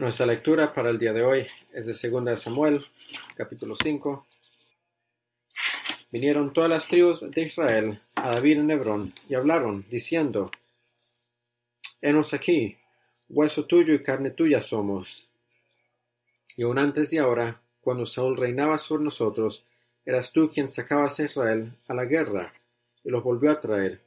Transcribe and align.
Nuestra 0.00 0.24
lectura 0.24 0.72
para 0.72 0.88
el 0.88 0.98
día 0.98 1.12
de 1.12 1.22
hoy 1.22 1.46
es 1.74 1.84
de 1.84 2.10
2 2.10 2.40
Samuel, 2.40 2.82
capítulo 3.36 3.76
5. 3.76 4.26
Vinieron 6.10 6.54
todas 6.54 6.70
las 6.70 6.88
tribus 6.88 7.20
de 7.30 7.42
Israel 7.42 8.00
a 8.14 8.30
David 8.30 8.60
en 8.60 8.70
Hebrón 8.70 9.14
y 9.28 9.34
hablaron, 9.34 9.84
diciendo, 9.90 10.50
Henos 12.00 12.32
aquí, 12.32 12.78
hueso 13.28 13.66
tuyo 13.66 13.92
y 13.92 14.02
carne 14.02 14.30
tuya 14.30 14.62
somos. 14.62 15.28
Y 16.56 16.62
aún 16.62 16.78
antes 16.78 17.10
de 17.10 17.18
ahora, 17.18 17.60
cuando 17.82 18.06
Saúl 18.06 18.38
reinaba 18.38 18.78
sobre 18.78 19.04
nosotros, 19.04 19.66
eras 20.06 20.32
tú 20.32 20.48
quien 20.48 20.68
sacabas 20.68 21.20
a 21.20 21.24
Israel 21.24 21.74
a 21.88 21.92
la 21.92 22.06
guerra, 22.06 22.54
y 23.04 23.10
los 23.10 23.22
volvió 23.22 23.50
a 23.50 23.60
traer. 23.60 24.00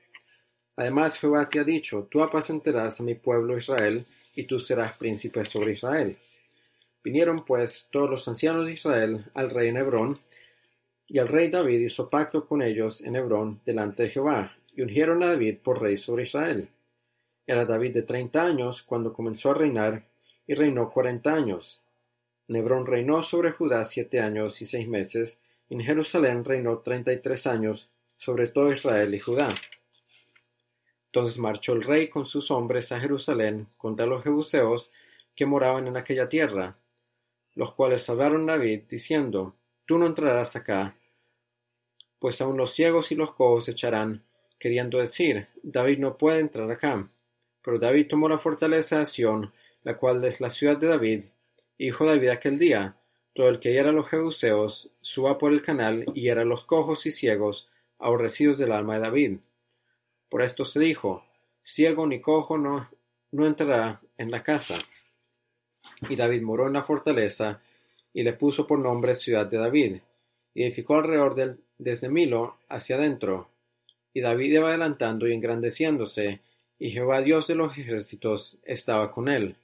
Además 0.75 1.19
Jehová 1.19 1.47
te 1.47 1.59
ha 1.59 1.63
dicho, 1.63 2.07
tú 2.09 2.23
apacentarás 2.23 2.99
a 2.99 3.03
mi 3.03 3.13
pueblo 3.13 3.55
Israel, 3.55 4.07
y 4.35 4.43
tú 4.43 4.59
serás 4.59 4.93
príncipe 4.97 5.45
sobre 5.45 5.73
Israel. 5.73 6.17
Vinieron 7.03 7.43
pues 7.43 7.87
todos 7.91 8.09
los 8.09 8.27
ancianos 8.27 8.65
de 8.65 8.73
Israel 8.73 9.25
al 9.33 9.49
rey 9.49 9.69
en 9.69 9.77
Hebrón, 9.77 10.19
y 11.07 11.19
el 11.19 11.27
rey 11.27 11.49
David 11.49 11.79
hizo 11.79 12.09
pacto 12.09 12.47
con 12.47 12.61
ellos 12.61 13.01
en 13.01 13.15
Hebrón 13.15 13.59
delante 13.65 14.03
de 14.03 14.09
Jehová, 14.09 14.55
y 14.75 14.81
ungieron 14.81 15.21
a 15.21 15.27
David 15.27 15.57
por 15.63 15.81
rey 15.81 15.97
sobre 15.97 16.23
Israel. 16.23 16.69
Era 17.45 17.65
David 17.65 17.93
de 17.93 18.03
treinta 18.03 18.45
años 18.45 18.83
cuando 18.83 19.13
comenzó 19.13 19.51
a 19.51 19.55
reinar, 19.55 20.05
y 20.47 20.55
reinó 20.55 20.89
cuarenta 20.89 21.33
años. 21.33 21.81
En 22.47 22.55
Hebrón 22.55 22.85
reinó 22.85 23.23
sobre 23.23 23.51
Judá 23.51 23.85
siete 23.85 24.19
años 24.19 24.61
y 24.61 24.65
seis 24.65 24.87
meses, 24.87 25.39
y 25.69 25.75
en 25.75 25.81
Jerusalén 25.81 26.43
reinó 26.43 26.79
treinta 26.79 27.11
y 27.13 27.19
tres 27.19 27.47
años 27.47 27.89
sobre 28.17 28.47
todo 28.47 28.71
Israel 28.71 29.13
y 29.13 29.19
Judá. 29.19 29.49
Entonces 31.13 31.37
marchó 31.37 31.73
el 31.73 31.83
rey 31.83 32.09
con 32.09 32.25
sus 32.25 32.49
hombres 32.49 32.91
a 32.91 32.99
Jerusalén 32.99 33.67
contra 33.77 34.07
los 34.07 34.23
jebuseos 34.23 34.89
que 35.35 35.45
moraban 35.45 35.87
en 35.87 35.95
aquella 35.95 36.27
tierra, 36.27 36.75
los 37.53 37.75
cuales 37.75 38.09
hablaron 38.09 38.49
a 38.49 38.53
David, 38.53 38.85
diciendo, 38.89 39.55
Tú 39.85 39.99
no 39.99 40.07
entrarás 40.07 40.55
acá, 40.55 40.97
pues 42.17 42.41
aun 42.41 42.57
los 42.57 42.73
ciegos 42.73 43.11
y 43.11 43.15
los 43.15 43.35
cojos 43.35 43.69
echarán, 43.69 44.23
queriendo 44.57 44.97
decir, 44.97 45.49
David 45.61 45.99
no 45.99 46.17
puede 46.17 46.39
entrar 46.39 46.71
acá. 46.71 47.07
Pero 47.61 47.77
David 47.77 48.07
tomó 48.09 48.27
la 48.27 48.39
fortaleza 48.39 48.97
de 48.97 49.05
Sión, 49.05 49.53
la 49.83 49.95
cual 49.99 50.25
es 50.25 50.41
la 50.41 50.49
ciudad 50.49 50.77
de 50.77 50.87
David, 50.87 51.25
y 51.77 51.85
dijo 51.85 52.07
David 52.07 52.29
aquel 52.29 52.57
día, 52.57 52.97
todo 53.35 53.49
el 53.49 53.59
que 53.59 53.71
hiera 53.71 53.89
a 53.89 53.93
los 53.93 54.09
jebuseos, 54.09 54.89
suba 55.01 55.37
por 55.37 55.53
el 55.53 55.61
canal 55.61 56.05
y 56.15 56.21
hiera 56.21 56.43
los 56.43 56.65
cojos 56.65 57.05
y 57.05 57.11
ciegos, 57.11 57.69
aborrecidos 57.99 58.57
del 58.57 58.71
alma 58.71 58.95
de 58.95 58.99
David. 59.01 59.37
Por 60.33 60.41
esto 60.41 60.65
se 60.65 60.79
dijo, 60.79 61.23
ciego 61.63 62.07
ni 62.07 62.19
cojo 62.19 62.57
no, 62.57 62.89
no 63.33 63.45
entrará 63.45 64.01
en 64.17 64.31
la 64.31 64.41
casa. 64.41 64.75
Y 66.09 66.15
David 66.15 66.41
moró 66.41 66.65
en 66.65 66.73
la 66.73 66.81
fortaleza, 66.81 67.61
y 68.11 68.23
le 68.23 68.33
puso 68.33 68.65
por 68.65 68.79
nombre 68.79 69.13
ciudad 69.13 69.45
de 69.45 69.59
David, 69.59 69.97
y 70.55 70.63
edificó 70.63 70.95
alrededor 70.95 71.35
del, 71.35 71.59
desde 71.77 72.09
Milo 72.09 72.57
hacia 72.67 72.95
adentro. 72.95 73.51
Y 74.11 74.21
David 74.21 74.53
iba 74.53 74.69
adelantando 74.69 75.27
y 75.27 75.33
engrandeciéndose, 75.33 76.41
y 76.79 76.89
Jehová 76.89 77.21
Dios 77.21 77.45
de 77.45 77.53
los 77.53 77.77
ejércitos 77.77 78.57
estaba 78.63 79.11
con 79.11 79.29
él. 79.29 79.55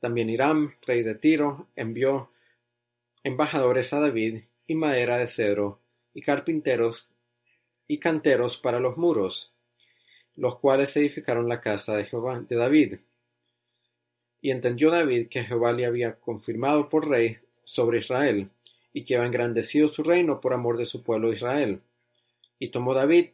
También 0.00 0.30
Hiram, 0.30 0.74
rey 0.84 1.04
de 1.04 1.14
Tiro, 1.14 1.68
envió 1.76 2.32
embajadores 3.22 3.92
a 3.92 4.00
David, 4.00 4.42
y 4.66 4.74
madera 4.74 5.18
de 5.18 5.28
cedro, 5.28 5.78
y 6.12 6.22
carpinteros 6.22 7.08
y 7.86 7.98
canteros 7.98 8.56
para 8.56 8.80
los 8.80 8.96
muros, 8.96 9.52
los 10.40 10.58
cuales 10.58 10.96
edificaron 10.96 11.50
la 11.50 11.60
casa 11.60 11.94
de 11.94 12.06
Jehová 12.06 12.40
de 12.40 12.56
David. 12.56 12.94
Y 14.40 14.50
entendió 14.50 14.90
David 14.90 15.28
que 15.28 15.44
Jehová 15.44 15.72
le 15.72 15.84
había 15.84 16.14
confirmado 16.14 16.88
por 16.88 17.06
rey 17.06 17.36
sobre 17.62 17.98
Israel, 17.98 18.48
y 18.94 19.04
que 19.04 19.16
había 19.16 19.26
engrandecido 19.26 19.86
su 19.86 20.02
reino 20.02 20.40
por 20.40 20.54
amor 20.54 20.78
de 20.78 20.86
su 20.86 21.02
pueblo 21.02 21.30
Israel. 21.30 21.82
Y 22.58 22.68
tomó 22.68 22.94
David 22.94 23.28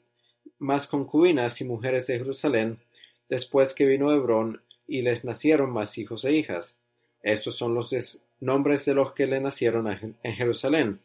más 0.59 0.89
concubinas 0.89 1.61
y 1.61 1.65
mujeres 1.65 2.09
de 2.09 2.19
Jerusalén, 2.19 2.81
después 3.29 3.73
que 3.73 3.87
vino 3.87 4.13
Hebrón, 4.13 4.61
y 4.89 5.03
les 5.03 5.25
nacieron 5.25 5.71
más 5.71 5.97
hijos 5.99 6.25
e 6.25 6.33
hijas. 6.33 6.81
Estos 7.23 7.55
son 7.55 7.73
los 7.73 8.19
nombres 8.41 8.85
de 8.85 8.95
los 8.95 9.13
que 9.13 9.29
le 9.29 9.41
nacieron 9.41 9.87
en 9.89 10.35
Jerusalén: 10.35 10.99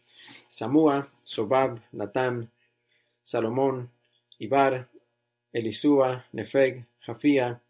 Samúa, 0.49 1.07
Sobab, 1.23 1.79
Natán, 1.91 2.49
Salomón, 3.21 3.91
Ibar, 4.39 4.89
Elisúa, 5.53 6.25
Nefeg, 6.31 6.85
Jafía, 7.01 7.61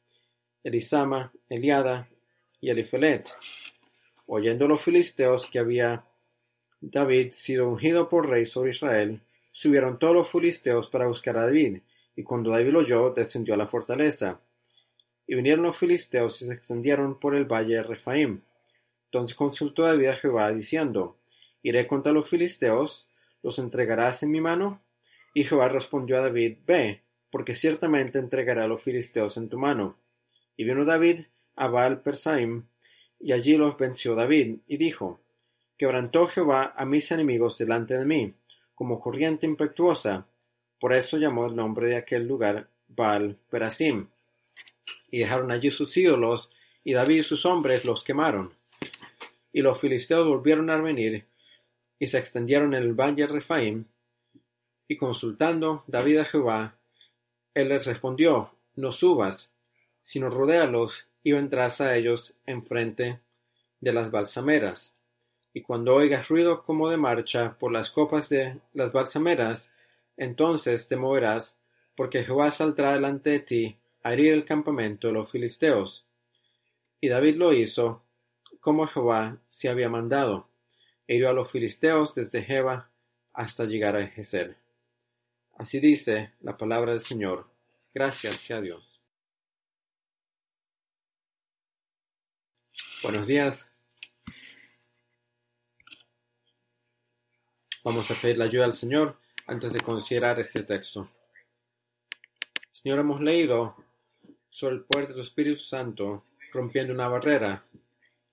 Elisama, 0.64 1.32
Eliada 1.50 2.08
y 2.60 2.70
Elifelet. 2.70 3.30
Oyendo 4.28 4.68
los 4.68 4.82
filisteos 4.82 5.48
que 5.48 5.60
había 5.60 6.06
David 6.80 7.32
sido 7.34 7.70
ungido 7.70 8.10
por 8.10 8.30
rey 8.30 8.46
sobre 8.46 8.72
Israel, 8.72 9.22
subieron 9.52 10.00
todos 10.00 10.16
los 10.16 10.30
filisteos 10.30 10.88
para 10.88 11.08
buscar 11.08 11.38
a 11.38 11.46
David, 11.46 11.82
y 12.16 12.24
cuando 12.24 12.52
David 12.52 12.72
lo 12.72 12.80
oyó, 12.80 13.12
descendió 13.12 13.54
a 13.54 13.58
la 13.58 13.68
fortaleza. 13.68 14.40
Y 15.28 15.36
vinieron 15.36 15.64
los 15.64 15.78
filisteos 15.78 16.42
y 16.42 16.46
se 16.46 16.54
extendieron 16.54 17.20
por 17.20 17.36
el 17.36 17.46
valle 17.46 17.76
de 17.76 17.84
Refaim. 17.84 18.42
Entonces 19.06 19.36
consultó 19.36 19.84
David 19.84 20.08
a 20.08 20.16
Jehová, 20.16 20.52
diciendo, 20.52 21.18
¿Iré 21.64 21.88
contra 21.88 22.12
los 22.12 22.30
filisteos? 22.30 23.08
¿Los 23.44 23.60
entregarás 23.60 24.24
en 24.24 24.32
mi 24.32 24.42
mano? 24.42 24.82
Y 25.34 25.44
Jehová 25.44 25.70
respondió 25.70 26.18
a 26.18 26.22
David, 26.22 26.58
Ve, 26.66 27.02
porque 27.32 27.56
ciertamente 27.56 28.20
entregaré 28.20 28.62
a 28.62 28.68
los 28.68 28.84
filisteos 28.84 29.38
en 29.38 29.50
tu 29.50 29.58
mano. 29.58 29.98
Y 30.58 30.66
vino 30.66 30.86
David 30.86 31.22
a 31.56 31.68
Baal 31.68 32.02
Persaim, 32.02 32.66
y 33.20 33.32
allí 33.32 33.56
los 33.56 33.78
venció 33.78 34.16
David, 34.16 34.58
y 34.68 34.78
dijo, 34.78 35.22
Quebrantó 35.78 36.28
Jehová 36.28 36.74
a 36.76 36.86
mis 36.86 37.12
enemigos 37.12 37.58
delante 37.58 37.98
de 37.98 38.06
mí, 38.06 38.34
como 38.76 39.00
corriente 39.00 39.48
impetuosa. 39.48 40.28
Por 40.80 40.94
eso 40.94 41.18
llamó 41.18 41.48
el 41.48 41.56
nombre 41.56 41.88
de 41.88 41.96
aquel 41.96 42.28
lugar 42.28 42.68
Baal 42.88 43.38
Perasim. 43.50 44.08
Y 45.10 45.20
dejaron 45.20 45.52
allí 45.52 45.72
sus 45.72 45.96
ídolos, 45.98 46.52
y 46.84 46.94
David 46.94 47.22
y 47.22 47.24
sus 47.24 47.46
hombres 47.46 47.86
los 47.86 48.04
quemaron. 48.04 48.54
Y 49.54 49.62
los 49.62 49.80
filisteos 49.80 50.28
volvieron 50.28 50.70
a 50.70 50.78
venir, 50.78 51.26
y 52.00 52.08
se 52.08 52.18
extendieron 52.18 52.74
en 52.74 52.84
el 52.84 52.94
valle 52.94 53.28
Refaim, 53.28 53.86
y 54.88 54.98
consultando 54.98 55.84
David 55.88 56.18
a 56.18 56.26
Jehová, 56.26 56.76
él 57.54 57.70
les 57.70 57.86
respondió, 57.86 58.52
no 58.76 58.92
subas, 58.92 59.54
sino 60.04 60.30
rodéalos 60.30 61.08
y 61.24 61.34
vendrás 61.34 61.82
a 61.82 61.96
ellos 61.96 62.34
enfrente 62.46 63.20
de 63.80 63.94
las 63.94 64.12
balsameras. 64.12 64.94
Y 65.54 65.62
cuando 65.62 65.96
oigas 65.96 66.30
ruido 66.30 66.64
como 66.64 66.90
de 66.90 66.98
marcha 66.98 67.58
por 67.60 67.72
las 67.72 67.92
copas 67.92 68.30
de 68.30 68.60
las 68.74 68.92
balsameras, 68.94 69.74
entonces 70.16 70.88
te 70.88 70.96
moverás, 70.96 71.58
porque 71.96 72.24
Jehová 72.24 72.52
saldrá 72.52 72.94
delante 72.94 73.32
de 73.32 73.40
ti 73.40 73.78
a 74.04 74.14
herir 74.14 74.34
el 74.34 74.46
campamento 74.46 75.08
de 75.08 75.14
los 75.14 75.30
filisteos. 75.30 76.06
Y 77.02 77.10
David 77.10 77.36
lo 77.36 77.54
hizo, 77.54 78.04
como 78.60 78.88
Jehová 78.88 79.38
se 79.50 79.70
había 79.70 79.90
mandado, 79.90 80.48
e 81.08 81.16
hirió 81.16 81.30
a 81.30 81.34
los 81.34 81.52
filisteos 81.52 82.16
desde 82.16 82.44
Jeba 82.44 82.90
hasta 83.34 83.66
llegar 83.66 83.96
a. 83.96 84.61
Así 85.62 85.80
dice 85.80 86.34
la 86.42 86.58
palabra 86.58 86.90
del 86.92 87.02
Señor. 87.02 87.48
Gracias 87.94 88.36
sea 88.38 88.60
Dios. 88.60 89.00
Buenos 93.04 93.28
días. 93.28 93.70
Vamos 97.84 98.10
a 98.10 98.16
pedir 98.20 98.40
la 98.40 98.46
ayuda 98.46 98.66
al 98.66 98.74
Señor 98.74 99.20
antes 99.46 99.74
de 99.74 99.82
considerar 99.82 100.40
este 100.40 100.64
texto. 100.64 101.08
Señor, 102.72 102.98
hemos 102.98 103.22
leído 103.22 103.76
sobre 104.50 104.78
el 104.78 104.84
poder 104.86 105.10
de 105.10 105.14
tu 105.14 105.22
Espíritu 105.22 105.60
Santo 105.60 106.26
rompiendo 106.52 106.92
una 106.92 107.08
barrera. 107.08 107.64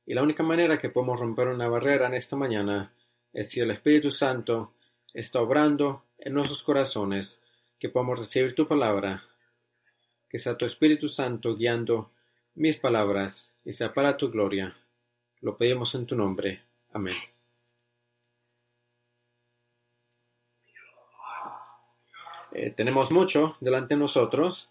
Y 0.07 0.15
la 0.15 0.23
única 0.23 0.43
manera 0.43 0.79
que 0.79 0.89
podemos 0.89 1.21
romper 1.21 1.49
una 1.49 1.69
barrera 1.69 2.07
en 2.07 2.15
esta 2.15 2.37
mañana 2.37 2.91
es 3.35 3.51
si 3.51 3.61
el 3.61 3.71
Espíritu 3.71 4.11
Santo 4.11 4.78
está 5.15 5.41
obrando 5.41 6.05
en 6.19 6.35
nuestros 6.35 6.63
corazones, 6.63 7.41
que 7.79 7.89
podamos 7.89 8.19
recibir 8.19 8.55
tu 8.55 8.67
palabra, 8.67 9.25
que 10.29 10.39
sea 10.39 10.59
tu 10.59 10.65
Espíritu 10.65 11.09
Santo 11.09 11.57
guiando 11.57 12.11
mis 12.55 12.77
palabras 12.77 13.51
y 13.65 13.73
sea 13.73 13.95
para 13.95 14.17
tu 14.17 14.31
gloria. 14.31 14.77
Lo 15.41 15.57
pedimos 15.57 15.95
en 15.95 16.07
tu 16.07 16.17
nombre. 16.17 16.63
Amén. 16.93 17.15
Eh, 22.53 22.71
tenemos 22.77 23.11
mucho 23.11 23.57
delante 23.61 23.95
de 23.95 24.01
nosotros. 24.01 24.69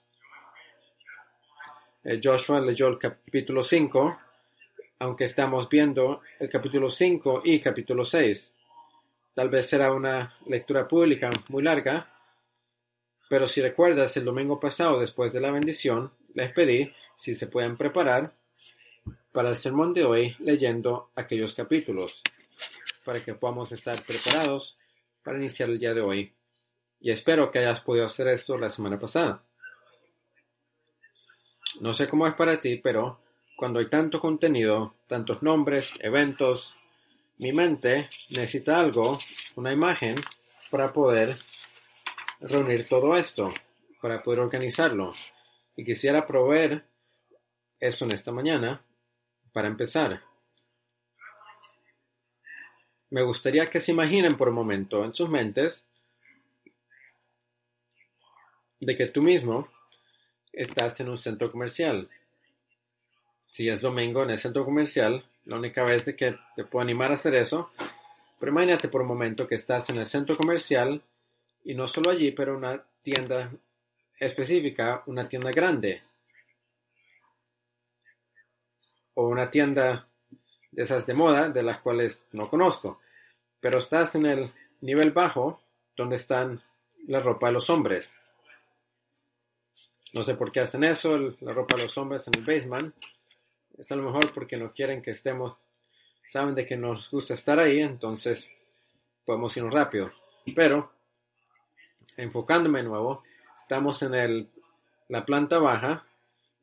Eh, 2.03 2.19
Joshua 2.23 2.59
leyó 2.59 2.87
el 2.87 2.97
capítulo 2.97 3.63
5, 3.63 4.17
aunque 4.99 5.23
estamos 5.23 5.69
viendo 5.69 6.21
el 6.39 6.49
capítulo 6.49 6.89
5 6.89 7.43
y 7.45 7.59
capítulo 7.61 8.03
6. 8.03 8.53
Tal 9.37 9.49
vez 9.49 9.69
será 9.69 9.93
una 9.93 10.35
lectura 10.47 10.87
pública 10.87 11.29
muy 11.49 11.61
larga, 11.61 12.11
pero 13.29 13.45
si 13.45 13.61
recuerdas 13.61 14.17
el 14.17 14.25
domingo 14.25 14.59
pasado 14.59 14.99
después 14.99 15.31
de 15.31 15.39
la 15.39 15.51
bendición, 15.51 16.11
les 16.33 16.51
pedí 16.53 16.91
si 17.19 17.35
se 17.35 17.45
pueden 17.45 17.77
preparar 17.77 18.33
para 19.31 19.49
el 19.49 19.55
sermón 19.55 19.93
de 19.93 20.05
hoy 20.05 20.35
leyendo 20.39 21.11
aquellos 21.15 21.53
capítulos, 21.53 22.23
para 23.05 23.23
que 23.23 23.35
podamos 23.35 23.71
estar 23.71 24.01
preparados 24.01 24.75
para 25.21 25.37
iniciar 25.37 25.69
el 25.69 25.77
día 25.77 25.93
de 25.93 26.01
hoy. 26.01 26.33
Y 26.99 27.11
espero 27.11 27.51
que 27.51 27.59
hayas 27.59 27.81
podido 27.81 28.07
hacer 28.07 28.29
esto 28.29 28.57
la 28.57 28.69
semana 28.69 28.99
pasada. 28.99 29.43
No 31.79 31.93
sé 31.93 32.09
cómo 32.09 32.25
es 32.25 32.33
para 32.33 32.59
ti, 32.59 32.77
pero 32.77 33.19
cuando 33.55 33.77
hay 33.77 33.87
tanto 33.87 34.19
contenido, 34.19 34.95
tantos 35.05 35.43
nombres, 35.43 35.93
eventos, 35.99 36.75
mi 37.37 37.51
mente 37.51 38.09
necesita 38.29 38.77
algo, 38.79 39.19
una 39.55 39.71
imagen, 39.71 40.15
para 40.69 40.91
poder 40.91 41.35
reunir 42.39 42.87
todo 42.87 43.15
esto, 43.15 43.53
para 44.01 44.21
poder 44.23 44.39
organizarlo. 44.39 45.13
Y 45.75 45.85
quisiera 45.85 46.25
proveer 46.25 46.83
eso 47.79 48.05
en 48.05 48.11
esta 48.11 48.31
mañana 48.31 48.81
para 49.53 49.67
empezar. 49.67 50.21
Me 53.09 53.21
gustaría 53.21 53.69
que 53.69 53.79
se 53.79 53.91
imaginen 53.91 54.35
por 54.35 54.49
un 54.49 54.55
momento 54.55 55.05
en 55.05 55.13
sus 55.13 55.29
mentes 55.29 55.87
de 58.79 58.97
que 58.97 59.07
tú 59.07 59.21
mismo 59.21 59.69
estás 60.51 60.99
en 60.99 61.09
un 61.09 61.17
centro 61.17 61.51
comercial. 61.51 62.09
Si 63.47 63.69
es 63.69 63.81
domingo 63.81 64.23
en 64.23 64.31
el 64.31 64.37
centro 64.37 64.65
comercial, 64.65 65.23
la 65.47 65.55
única 65.55 65.83
vez 65.83 66.05
de 66.05 66.15
que 66.15 66.37
te 66.55 66.65
puedo 66.65 66.83
animar 66.83 67.11
a 67.11 67.15
hacer 67.15 67.33
eso, 67.35 67.71
pero 68.39 68.51
imagínate 68.51 68.89
por 68.89 69.01
un 69.01 69.07
momento 69.07 69.47
que 69.47 69.55
estás 69.55 69.89
en 69.89 69.97
el 69.97 70.05
centro 70.05 70.35
comercial 70.35 71.01
y 71.63 71.73
no 71.73 71.87
solo 71.87 72.11
allí, 72.11 72.31
pero 72.31 72.55
una 72.55 72.83
tienda 73.01 73.51
específica, 74.19 75.03
una 75.05 75.27
tienda 75.27 75.51
grande. 75.51 76.03
O 79.13 79.27
una 79.27 79.49
tienda 79.49 80.07
de 80.71 80.83
esas 80.83 81.05
de 81.05 81.13
moda, 81.13 81.49
de 81.49 81.63
las 81.63 81.79
cuales 81.79 82.27
no 82.33 82.49
conozco. 82.49 82.99
Pero 83.59 83.79
estás 83.79 84.15
en 84.15 84.25
el 84.25 84.51
nivel 84.81 85.11
bajo, 85.11 85.61
donde 85.95 86.17
están 86.17 86.61
la 87.07 87.21
ropa 87.21 87.47
de 87.47 87.53
los 87.53 87.69
hombres. 87.69 88.13
No 90.13 90.23
sé 90.23 90.35
por 90.35 90.51
qué 90.51 90.59
hacen 90.59 90.83
eso, 90.83 91.17
la 91.39 91.53
ropa 91.53 91.75
de 91.77 91.83
los 91.83 91.97
hombres 91.97 92.27
en 92.27 92.35
el 92.35 92.45
basement. 92.45 92.93
Es 93.77 93.91
a 93.91 93.95
lo 93.95 94.03
mejor 94.03 94.33
porque 94.33 94.57
no 94.57 94.73
quieren 94.73 95.01
que 95.01 95.11
estemos, 95.11 95.55
saben 96.27 96.55
de 96.55 96.65
que 96.65 96.75
nos 96.75 97.11
gusta 97.11 97.35
estar 97.35 97.59
ahí, 97.59 97.79
entonces 97.79 98.49
podemos 99.23 99.55
irnos 99.55 99.73
rápido. 99.73 100.11
Pero, 100.55 100.91
enfocándome 102.15 102.79
de 102.79 102.87
nuevo, 102.87 103.23
estamos 103.55 104.01
en 104.01 104.15
el, 104.15 104.49
la 105.09 105.25
planta 105.25 105.59
baja 105.59 106.05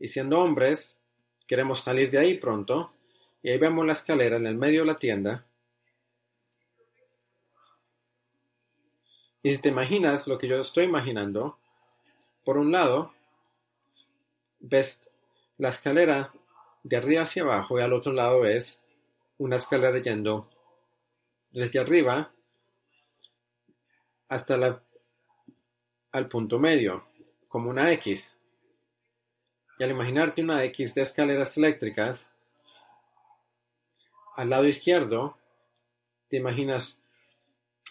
y 0.01 0.09
siendo 0.09 0.41
hombres, 0.41 0.99
queremos 1.47 1.81
salir 1.81 2.11
de 2.11 2.19
ahí 2.19 2.39
pronto. 2.39 2.93
Y 3.43 3.51
ahí 3.51 3.59
vemos 3.59 3.87
la 3.87 3.93
escalera 3.93 4.37
en 4.37 4.47
el 4.47 4.57
medio 4.57 4.81
de 4.81 4.87
la 4.87 4.97
tienda. 4.97 5.45
Y 9.43 9.53
si 9.53 9.59
te 9.59 9.69
imaginas 9.69 10.27
lo 10.27 10.39
que 10.39 10.49
yo 10.49 10.61
estoy 10.61 10.85
imaginando, 10.85 11.59
por 12.45 12.57
un 12.57 12.73
lado, 12.73 13.13
ves 14.61 15.11
la 15.59 15.69
escalera 15.69 16.33
de 16.85 16.97
arriba 16.97 17.23
hacia 17.23 17.43
abajo 17.43 17.79
y 17.79 17.83
al 17.83 17.93
otro 17.93 18.13
lado 18.13 18.41
ves 18.41 18.81
una 19.39 19.57
escalera 19.57 19.99
yendo 19.99 20.49
desde 21.51 21.81
arriba 21.81 22.33
hasta 24.29 24.57
la, 24.57 24.83
al 26.13 26.29
punto 26.29 26.59
medio, 26.59 27.07
como 27.49 27.71
una 27.71 27.91
X. 27.93 28.37
Y 29.79 29.85
al 29.85 29.91
imaginarte 29.91 30.43
una 30.43 30.63
X 30.65 30.95
de 30.95 31.03
escaleras 31.03 31.57
eléctricas, 31.57 32.29
al 34.37 34.51
lado 34.51 34.67
izquierdo 34.67 35.39
te 36.29 36.37
imaginas 36.37 36.99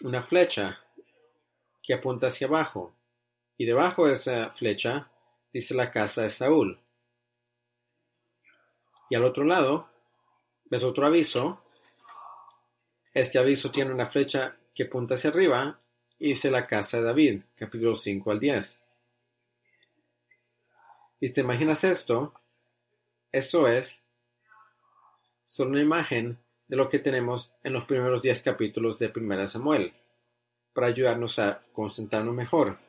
una 0.02 0.22
flecha 0.22 0.80
que 1.82 1.94
apunta 1.94 2.28
hacia 2.28 2.46
abajo 2.46 2.94
y 3.56 3.64
debajo 3.64 4.06
de 4.06 4.14
esa 4.14 4.50
flecha 4.50 5.10
dice 5.52 5.74
la 5.74 5.90
casa 5.90 6.22
de 6.22 6.30
Saúl. 6.30 6.83
Y 9.14 9.16
al 9.16 9.22
otro 9.26 9.44
lado, 9.44 9.88
ves 10.64 10.82
otro 10.82 11.06
aviso. 11.06 11.62
Este 13.12 13.38
aviso 13.38 13.70
tiene 13.70 13.94
una 13.94 14.10
flecha 14.10 14.56
que 14.74 14.82
apunta 14.82 15.14
hacia 15.14 15.30
arriba 15.30 15.78
y 16.18 16.30
dice 16.30 16.50
la 16.50 16.66
casa 16.66 16.96
de 16.96 17.04
David, 17.04 17.42
capítulo 17.54 17.94
5 17.94 18.28
al 18.32 18.40
10. 18.40 18.82
Y 21.20 21.30
te 21.30 21.42
imaginas 21.42 21.84
esto, 21.84 22.34
esto 23.30 23.68
es 23.68 24.00
solo 25.46 25.70
una 25.70 25.82
imagen 25.82 26.36
de 26.66 26.76
lo 26.76 26.88
que 26.88 26.98
tenemos 26.98 27.52
en 27.62 27.72
los 27.72 27.84
primeros 27.84 28.20
10 28.20 28.42
capítulos 28.42 28.98
de 28.98 29.12
1 29.14 29.48
Samuel, 29.48 29.92
para 30.72 30.88
ayudarnos 30.88 31.38
a 31.38 31.62
concentrarnos 31.72 32.34
mejor. 32.34 32.80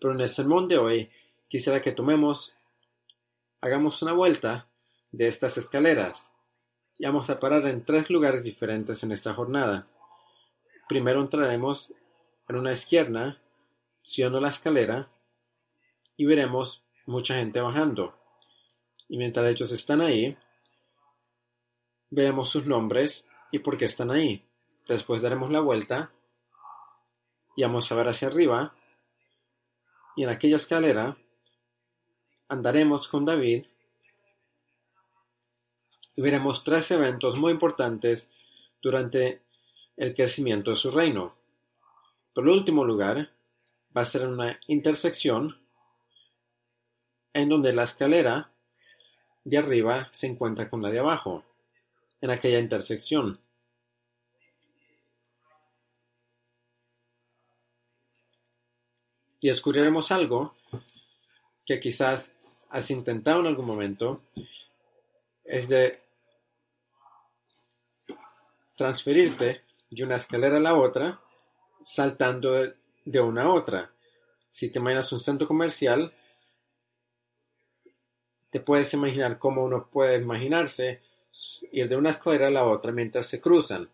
Pero 0.00 0.14
en 0.14 0.20
el 0.22 0.30
sermón 0.30 0.66
de 0.66 0.78
hoy 0.78 1.10
quisiera 1.46 1.82
que 1.82 1.92
tomemos, 1.92 2.54
hagamos 3.60 4.00
una 4.00 4.14
vuelta 4.14 4.69
de 5.12 5.28
estas 5.28 5.56
escaleras. 5.58 6.32
Y 6.98 7.06
vamos 7.06 7.30
a 7.30 7.40
parar 7.40 7.66
en 7.66 7.84
tres 7.84 8.10
lugares 8.10 8.44
diferentes 8.44 9.02
en 9.02 9.12
esta 9.12 9.34
jornada. 9.34 9.86
Primero 10.88 11.20
entraremos 11.20 11.92
en 12.48 12.56
una 12.56 12.72
izquierda, 12.72 13.40
subiendo 14.02 14.40
la 14.40 14.50
escalera, 14.50 15.08
y 16.16 16.26
veremos 16.26 16.82
mucha 17.06 17.34
gente 17.36 17.60
bajando. 17.60 18.14
Y 19.08 19.16
mientras 19.16 19.46
ellos 19.46 19.72
están 19.72 20.00
ahí, 20.00 20.36
veremos 22.10 22.50
sus 22.50 22.66
nombres 22.66 23.26
y 23.50 23.60
por 23.60 23.78
qué 23.78 23.86
están 23.86 24.10
ahí. 24.10 24.44
Después 24.86 25.22
daremos 25.22 25.50
la 25.50 25.60
vuelta 25.60 26.12
y 27.56 27.62
vamos 27.62 27.90
a 27.90 27.94
ver 27.94 28.08
hacia 28.08 28.28
arriba. 28.28 28.74
Y 30.16 30.24
en 30.24 30.28
aquella 30.28 30.56
escalera 30.56 31.16
andaremos 32.48 33.08
con 33.08 33.24
David 33.24 33.66
veremos 36.16 36.64
tres 36.64 36.90
eventos 36.90 37.36
muy 37.36 37.52
importantes 37.52 38.30
durante 38.82 39.42
el 39.96 40.14
crecimiento 40.14 40.70
de 40.70 40.76
su 40.76 40.90
reino. 40.90 41.34
El 42.34 42.48
último 42.48 42.84
lugar 42.84 43.30
va 43.96 44.02
a 44.02 44.06
ser 44.06 44.26
una 44.26 44.58
intersección 44.66 45.58
en 47.32 47.48
donde 47.48 47.72
la 47.72 47.84
escalera 47.84 48.50
de 49.44 49.58
arriba 49.58 50.08
se 50.12 50.26
encuentra 50.26 50.68
con 50.68 50.82
la 50.82 50.90
de 50.90 50.98
abajo, 50.98 51.44
en 52.20 52.30
aquella 52.30 52.58
intersección. 52.58 53.40
Y 59.40 59.48
descubriremos 59.48 60.12
algo 60.12 60.54
que 61.64 61.80
quizás 61.80 62.34
has 62.68 62.90
intentado 62.90 63.40
en 63.40 63.46
algún 63.46 63.66
momento 63.66 64.22
es 65.50 65.68
de 65.68 66.00
transferirte 68.76 69.62
de 69.90 70.04
una 70.04 70.14
escalera 70.14 70.58
a 70.58 70.60
la 70.60 70.74
otra 70.74 71.20
saltando 71.84 72.72
de 73.04 73.20
una 73.20 73.42
a 73.42 73.50
otra. 73.50 73.90
Si 74.52 74.70
te 74.70 74.78
imaginas 74.78 75.12
un 75.12 75.18
centro 75.18 75.48
comercial, 75.48 76.14
te 78.50 78.60
puedes 78.60 78.94
imaginar 78.94 79.40
cómo 79.40 79.64
uno 79.64 79.88
puede 79.90 80.18
imaginarse 80.18 81.02
ir 81.72 81.88
de 81.88 81.96
una 81.96 82.10
escalera 82.10 82.46
a 82.46 82.50
la 82.50 82.64
otra 82.64 82.92
mientras 82.92 83.26
se 83.26 83.40
cruzan. 83.40 83.90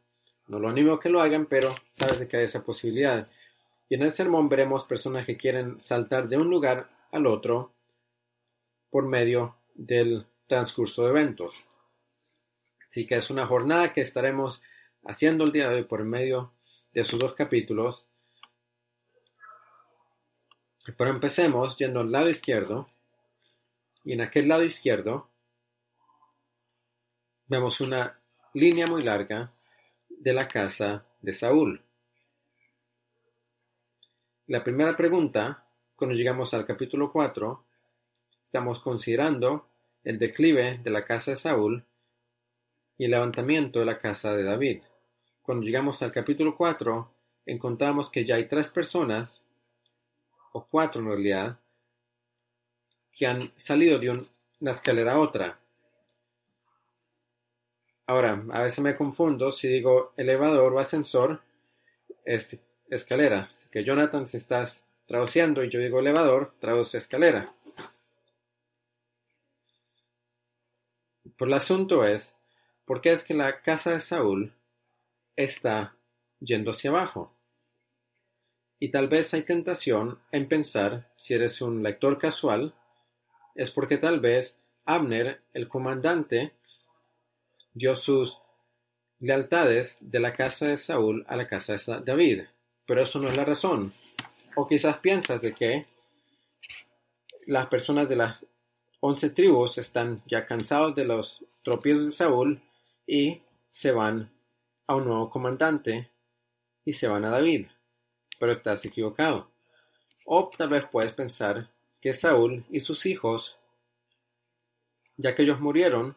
No 0.48 0.58
lo 0.58 0.68
animo 0.68 0.92
a 0.92 1.00
que 1.00 1.08
lo 1.08 1.22
hagan, 1.22 1.46
pero 1.46 1.74
sabes 1.92 2.18
de 2.18 2.28
que 2.28 2.36
hay 2.36 2.44
esa 2.44 2.64
posibilidad. 2.64 3.28
Y 3.88 3.94
en 3.94 4.02
el 4.02 4.12
sermón 4.12 4.50
veremos 4.50 4.84
personas 4.84 5.24
que 5.24 5.38
quieren 5.38 5.80
saltar 5.80 6.28
de 6.28 6.36
un 6.36 6.50
lugar 6.50 6.90
al 7.12 7.26
otro 7.26 7.72
por 8.90 9.06
medio 9.06 9.56
del 9.74 10.26
transcurso 10.46 11.04
de 11.04 11.10
eventos. 11.10 11.64
Así 12.88 13.06
que 13.06 13.16
es 13.16 13.30
una 13.30 13.46
jornada 13.46 13.92
que 13.92 14.00
estaremos 14.00 14.62
haciendo 15.04 15.44
el 15.44 15.52
día 15.52 15.68
de 15.68 15.76
hoy 15.76 15.84
por 15.84 16.04
medio 16.04 16.52
de 16.92 17.02
esos 17.02 17.20
dos 17.20 17.34
capítulos. 17.34 18.06
Pero 20.96 21.10
empecemos 21.10 21.76
yendo 21.76 22.00
al 22.00 22.12
lado 22.12 22.28
izquierdo. 22.28 22.88
Y 24.04 24.12
en 24.12 24.20
aquel 24.20 24.48
lado 24.48 24.62
izquierdo 24.62 25.28
vemos 27.48 27.80
una 27.80 28.18
línea 28.54 28.86
muy 28.86 29.02
larga 29.02 29.52
de 30.08 30.32
la 30.32 30.48
casa 30.48 31.04
de 31.20 31.32
Saúl. 31.34 31.82
La 34.46 34.62
primera 34.62 34.96
pregunta, 34.96 35.66
cuando 35.96 36.14
llegamos 36.14 36.54
al 36.54 36.64
capítulo 36.64 37.10
4, 37.10 37.64
estamos 38.44 38.80
considerando 38.80 39.68
el 40.06 40.20
declive 40.20 40.78
de 40.84 40.90
la 40.90 41.04
casa 41.04 41.32
de 41.32 41.36
Saúl 41.36 41.84
y 42.96 43.06
el 43.06 43.10
levantamiento 43.10 43.80
de 43.80 43.86
la 43.86 43.98
casa 43.98 44.36
de 44.36 44.44
David. 44.44 44.82
Cuando 45.42 45.66
llegamos 45.66 46.00
al 46.00 46.12
capítulo 46.12 46.56
4, 46.56 47.10
encontramos 47.44 48.08
que 48.10 48.24
ya 48.24 48.36
hay 48.36 48.46
tres 48.46 48.70
personas, 48.70 49.42
o 50.52 50.64
cuatro 50.64 51.02
en 51.02 51.08
realidad, 51.08 51.58
que 53.12 53.26
han 53.26 53.52
salido 53.56 53.98
de 53.98 54.10
una 54.60 54.70
escalera 54.70 55.14
a 55.14 55.18
otra. 55.18 55.58
Ahora, 58.06 58.44
a 58.52 58.62
veces 58.62 58.78
me 58.78 58.96
confundo 58.96 59.50
si 59.50 59.66
digo 59.66 60.12
elevador 60.16 60.72
o 60.72 60.78
ascensor, 60.78 61.42
es 62.24 62.60
escalera. 62.88 63.50
Que 63.72 63.82
Jonathan, 63.82 64.28
si 64.28 64.36
estás 64.36 64.86
traduciendo 65.08 65.64
y 65.64 65.68
yo 65.68 65.80
digo 65.80 65.98
elevador, 65.98 66.54
traduce 66.60 66.98
escalera. 66.98 67.52
Pero 71.36 71.48
el 71.48 71.54
asunto 71.54 72.04
es, 72.04 72.34
¿por 72.84 73.00
qué 73.00 73.12
es 73.12 73.24
que 73.24 73.34
la 73.34 73.60
casa 73.60 73.92
de 73.92 74.00
Saúl 74.00 74.54
está 75.36 75.96
yendo 76.40 76.70
hacia 76.70 76.90
abajo? 76.90 77.32
Y 78.78 78.90
tal 78.90 79.08
vez 79.08 79.32
hay 79.34 79.42
tentación 79.42 80.20
en 80.32 80.48
pensar, 80.48 81.12
si 81.16 81.34
eres 81.34 81.60
un 81.62 81.82
lector 81.82 82.18
casual, 82.18 82.74
es 83.54 83.70
porque 83.70 83.98
tal 83.98 84.20
vez 84.20 84.58
Abner, 84.84 85.42
el 85.52 85.68
comandante, 85.68 86.52
dio 87.72 87.96
sus 87.96 88.38
lealtades 89.18 89.98
de 90.00 90.20
la 90.20 90.34
casa 90.34 90.68
de 90.68 90.76
Saúl 90.76 91.24
a 91.28 91.36
la 91.36 91.48
casa 91.48 91.74
de 91.74 92.04
David. 92.04 92.42
Pero 92.86 93.02
eso 93.02 93.18
no 93.18 93.28
es 93.28 93.36
la 93.36 93.44
razón. 93.44 93.92
O 94.54 94.66
quizás 94.66 94.98
piensas 94.98 95.40
de 95.42 95.54
que 95.54 95.86
las 97.46 97.66
personas 97.66 98.08
de 98.08 98.16
las 98.16 98.38
once 99.06 99.30
tribus 99.30 99.78
están 99.78 100.20
ya 100.26 100.46
cansados 100.46 100.96
de 100.96 101.04
los 101.04 101.44
tropiezos 101.62 102.06
de 102.06 102.12
Saúl 102.12 102.60
y 103.06 103.40
se 103.70 103.92
van 103.92 104.32
a 104.88 104.96
un 104.96 105.04
nuevo 105.04 105.30
comandante 105.30 106.10
y 106.84 106.92
se 106.92 107.06
van 107.06 107.24
a 107.24 107.30
David. 107.30 107.68
Pero 108.40 108.50
estás 108.50 108.84
equivocado. 108.84 109.52
O 110.24 110.50
tal 110.58 110.70
vez 110.70 110.86
puedes 110.90 111.12
pensar 111.12 111.70
que 112.00 112.12
Saúl 112.14 112.64
y 112.68 112.80
sus 112.80 113.06
hijos, 113.06 113.56
ya 115.16 115.36
que 115.36 115.42
ellos 115.42 115.60
murieron 115.60 116.16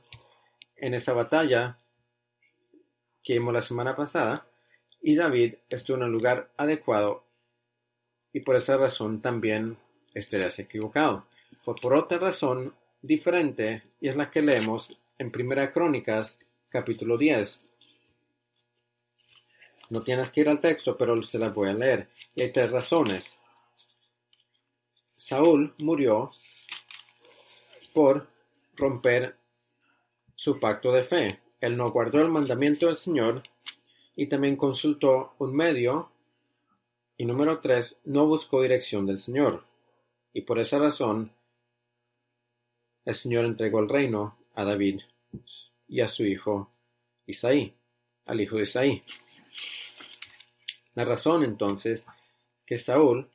en 0.76 0.96
esa 0.96 1.14
batalla 1.14 1.78
que 3.24 3.34
vimos 3.34 3.54
la 3.54 3.62
semana 3.62 3.96
pasada, 3.96 4.48
y 5.00 5.16
David 5.16 5.56
estuvo 5.70 5.98
en 5.98 6.04
el 6.04 6.12
lugar 6.12 6.52
adecuado 6.58 7.24
y 8.34 8.40
por 8.40 8.56
esa 8.56 8.78
razón 8.78 9.22
también 9.22 9.78
estarías 10.16 10.58
equivocado. 10.58 11.28
Fue 11.62 11.76
por 11.76 11.94
otra 11.94 12.18
razón 12.18 12.74
diferente 13.02 13.84
y 14.02 14.10
es 14.10 14.16
la 14.16 14.30
que 14.30 14.42
leemos 14.42 14.98
en 15.18 15.32
Primera 15.32 15.72
Crónicas 15.72 16.40
capítulo 16.70 17.18
10. 17.18 17.62
No 19.90 20.04
tienes 20.04 20.30
que 20.30 20.42
ir 20.42 20.50
al 20.50 20.62
texto, 20.62 20.98
pero 20.98 21.22
se 21.24 21.40
las 21.40 21.54
voy 21.54 21.70
a 21.70 21.74
leer. 21.74 22.10
Y 22.36 22.44
hay 22.44 22.52
tres 22.52 22.72
razones. 22.72 23.36
Saúl 25.16 25.74
murió 25.80 26.30
por 27.94 28.28
romper 28.76 29.36
su 30.36 30.60
pacto 30.60 30.92
de 30.92 31.04
fe. 31.04 31.40
Él 31.60 31.76
no 31.76 31.92
guardó 31.92 32.22
el 32.22 32.30
mandamiento 32.30 32.86
del 32.86 32.98
Señor 32.98 33.44
y 34.16 34.28
también 34.28 34.56
consultó 34.56 35.34
un 35.40 35.56
medio. 35.56 36.12
Y 37.18 37.26
número 37.26 37.60
tres, 37.60 37.98
no 38.06 38.28
buscó 38.28 38.62
dirección 38.62 39.06
del 39.06 39.20
Señor. 39.20 39.66
Y 40.34 40.42
por 40.42 40.60
esa 40.60 40.78
razón, 40.78 41.34
el 43.10 43.16
Señor 43.16 43.46
entregó 43.46 43.80
el 43.80 43.90
reino 43.90 44.38
a 44.54 44.64
David 44.64 45.02
y 45.88 46.02
a 46.02 46.08
su 46.08 46.24
hijo 46.24 46.72
Isaí, 47.26 47.74
al 48.28 48.40
hijo 48.40 48.58
de 48.58 48.64
Isaí. 48.64 49.04
La 50.94 51.06
razón 51.06 51.44
entonces 51.44 52.06
que 52.68 52.78
Saúl 52.78 53.28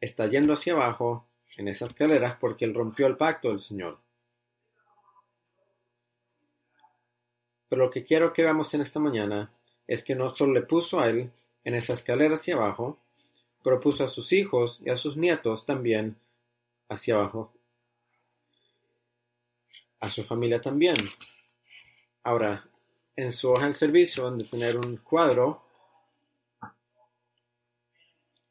está 0.00 0.26
yendo 0.28 0.54
hacia 0.54 0.72
abajo 0.72 1.26
en 1.58 1.68
esas 1.68 1.90
escaleras 1.90 2.38
porque 2.40 2.64
él 2.64 2.72
rompió 2.72 3.06
el 3.06 3.18
pacto 3.18 3.50
del 3.50 3.60
Señor. 3.60 3.98
Pero 7.68 7.84
lo 7.84 7.90
que 7.90 8.04
quiero 8.04 8.32
que 8.32 8.44
veamos 8.44 8.72
en 8.72 8.80
esta 8.80 8.98
mañana 8.98 9.52
es 9.86 10.04
que 10.04 10.14
no 10.14 10.34
solo 10.34 10.54
le 10.54 10.62
puso 10.62 11.00
a 11.00 11.10
él 11.10 11.30
en 11.64 11.74
esa 11.74 11.92
escalera 11.92 12.36
hacia 12.36 12.54
abajo, 12.54 12.98
pero 13.62 13.78
puso 13.78 14.04
a 14.04 14.08
sus 14.08 14.32
hijos 14.32 14.80
y 14.82 14.88
a 14.88 14.96
sus 14.96 15.18
nietos 15.18 15.66
también 15.66 16.16
hacia 16.88 17.16
abajo. 17.16 17.52
A 20.00 20.10
su 20.10 20.24
familia 20.24 20.60
también. 20.60 20.96
Ahora, 22.22 22.64
en 23.16 23.32
su 23.32 23.50
hoja 23.50 23.66
de 23.66 23.74
servicio 23.74 24.24
van 24.24 24.40
a 24.40 24.44
tener 24.44 24.76
un 24.76 24.98
cuadro 24.98 25.62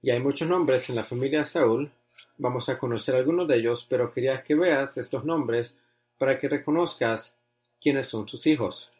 y 0.01 0.11
hay 0.11 0.19
muchos 0.19 0.47
nombres 0.47 0.89
en 0.89 0.95
la 0.95 1.03
familia 1.03 1.45
Saúl. 1.45 1.91
Vamos 2.37 2.69
a 2.69 2.77
conocer 2.77 3.15
algunos 3.15 3.47
de 3.47 3.57
ellos, 3.57 3.85
pero 3.89 4.11
quería 4.11 4.43
que 4.43 4.55
veas 4.55 4.97
estos 4.97 5.25
nombres 5.25 5.77
para 6.17 6.37
que 6.39 6.49
reconozcas 6.49 7.35
quiénes 7.81 8.07
son 8.07 8.27
sus 8.27 8.45
hijos. 8.45 8.91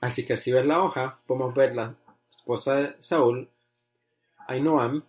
Así 0.00 0.24
que 0.24 0.36
si 0.36 0.50
ves 0.50 0.66
la 0.66 0.82
hoja, 0.82 1.20
podemos 1.26 1.54
ver 1.54 1.76
la 1.76 1.94
esposa 2.28 2.74
de 2.74 2.96
Saúl, 2.98 3.48
Ainoam, 4.48 5.04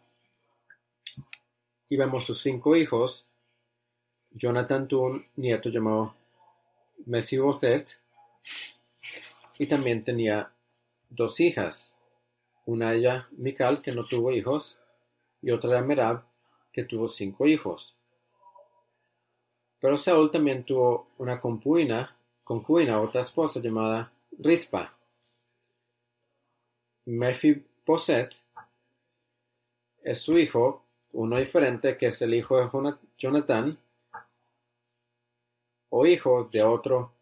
y 1.93 1.95
vemos 1.95 2.25
sus 2.25 2.41
cinco 2.41 2.75
hijos. 2.75 3.23
Jonathan 4.31 4.88
tuvo 4.88 5.03
un 5.09 5.27
nieto 5.35 5.69
llamado 5.69 6.15
Mesibotet, 7.05 8.00
y 9.59 9.67
también 9.67 10.03
tenía 10.03 10.51
dos 11.12 11.39
hijas, 11.39 11.93
una 12.65 12.89
de 12.89 12.97
ellas 12.97 13.25
Mical, 13.33 13.83
que 13.83 13.91
no 13.91 14.07
tuvo 14.07 14.31
hijos, 14.31 14.75
y 15.39 15.51
otra 15.51 15.69
era 15.69 15.81
Merab, 15.83 16.23
que 16.71 16.83
tuvo 16.83 17.07
cinco 17.07 17.45
hijos. 17.45 17.95
Pero 19.79 20.00
Saúl 20.00 20.31
también 20.31 20.63
tuvo 20.63 21.09
una 21.19 21.39
concubina, 21.39 22.17
concubina, 22.43 23.01
otra 23.01 23.21
esposa 23.21 23.59
llamada 23.59 24.12
Rizpa. 24.39 24.97
Mephiboset 27.05 28.41
es 30.01 30.19
su 30.19 30.39
hijo, 30.39 30.83
uno 31.13 31.38
diferente 31.38 31.98
que 31.98 32.08
es 32.08 32.22
el 32.22 32.34
hijo 32.34 32.58
de 32.58 32.96
Jonathan, 33.17 33.77
o 35.89 36.05
hijo 36.05 36.50
de 36.51 36.63
otro 36.63 37.13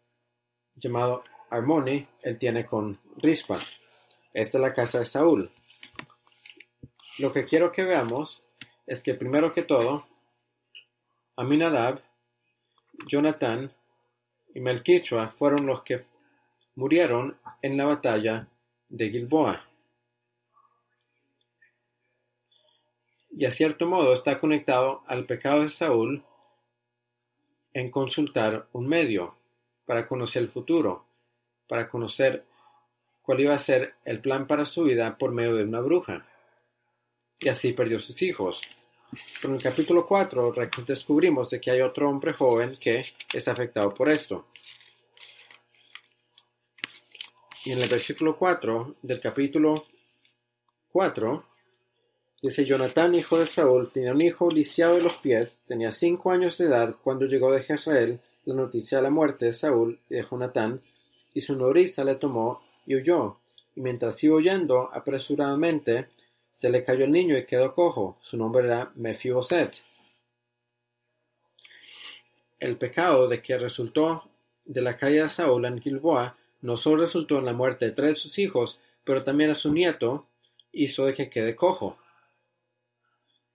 llamado 0.76 1.22
Armoni, 1.50 2.06
él 2.22 2.38
tiene 2.38 2.64
con 2.64 2.98
Rizpa. 3.18 3.58
Esta 4.32 4.58
es 4.58 4.62
la 4.62 4.72
casa 4.72 5.00
de 5.00 5.06
Saúl. 5.06 5.50
Lo 7.18 7.32
que 7.32 7.44
quiero 7.44 7.70
que 7.70 7.84
veamos 7.84 8.42
es 8.86 9.02
que 9.02 9.12
primero 9.12 9.52
que 9.52 9.62
todo, 9.62 10.06
Aminadab, 11.36 12.00
Jonathan 13.06 13.70
y 14.54 14.60
Melquichua 14.60 15.28
fueron 15.28 15.66
los 15.66 15.82
que 15.82 16.04
murieron 16.74 17.38
en 17.60 17.76
la 17.76 17.84
batalla 17.84 18.48
de 18.88 19.10
Gilboa. 19.10 19.71
Y 23.34 23.46
a 23.46 23.50
cierto 23.50 23.86
modo 23.86 24.14
está 24.14 24.38
conectado 24.38 25.02
al 25.06 25.24
pecado 25.24 25.62
de 25.62 25.70
Saúl 25.70 26.22
en 27.72 27.90
consultar 27.90 28.68
un 28.72 28.86
medio 28.86 29.36
para 29.86 30.06
conocer 30.06 30.42
el 30.42 30.48
futuro, 30.48 31.06
para 31.66 31.88
conocer 31.88 32.44
cuál 33.22 33.40
iba 33.40 33.54
a 33.54 33.58
ser 33.58 33.94
el 34.04 34.20
plan 34.20 34.46
para 34.46 34.66
su 34.66 34.84
vida 34.84 35.16
por 35.16 35.32
medio 35.32 35.54
de 35.54 35.64
una 35.64 35.80
bruja. 35.80 36.26
Y 37.38 37.48
así 37.48 37.72
perdió 37.72 37.98
sus 37.98 38.20
hijos. 38.22 38.60
Pero 39.40 39.52
en 39.52 39.56
el 39.56 39.62
capítulo 39.62 40.06
4 40.06 40.54
descubrimos 40.86 41.50
de 41.50 41.60
que 41.60 41.70
hay 41.70 41.80
otro 41.80 42.08
hombre 42.08 42.32
joven 42.32 42.76
que 42.78 43.06
está 43.32 43.52
afectado 43.52 43.94
por 43.94 44.10
esto. 44.10 44.46
Y 47.64 47.72
en 47.72 47.80
el 47.80 47.88
versículo 47.88 48.36
4 48.36 48.96
del 49.02 49.20
capítulo 49.20 49.86
4, 50.90 51.51
dice, 52.42 52.64
Jonatán, 52.64 53.14
hijo 53.14 53.38
de 53.38 53.46
Saúl, 53.46 53.90
tenía 53.90 54.12
un 54.12 54.20
hijo 54.20 54.50
lisiado 54.50 54.96
de 54.96 55.02
los 55.02 55.14
pies, 55.14 55.60
tenía 55.66 55.92
cinco 55.92 56.32
años 56.32 56.58
de 56.58 56.66
edad 56.66 56.96
cuando 57.02 57.26
llegó 57.26 57.52
de 57.52 57.62
Jezreel 57.62 58.20
la 58.44 58.54
noticia 58.54 58.98
de 58.98 59.02
la 59.04 59.10
muerte 59.10 59.46
de 59.46 59.52
Saúl 59.52 60.00
y 60.10 60.16
de 60.16 60.26
Jonatán, 60.28 60.80
y 61.32 61.40
su 61.40 61.56
nodriza 61.56 62.04
le 62.04 62.16
tomó 62.16 62.60
y 62.84 62.96
huyó, 62.96 63.38
y 63.76 63.80
mientras 63.80 64.22
iba 64.24 64.36
huyendo 64.36 64.90
apresuradamente, 64.92 66.08
se 66.52 66.68
le 66.68 66.84
cayó 66.84 67.04
el 67.04 67.12
niño 67.12 67.36
y 67.38 67.46
quedó 67.46 67.74
cojo. 67.74 68.18
Su 68.20 68.36
nombre 68.36 68.66
era 68.66 68.92
Mefiboset. 68.94 69.82
El 72.60 72.76
pecado 72.76 73.28
de 73.28 73.40
que 73.40 73.56
resultó 73.56 74.24
de 74.64 74.82
la 74.82 74.96
caída 74.96 75.24
de 75.24 75.28
Saúl 75.30 75.64
en 75.64 75.80
Gilboa 75.80 76.36
no 76.60 76.76
solo 76.76 77.02
resultó 77.02 77.38
en 77.38 77.46
la 77.46 77.52
muerte 77.52 77.86
de 77.86 77.92
tres 77.92 78.10
de 78.10 78.16
sus 78.16 78.38
hijos, 78.38 78.78
pero 79.04 79.24
también 79.24 79.50
a 79.50 79.54
su 79.54 79.72
nieto 79.72 80.26
hizo 80.72 81.06
de 81.06 81.14
que 81.14 81.28
quede 81.30 81.56
cojo. 81.56 81.96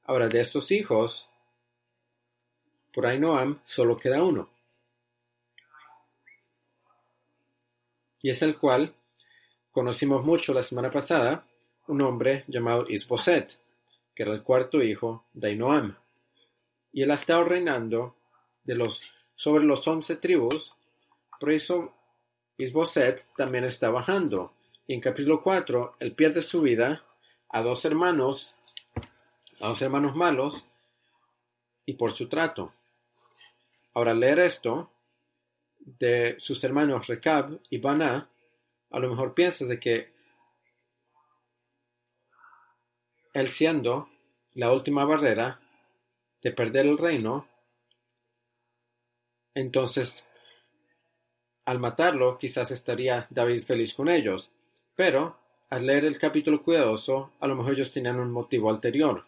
Ahora, 0.07 0.29
de 0.29 0.39
estos 0.39 0.71
hijos, 0.71 1.27
por 2.93 3.05
Ainoam 3.05 3.59
solo 3.65 3.97
queda 3.97 4.23
uno. 4.23 4.49
Y 8.21 8.29
es 8.29 8.41
el 8.41 8.57
cual 8.57 8.95
conocimos 9.71 10.25
mucho 10.25 10.53
la 10.53 10.63
semana 10.63 10.89
pasada, 10.89 11.45
un 11.87 12.01
hombre 12.01 12.45
llamado 12.47 12.89
Isboset, 12.89 13.59
que 14.15 14.23
era 14.23 14.33
el 14.33 14.43
cuarto 14.43 14.81
hijo 14.81 15.25
de 15.33 15.49
Ainoam. 15.49 15.97
Y 16.93 17.03
él 17.03 17.11
ha 17.11 17.15
estado 17.15 17.43
reinando 17.43 18.15
de 18.63 18.75
los 18.75 19.01
sobre 19.35 19.65
los 19.65 19.87
once 19.87 20.15
tribus, 20.15 20.73
pero 21.39 21.93
Isboset 22.57 23.27
también 23.35 23.65
está 23.65 23.89
bajando. 23.89 24.53
Y 24.87 24.93
en 24.93 25.01
capítulo 25.01 25.43
4, 25.43 25.97
él 25.99 26.13
pierde 26.13 26.41
su 26.41 26.61
vida 26.61 27.03
a 27.49 27.61
dos 27.61 27.85
hermanos, 27.85 28.55
a 29.59 29.67
dos 29.69 29.81
hermanos 29.81 30.15
malos, 30.15 30.65
y 31.85 31.93
por 31.93 32.11
su 32.11 32.27
trato. 32.27 32.73
Ahora 33.93 34.13
leer 34.13 34.39
esto 34.39 34.91
de 35.79 36.35
sus 36.37 36.63
hermanos 36.63 37.07
Recab 37.07 37.59
y 37.69 37.79
Baná, 37.79 38.29
a 38.91 38.99
lo 38.99 39.09
mejor 39.09 39.33
piensas 39.33 39.69
de 39.69 39.79
que 39.79 40.13
él 43.33 43.47
siendo 43.47 44.09
la 44.53 44.71
última 44.73 45.05
barrera 45.05 45.59
de 46.41 46.51
perder 46.51 46.87
el 46.87 46.97
reino, 46.97 47.47
entonces 49.55 50.27
al 51.65 51.79
matarlo 51.79 52.37
quizás 52.37 52.71
estaría 52.71 53.27
David 53.29 53.63
feliz 53.63 53.93
con 53.93 54.09
ellos, 54.09 54.49
pero 54.95 55.37
al 55.69 55.85
leer 55.85 56.05
el 56.05 56.17
capítulo 56.17 56.63
cuidadoso, 56.63 57.33
a 57.39 57.47
lo 57.47 57.55
mejor 57.55 57.73
ellos 57.73 57.91
tenían 57.91 58.19
un 58.19 58.31
motivo 58.31 58.69
anterior. 58.69 59.25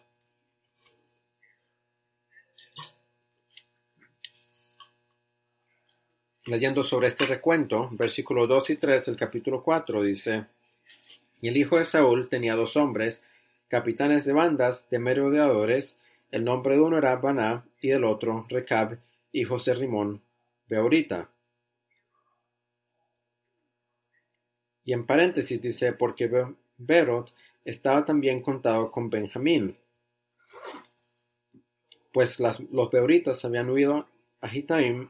Leyendo 6.46 6.82
sobre 6.82 7.08
este 7.08 7.26
recuento, 7.26 7.90
versículo 7.92 8.46
2 8.46 8.70
y 8.70 8.76
3 8.76 9.06
del 9.06 9.16
capítulo 9.16 9.62
4 9.62 10.02
dice, 10.02 10.46
Y 11.42 11.48
el 11.48 11.56
hijo 11.58 11.76
de 11.76 11.84
Saúl 11.84 12.30
tenía 12.30 12.54
dos 12.54 12.78
hombres, 12.78 13.22
capitanes 13.68 14.24
de 14.24 14.32
bandas 14.32 14.88
de 14.88 14.98
merodeadores, 14.98 15.98
el 16.30 16.44
nombre 16.44 16.76
de 16.76 16.82
uno 16.82 16.96
era 16.96 17.16
Baná 17.16 17.66
y 17.82 17.88
del 17.88 18.04
otro 18.04 18.46
Recab, 18.48 18.98
hijo 19.32 19.58
de 19.58 19.74
Rimón, 19.74 20.22
Beorita. 20.66 21.28
Y 24.86 24.94
en 24.94 25.04
paréntesis 25.04 25.60
dice, 25.60 25.92
porque 25.92 26.30
Berot 26.78 27.34
estaba 27.66 28.06
también 28.06 28.40
contado 28.40 28.90
con 28.90 29.10
Benjamín, 29.10 29.76
pues 32.12 32.40
los 32.40 32.90
Beoritas 32.90 33.44
habían 33.44 33.68
huido 33.68 34.08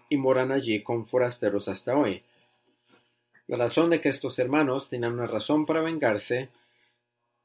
Y 0.08 0.16
moran 0.16 0.50
allí 0.50 0.82
con 0.82 1.06
forasteros 1.06 1.68
hasta 1.68 1.96
hoy. 1.96 2.22
La 3.46 3.56
razón 3.56 3.90
de 3.90 4.00
que 4.00 4.08
estos 4.08 4.38
hermanos 4.38 4.88
tenían 4.88 5.14
una 5.14 5.26
razón 5.26 5.66
para 5.66 5.80
vengarse 5.80 6.50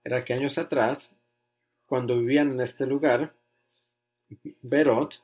era 0.03 0.23
que 0.23 0.33
años 0.33 0.57
atrás, 0.57 1.15
cuando 1.85 2.17
vivían 2.17 2.51
en 2.51 2.61
este 2.61 2.85
lugar, 2.85 3.33
Berot, 4.61 5.23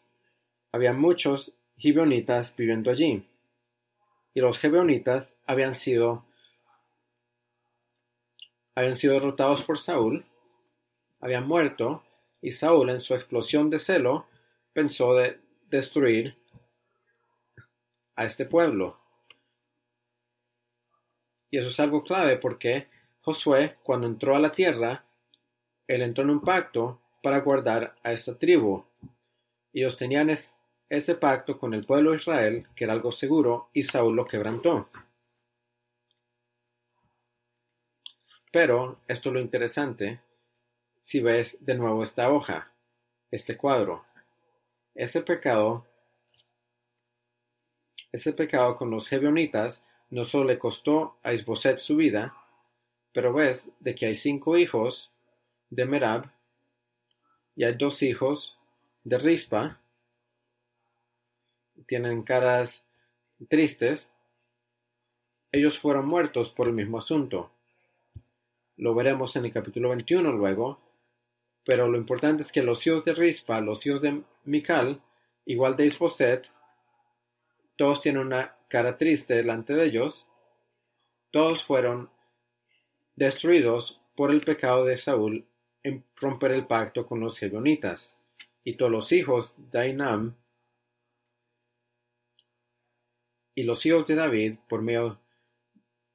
había 0.71 0.93
muchos 0.93 1.53
gibeonitas 1.77 2.55
viviendo 2.55 2.91
allí. 2.91 3.27
Y 4.33 4.39
los 4.39 4.59
gibeonitas 4.59 5.37
habían 5.45 5.73
sido 5.73 6.25
habían 8.73 8.95
sido 8.95 9.15
derrotados 9.15 9.63
por 9.63 9.77
Saúl, 9.77 10.25
habían 11.19 11.47
muerto, 11.47 12.03
y 12.41 12.53
Saúl 12.53 12.89
en 12.89 13.01
su 13.01 13.13
explosión 13.13 13.69
de 13.69 13.79
celo 13.79 14.27
pensó 14.73 15.13
de 15.13 15.39
destruir 15.69 16.40
a 18.21 18.25
este 18.25 18.45
pueblo. 18.45 18.99
Y 21.49 21.57
eso 21.57 21.69
es 21.69 21.79
algo 21.79 22.03
clave 22.03 22.37
porque 22.37 22.87
Josué, 23.21 23.77
cuando 23.83 24.07
entró 24.07 24.35
a 24.35 24.39
la 24.39 24.51
tierra, 24.51 25.03
él 25.87 26.01
entró 26.01 26.23
en 26.23 26.29
un 26.29 26.41
pacto 26.41 27.01
para 27.23 27.39
guardar 27.39 27.95
a 28.03 28.13
esta 28.13 28.37
tribu. 28.37 28.85
Ellos 29.73 29.97
tenían 29.97 30.29
ese 30.29 31.15
pacto 31.15 31.57
con 31.57 31.73
el 31.73 31.85
pueblo 31.85 32.11
de 32.11 32.17
Israel, 32.17 32.67
que 32.75 32.83
era 32.83 32.93
algo 32.93 33.11
seguro, 33.11 33.69
y 33.73 33.83
Saúl 33.83 34.15
lo 34.15 34.25
quebrantó. 34.25 34.89
Pero 38.51 38.99
esto 39.07 39.29
es 39.29 39.33
lo 39.33 39.41
interesante, 39.41 40.21
si 40.99 41.21
ves 41.21 41.57
de 41.65 41.75
nuevo 41.75 42.03
esta 42.03 42.29
hoja, 42.29 42.71
este 43.31 43.57
cuadro. 43.57 44.03
Ese 44.93 45.21
pecado 45.21 45.87
ese 48.11 48.33
pecado 48.33 48.75
con 48.75 48.91
los 48.91 49.07
Gebeonitas 49.07 49.83
no 50.09 50.25
solo 50.25 50.45
le 50.45 50.59
costó 50.59 51.17
a 51.23 51.33
Isboset 51.33 51.79
su 51.79 51.95
vida, 51.95 52.35
pero 53.13 53.33
ves 53.33 53.71
de 53.79 53.95
que 53.95 54.07
hay 54.07 54.15
cinco 54.15 54.57
hijos 54.57 55.11
de 55.69 55.85
Merab 55.85 56.31
y 57.55 57.63
hay 57.63 57.75
dos 57.75 58.03
hijos 58.03 58.57
de 59.03 59.17
Rispa, 59.17 59.79
tienen 61.87 62.23
caras 62.23 62.85
tristes, 63.49 64.11
ellos 65.51 65.79
fueron 65.79 66.05
muertos 66.05 66.49
por 66.49 66.67
el 66.67 66.73
mismo 66.73 66.97
asunto. 66.97 67.51
Lo 68.77 68.95
veremos 68.95 69.35
en 69.35 69.45
el 69.45 69.53
capítulo 69.53 69.89
21 69.89 70.31
luego, 70.31 70.79
pero 71.65 71.87
lo 71.87 71.97
importante 71.97 72.43
es 72.43 72.51
que 72.51 72.63
los 72.63 72.85
hijos 72.87 73.03
de 73.03 73.13
Rispa, 73.13 73.59
los 73.61 73.85
hijos 73.85 74.01
de 74.01 74.23
Mical, 74.45 75.01
igual 75.45 75.75
de 75.75 75.85
Isboset, 75.85 76.51
todos 77.81 77.99
tienen 77.99 78.27
una 78.27 78.55
cara 78.67 78.95
triste 78.95 79.33
delante 79.33 79.73
de 79.73 79.85
ellos. 79.85 80.27
Todos 81.31 81.63
fueron 81.63 82.11
destruidos 83.15 83.99
por 84.15 84.29
el 84.29 84.41
pecado 84.41 84.85
de 84.85 84.99
Saúl 84.99 85.47
en 85.81 86.05
romper 86.15 86.51
el 86.51 86.67
pacto 86.67 87.07
con 87.07 87.19
los 87.19 87.39
Gibeonitas. 87.39 88.15
Y 88.63 88.75
todos 88.75 88.91
los 88.91 89.11
hijos 89.11 89.55
de 89.57 89.79
Ainam 89.79 90.35
y 93.55 93.63
los 93.63 93.83
hijos 93.87 94.05
de 94.05 94.13
David, 94.13 94.59
por 94.69 94.83
medio 94.83 95.19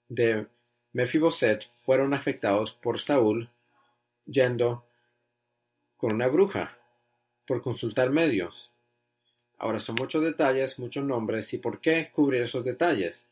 de 0.07 0.47
Mefiboset, 0.93 1.67
fueron 1.85 2.15
afectados 2.15 2.75
por 2.75 3.01
Saúl 3.01 3.51
yendo 4.25 4.87
con 5.97 6.13
una 6.13 6.29
bruja 6.29 6.79
por 7.45 7.61
consultar 7.61 8.11
medios. 8.11 8.71
Ahora 9.59 9.81
son 9.81 9.95
muchos 9.95 10.23
detalles, 10.23 10.79
muchos 10.79 11.05
nombres, 11.05 11.53
¿y 11.55 11.59
por 11.59 11.81
qué 11.81 12.11
cubrir 12.13 12.43
esos 12.43 12.65
detalles? 12.65 13.29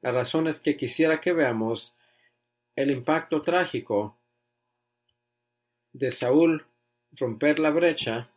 La 0.00 0.10
razón 0.10 0.48
es 0.48 0.60
que 0.60 0.76
quisiera 0.76 1.20
que 1.20 1.32
veamos 1.32 1.94
el 2.74 2.90
impacto 2.90 3.42
trágico 3.42 4.16
de 5.92 6.10
Saúl 6.10 6.66
romper 7.12 7.58
la 7.58 7.70
brecha 7.70 8.30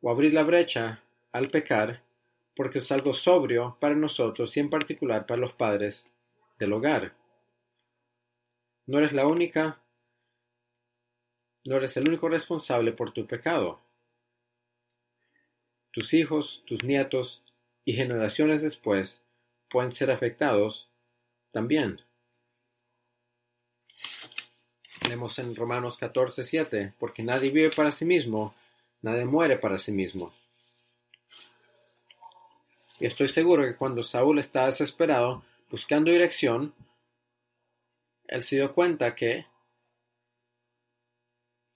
o 0.00 0.10
abrir 0.10 0.32
la 0.34 0.44
brecha 0.44 1.02
al 1.32 1.50
pecar, 1.50 2.02
porque 2.54 2.78
es 2.78 2.92
algo 2.92 3.12
sobrio 3.12 3.76
para 3.80 3.96
nosotros 3.96 4.56
y 4.56 4.60
en 4.60 4.70
particular 4.70 5.26
para 5.26 5.40
los 5.40 5.52
padres 5.52 6.08
del 6.58 6.72
hogar. 6.72 7.12
No 8.86 8.98
eres 8.98 9.12
la 9.12 9.26
única, 9.26 9.80
no 11.64 11.76
eres 11.76 11.96
el 11.96 12.08
único 12.08 12.28
responsable 12.28 12.92
por 12.92 13.12
tu 13.12 13.26
pecado 13.26 13.85
tus 15.96 16.12
hijos, 16.12 16.62
tus 16.66 16.84
nietos 16.84 17.42
y 17.86 17.94
generaciones 17.94 18.60
después 18.60 19.22
pueden 19.70 19.92
ser 19.92 20.10
afectados 20.10 20.90
también. 21.52 22.02
Tenemos 25.00 25.38
en 25.38 25.56
Romanos 25.56 25.96
14, 25.96 26.44
7, 26.44 26.92
porque 26.98 27.22
nadie 27.22 27.50
vive 27.50 27.70
para 27.70 27.90
sí 27.90 28.04
mismo, 28.04 28.54
nadie 29.00 29.24
muere 29.24 29.56
para 29.56 29.78
sí 29.78 29.90
mismo. 29.90 30.34
Y 33.00 33.06
estoy 33.06 33.28
seguro 33.28 33.62
que 33.62 33.76
cuando 33.76 34.02
Saúl 34.02 34.38
estaba 34.38 34.66
desesperado, 34.66 35.44
buscando 35.70 36.10
dirección, 36.10 36.74
él 38.26 38.42
se 38.42 38.56
dio 38.56 38.74
cuenta 38.74 39.14
que 39.14 39.46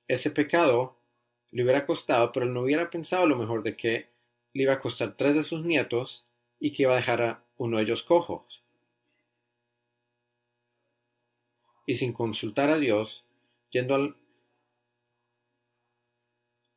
ese 0.07 0.31
pecado 0.31 1.01
le 1.53 1.63
hubiera 1.63 1.87
costado, 1.87 2.33
pero 2.33 2.45
él 2.45 2.53
no 2.53 2.61
hubiera 2.61 2.91
pensado 2.91 3.27
lo 3.27 3.37
mejor 3.37 3.63
de 3.63 3.77
que 3.79 4.10
le 4.53 4.63
iba 4.65 4.75
a 4.75 4.81
costar 4.81 5.17
tres 5.17 5.37
de 5.37 5.45
sus 5.45 5.65
nietos 5.65 6.27
y 6.59 6.73
que 6.73 6.83
iba 6.85 6.93
a 6.93 6.97
dejar 6.97 7.23
a 7.23 7.45
uno 7.57 7.79
de 7.79 7.85
ellos 7.85 8.03
cojos. 8.03 8.63
Y 11.87 11.97
sin 11.97 12.13
consultar 12.13 12.71
a 12.71 12.79
Dios, 12.79 13.25
yendo 13.71 14.15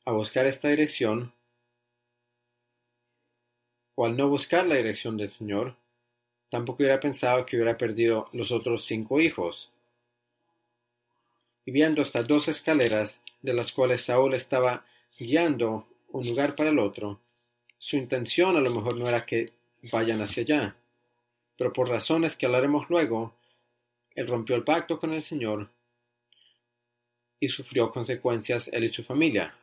a 0.06 0.12
buscar 0.12 0.46
esta 0.46 0.70
dirección, 0.70 1.34
o 3.96 4.06
al 4.06 4.18
no 4.18 4.28
buscar 4.30 4.66
la 4.66 4.76
dirección 4.76 5.18
del 5.18 5.30
Señor, 5.30 5.76
tampoco 6.50 6.84
hubiera 6.84 7.00
pensado 7.00 7.46
que 7.46 7.58
hubiera 7.58 7.78
perdido 7.78 8.30
los 8.34 8.52
otros 8.52 8.86
cinco 8.86 9.20
hijos. 9.20 9.72
Y 11.66 11.72
viendo 11.72 12.02
estas 12.02 12.28
dos 12.28 12.48
escaleras 12.48 13.22
de 13.42 13.54
las 13.54 13.72
cuales 13.72 14.02
Saúl 14.02 14.34
estaba 14.34 14.86
guiando 15.18 15.88
un 16.10 16.28
lugar 16.28 16.56
para 16.56 16.70
el 16.70 16.80
otro, 16.80 17.20
su 17.84 17.98
intención 17.98 18.56
a 18.56 18.62
lo 18.62 18.70
mejor 18.70 18.96
no 18.96 19.10
era 19.10 19.26
que 19.26 19.52
vayan 19.92 20.22
hacia 20.22 20.44
allá, 20.44 20.76
pero 21.58 21.74
por 21.74 21.90
razones 21.90 22.38
que 22.38 22.46
hablaremos 22.46 22.90
luego, 22.90 23.36
él 24.16 24.26
rompió 24.26 24.56
el 24.56 24.64
pacto 24.64 24.98
con 24.98 25.12
el 25.12 25.22
Señor 25.22 25.70
y 27.42 27.50
sufrió 27.50 27.92
consecuencias 27.92 28.70
él 28.70 28.86
y 28.86 28.94
su 28.94 29.04
familia. 29.04 29.54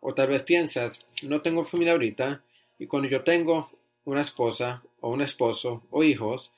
O 0.00 0.14
tal 0.14 0.28
vez 0.28 0.44
piensas, 0.44 1.06
no 1.24 1.42
tengo 1.42 1.66
familia 1.66 1.92
ahorita 1.92 2.42
Y 2.78 2.86
cuando 2.86 3.06
yo 3.06 3.22
tengo 3.22 3.70
una 4.06 4.22
esposa 4.22 4.82
o 5.02 5.10
un 5.10 5.20
esposo 5.20 5.82
o 5.90 6.02
hijos, 6.02 6.50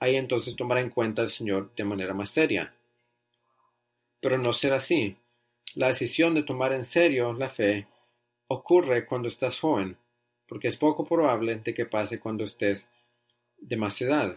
ahí 0.00 0.16
entonces 0.16 0.54
tomará 0.54 0.82
en 0.82 0.90
cuenta 0.90 1.22
al 1.22 1.28
Señor 1.28 1.74
de 1.74 1.84
manera 1.84 2.12
más 2.12 2.28
seria. 2.28 2.74
Pero 4.20 4.36
no 4.36 4.52
será 4.52 4.76
así. 4.76 5.16
La 5.76 5.88
decisión 5.88 6.34
de 6.34 6.42
tomar 6.42 6.74
en 6.74 6.84
serio 6.84 7.32
la 7.32 7.48
fe 7.48 7.86
ocurre 8.52 9.06
cuando 9.06 9.28
estás 9.28 9.58
joven, 9.58 9.96
porque 10.46 10.68
es 10.68 10.76
poco 10.76 11.06
probable 11.06 11.56
de 11.56 11.74
que 11.74 11.86
pase 11.86 12.20
cuando 12.20 12.44
estés 12.44 12.90
de 13.58 13.76
más 13.76 14.00
edad. 14.00 14.36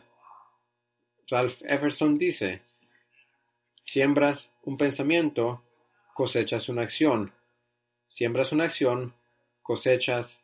Ralph 1.28 1.62
Everson 1.64 2.18
dice, 2.18 2.62
siembras 3.84 4.54
un 4.64 4.78
pensamiento, 4.78 5.64
cosechas 6.14 6.70
una 6.70 6.84
acción. 6.84 7.34
Siembras 8.08 8.52
una 8.52 8.66
acción, 8.66 9.14
cosechas 9.62 10.42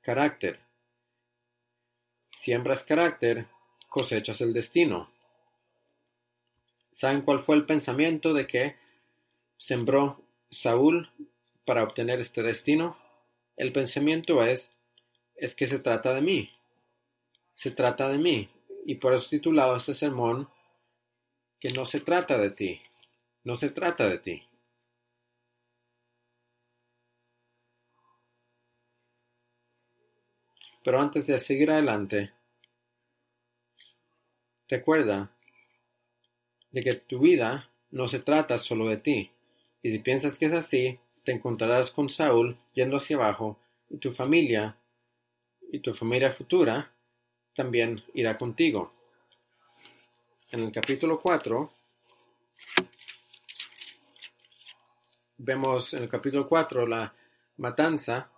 carácter. 0.00 0.58
Siembras 2.32 2.84
carácter, 2.84 3.46
cosechas 3.88 4.40
el 4.40 4.52
destino. 4.52 5.10
¿Saben 6.92 7.22
cuál 7.22 7.42
fue 7.42 7.56
el 7.56 7.66
pensamiento 7.66 8.32
de 8.32 8.46
que 8.46 8.76
sembró 9.58 10.22
Saúl 10.50 11.10
para 11.66 11.82
obtener 11.82 12.20
este 12.20 12.42
destino? 12.42 12.96
El 13.56 13.72
pensamiento 13.72 14.42
es, 14.42 14.74
es 15.34 15.54
que 15.54 15.66
se 15.66 15.78
trata 15.78 16.14
de 16.14 16.22
mí. 16.22 16.50
Se 17.54 17.70
trata 17.70 18.08
de 18.08 18.18
mí. 18.18 18.48
Y 18.86 18.94
por 18.94 19.12
eso 19.12 19.28
titulado 19.28 19.76
este 19.76 19.92
sermón, 19.92 20.48
que 21.58 21.70
no 21.70 21.84
se 21.84 22.00
trata 22.00 22.38
de 22.38 22.50
ti. 22.50 22.80
No 23.44 23.56
se 23.56 23.70
trata 23.70 24.08
de 24.08 24.18
ti. 24.18 24.42
Pero 30.84 31.00
antes 31.00 31.26
de 31.26 31.40
seguir 31.40 31.70
adelante, 31.72 32.32
recuerda 34.68 35.32
de 36.70 36.82
que 36.82 36.94
tu 36.94 37.18
vida 37.18 37.68
no 37.90 38.06
se 38.06 38.20
trata 38.20 38.58
solo 38.58 38.86
de 38.86 38.98
ti. 38.98 39.32
Y 39.82 39.90
si 39.90 39.98
piensas 39.98 40.38
que 40.38 40.46
es 40.46 40.52
así, 40.52 41.00
te 41.26 41.32
encontrarás 41.32 41.90
con 41.90 42.08
Saúl 42.08 42.56
yendo 42.72 42.98
hacia 42.98 43.16
abajo 43.16 43.58
y 43.90 43.98
tu 43.98 44.12
familia 44.12 44.76
y 45.72 45.80
tu 45.80 45.92
familia 45.92 46.30
futura 46.30 46.92
también 47.56 48.04
irá 48.14 48.38
contigo. 48.38 48.92
En 50.52 50.62
el 50.62 50.70
capítulo 50.70 51.18
4 51.20 51.72
vemos 55.38 55.92
en 55.94 56.04
el 56.04 56.08
capítulo 56.08 56.48
4 56.48 56.86
la 56.86 57.12
matanza 57.56 58.30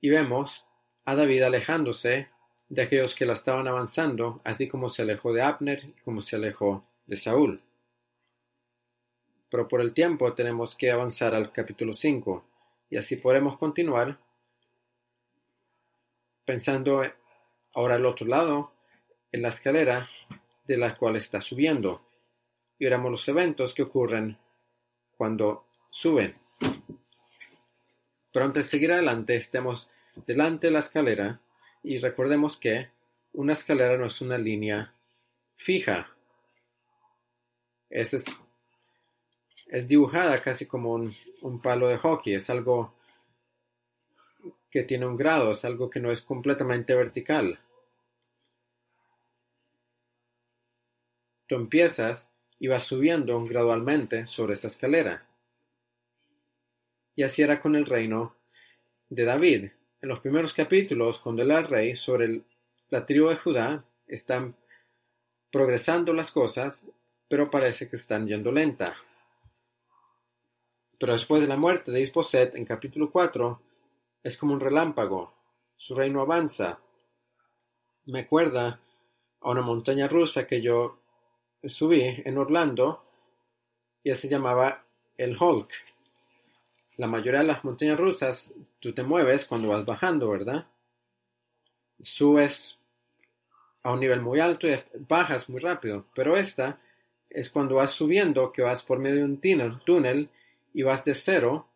y 0.00 0.08
vemos 0.08 0.64
a 1.04 1.14
David 1.14 1.42
alejándose 1.42 2.28
de 2.70 2.82
aquellos 2.82 3.14
que 3.14 3.26
la 3.26 3.34
estaban 3.34 3.68
avanzando, 3.68 4.40
así 4.42 4.68
como 4.68 4.88
se 4.88 5.02
alejó 5.02 5.34
de 5.34 5.42
Abner 5.42 5.84
y 5.84 6.00
como 6.02 6.22
se 6.22 6.36
alejó 6.36 6.82
de 7.04 7.18
Saúl. 7.18 7.60
Pero 9.54 9.68
por 9.68 9.80
el 9.80 9.94
tiempo 9.94 10.34
tenemos 10.34 10.74
que 10.74 10.90
avanzar 10.90 11.32
al 11.32 11.52
capítulo 11.52 11.94
5 11.94 12.44
y 12.90 12.96
así 12.96 13.14
podemos 13.14 13.56
continuar 13.56 14.18
pensando 16.44 17.02
ahora 17.72 17.94
al 17.94 18.04
otro 18.04 18.26
lado 18.26 18.72
en 19.30 19.42
la 19.42 19.50
escalera 19.50 20.10
de 20.64 20.76
la 20.76 20.96
cual 20.96 21.14
está 21.14 21.40
subiendo 21.40 22.04
y 22.80 22.86
veremos 22.86 23.12
los 23.12 23.28
eventos 23.28 23.74
que 23.74 23.84
ocurren 23.84 24.36
cuando 25.16 25.68
suben. 25.88 26.36
Pero 28.32 28.46
antes 28.46 28.64
de 28.64 28.70
seguir 28.70 28.90
adelante, 28.90 29.36
estemos 29.36 29.88
delante 30.26 30.66
de 30.66 30.72
la 30.72 30.80
escalera 30.80 31.40
y 31.80 31.98
recordemos 31.98 32.56
que 32.56 32.88
una 33.34 33.52
escalera 33.52 33.96
no 33.98 34.06
es 34.06 34.20
una 34.20 34.36
línea 34.36 34.92
fija. 35.54 36.08
Es, 37.88 38.16
es, 39.76 39.88
dibujada 39.88 40.42
casi 40.42 40.66
como 40.66 40.92
un, 40.92 41.14
un 41.42 41.60
palo 41.60 41.88
de 41.88 41.98
hockey, 41.98 42.34
es 42.34 42.50
algo 42.50 42.94
que 44.70 44.82
tiene 44.82 45.06
un 45.06 45.16
grado, 45.16 45.52
es 45.52 45.64
algo 45.64 45.90
que 45.90 46.00
no 46.00 46.10
es 46.10 46.22
completamente 46.22 46.94
vertical. 46.94 47.60
Tú 51.46 51.56
empiezas 51.56 52.30
y 52.58 52.68
vas 52.68 52.84
subiendo 52.84 53.42
gradualmente 53.44 54.26
sobre 54.26 54.54
esa 54.54 54.66
escalera. 54.66 55.28
Y 57.14 57.22
así 57.22 57.42
era 57.42 57.60
con 57.60 57.76
el 57.76 57.86
reino 57.86 58.34
de 59.08 59.24
David 59.24 59.70
en 60.04 60.08
los 60.10 60.20
primeros 60.20 60.52
capítulos, 60.52 61.18
cuando 61.18 61.40
él 61.40 61.50
era 61.50 61.62
rey, 61.62 61.96
sobre 61.96 62.42
la 62.90 63.06
tribu 63.06 63.28
de 63.28 63.36
Judá, 63.36 63.86
están 64.06 64.54
progresando 65.50 66.12
las 66.12 66.30
cosas, 66.30 66.84
pero 67.26 67.50
parece 67.50 67.88
que 67.88 67.96
están 67.96 68.26
yendo 68.26 68.52
lenta. 68.52 68.94
Pero 70.98 71.12
después 71.12 71.42
de 71.42 71.48
la 71.48 71.56
muerte 71.56 71.90
de 71.90 72.00
Isboset, 72.00 72.54
en 72.54 72.64
capítulo 72.64 73.10
4, 73.10 73.60
es 74.22 74.36
como 74.36 74.54
un 74.54 74.60
relámpago. 74.60 75.34
Su 75.76 75.94
reino 75.94 76.20
avanza. 76.20 76.78
Me 78.06 78.20
acuerda 78.20 78.80
a 79.40 79.50
una 79.50 79.62
montaña 79.62 80.08
rusa 80.08 80.46
que 80.46 80.62
yo 80.62 80.98
subí 81.64 82.02
en 82.02 82.38
Orlando, 82.38 83.04
y 84.02 84.14
se 84.14 84.28
llamaba 84.28 84.84
el 85.16 85.36
Hulk 85.40 85.72
la 86.96 87.06
mayoría 87.06 87.40
de 87.40 87.46
las 87.46 87.64
montañas 87.64 87.98
rusas, 87.98 88.52
tú 88.80 88.92
te 88.92 89.02
mueves 89.02 89.44
cuando 89.44 89.68
vas 89.68 89.84
bajando, 89.84 90.30
¿verdad? 90.30 90.66
Subes 92.00 92.78
a 93.82 93.92
un 93.92 94.00
nivel 94.00 94.20
muy 94.20 94.40
alto 94.40 94.68
y 94.68 94.78
bajas 95.08 95.48
muy 95.48 95.60
rápido. 95.60 96.06
Pero 96.14 96.36
esta 96.36 96.80
es 97.28 97.50
cuando 97.50 97.76
vas 97.76 97.92
subiendo, 97.92 98.52
que 98.52 98.62
vas 98.62 98.82
por 98.82 98.98
medio 98.98 99.18
de 99.18 99.24
un 99.24 99.40
túnel, 99.40 99.80
túnel 99.84 100.30
y 100.74 100.82
vas 100.82 101.04
de 101.06 101.14
0 101.14 101.66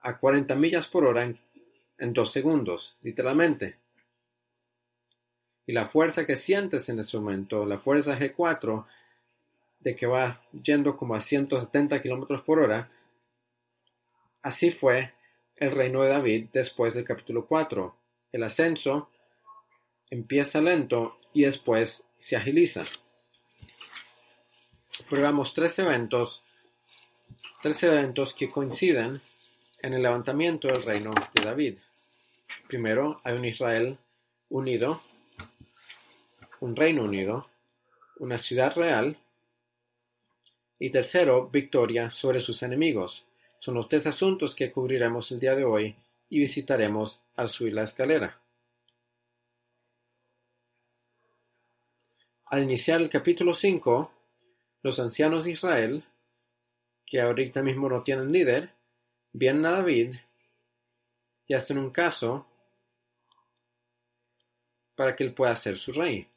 a 0.00 0.18
40 0.18 0.56
millas 0.56 0.88
por 0.88 1.04
hora 1.04 1.22
en, 1.22 1.38
en 1.98 2.12
dos 2.12 2.32
segundos, 2.32 2.96
literalmente. 3.02 3.76
Y 5.66 5.72
la 5.72 5.88
fuerza 5.88 6.26
que 6.26 6.34
sientes 6.34 6.88
en 6.88 6.98
ese 6.98 7.16
momento, 7.16 7.64
la 7.64 7.78
fuerza 7.78 8.18
G4, 8.18 8.86
de 9.78 9.94
que 9.94 10.06
vas 10.06 10.36
yendo 10.64 10.96
como 10.96 11.14
a 11.14 11.20
170 11.20 12.02
kilómetros 12.02 12.42
por 12.42 12.58
hora, 12.58 12.90
Así 14.42 14.70
fue 14.70 15.12
el 15.56 15.70
reino 15.72 16.02
de 16.02 16.08
David 16.08 16.48
después 16.52 16.94
del 16.94 17.04
capítulo 17.04 17.46
4. 17.46 17.94
El 18.32 18.42
ascenso 18.42 19.10
empieza 20.08 20.62
lento 20.62 21.18
y 21.34 21.42
después 21.42 22.06
se 22.16 22.36
agiliza. 22.36 22.84
Probamos 25.08 25.52
tres 25.52 25.78
eventos, 25.78 26.42
tres 27.62 27.82
eventos 27.82 28.34
que 28.34 28.48
coinciden 28.50 29.20
en 29.82 29.94
el 29.94 30.02
levantamiento 30.02 30.68
del 30.68 30.82
reino 30.82 31.12
de 31.34 31.44
David. 31.44 31.78
Primero, 32.66 33.20
hay 33.24 33.36
un 33.36 33.44
Israel 33.44 33.98
unido, 34.48 35.02
un 36.60 36.76
reino 36.76 37.04
unido, 37.04 37.48
una 38.18 38.38
ciudad 38.38 38.74
real, 38.76 39.16
y 40.78 40.90
tercero, 40.90 41.48
victoria 41.48 42.10
sobre 42.10 42.40
sus 42.40 42.62
enemigos. 42.62 43.24
Son 43.58 43.74
los 43.74 43.88
tres 43.88 44.06
asuntos 44.06 44.54
que 44.54 44.72
cubriremos 44.72 45.30
el 45.30 45.38
día 45.38 45.54
de 45.54 45.64
hoy 45.64 45.94
y 46.30 46.38
visitaremos 46.38 47.20
al 47.36 47.48
subir 47.50 47.74
la 47.74 47.82
escalera. 47.82 48.40
Al 52.46 52.62
iniciar 52.62 53.00
el 53.00 53.10
capítulo 53.10 53.54
5, 53.54 54.10
los 54.82 54.98
ancianos 54.98 55.44
de 55.44 55.52
Israel, 55.52 56.04
que 57.10 57.20
ahorita 57.20 57.60
mismo 57.60 57.88
no 57.88 58.04
tienen 58.04 58.30
líder, 58.30 58.72
vienen 59.32 59.66
a 59.66 59.72
David 59.72 60.14
y 61.48 61.54
hacen 61.54 61.76
un 61.76 61.90
caso 61.90 62.46
para 64.94 65.16
que 65.16 65.24
él 65.24 65.34
pueda 65.34 65.56
ser 65.56 65.76
su 65.76 65.92
rey. 65.92 66.28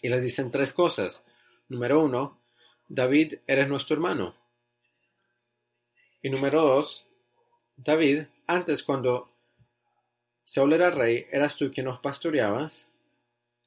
Y 0.00 0.08
les 0.08 0.22
dicen 0.22 0.52
tres 0.52 0.72
cosas. 0.72 1.24
Número 1.68 2.00
uno, 2.00 2.40
David, 2.86 3.40
eres 3.48 3.68
nuestro 3.68 3.94
hermano. 3.94 4.36
Y 6.22 6.30
número 6.30 6.62
dos, 6.62 7.04
David, 7.76 8.26
antes 8.46 8.84
cuando 8.84 9.28
Saúl 10.44 10.72
era 10.72 10.90
rey, 10.90 11.26
eras 11.32 11.56
tú 11.56 11.72
quien 11.72 11.86
nos 11.86 11.98
pastoreabas 11.98 12.86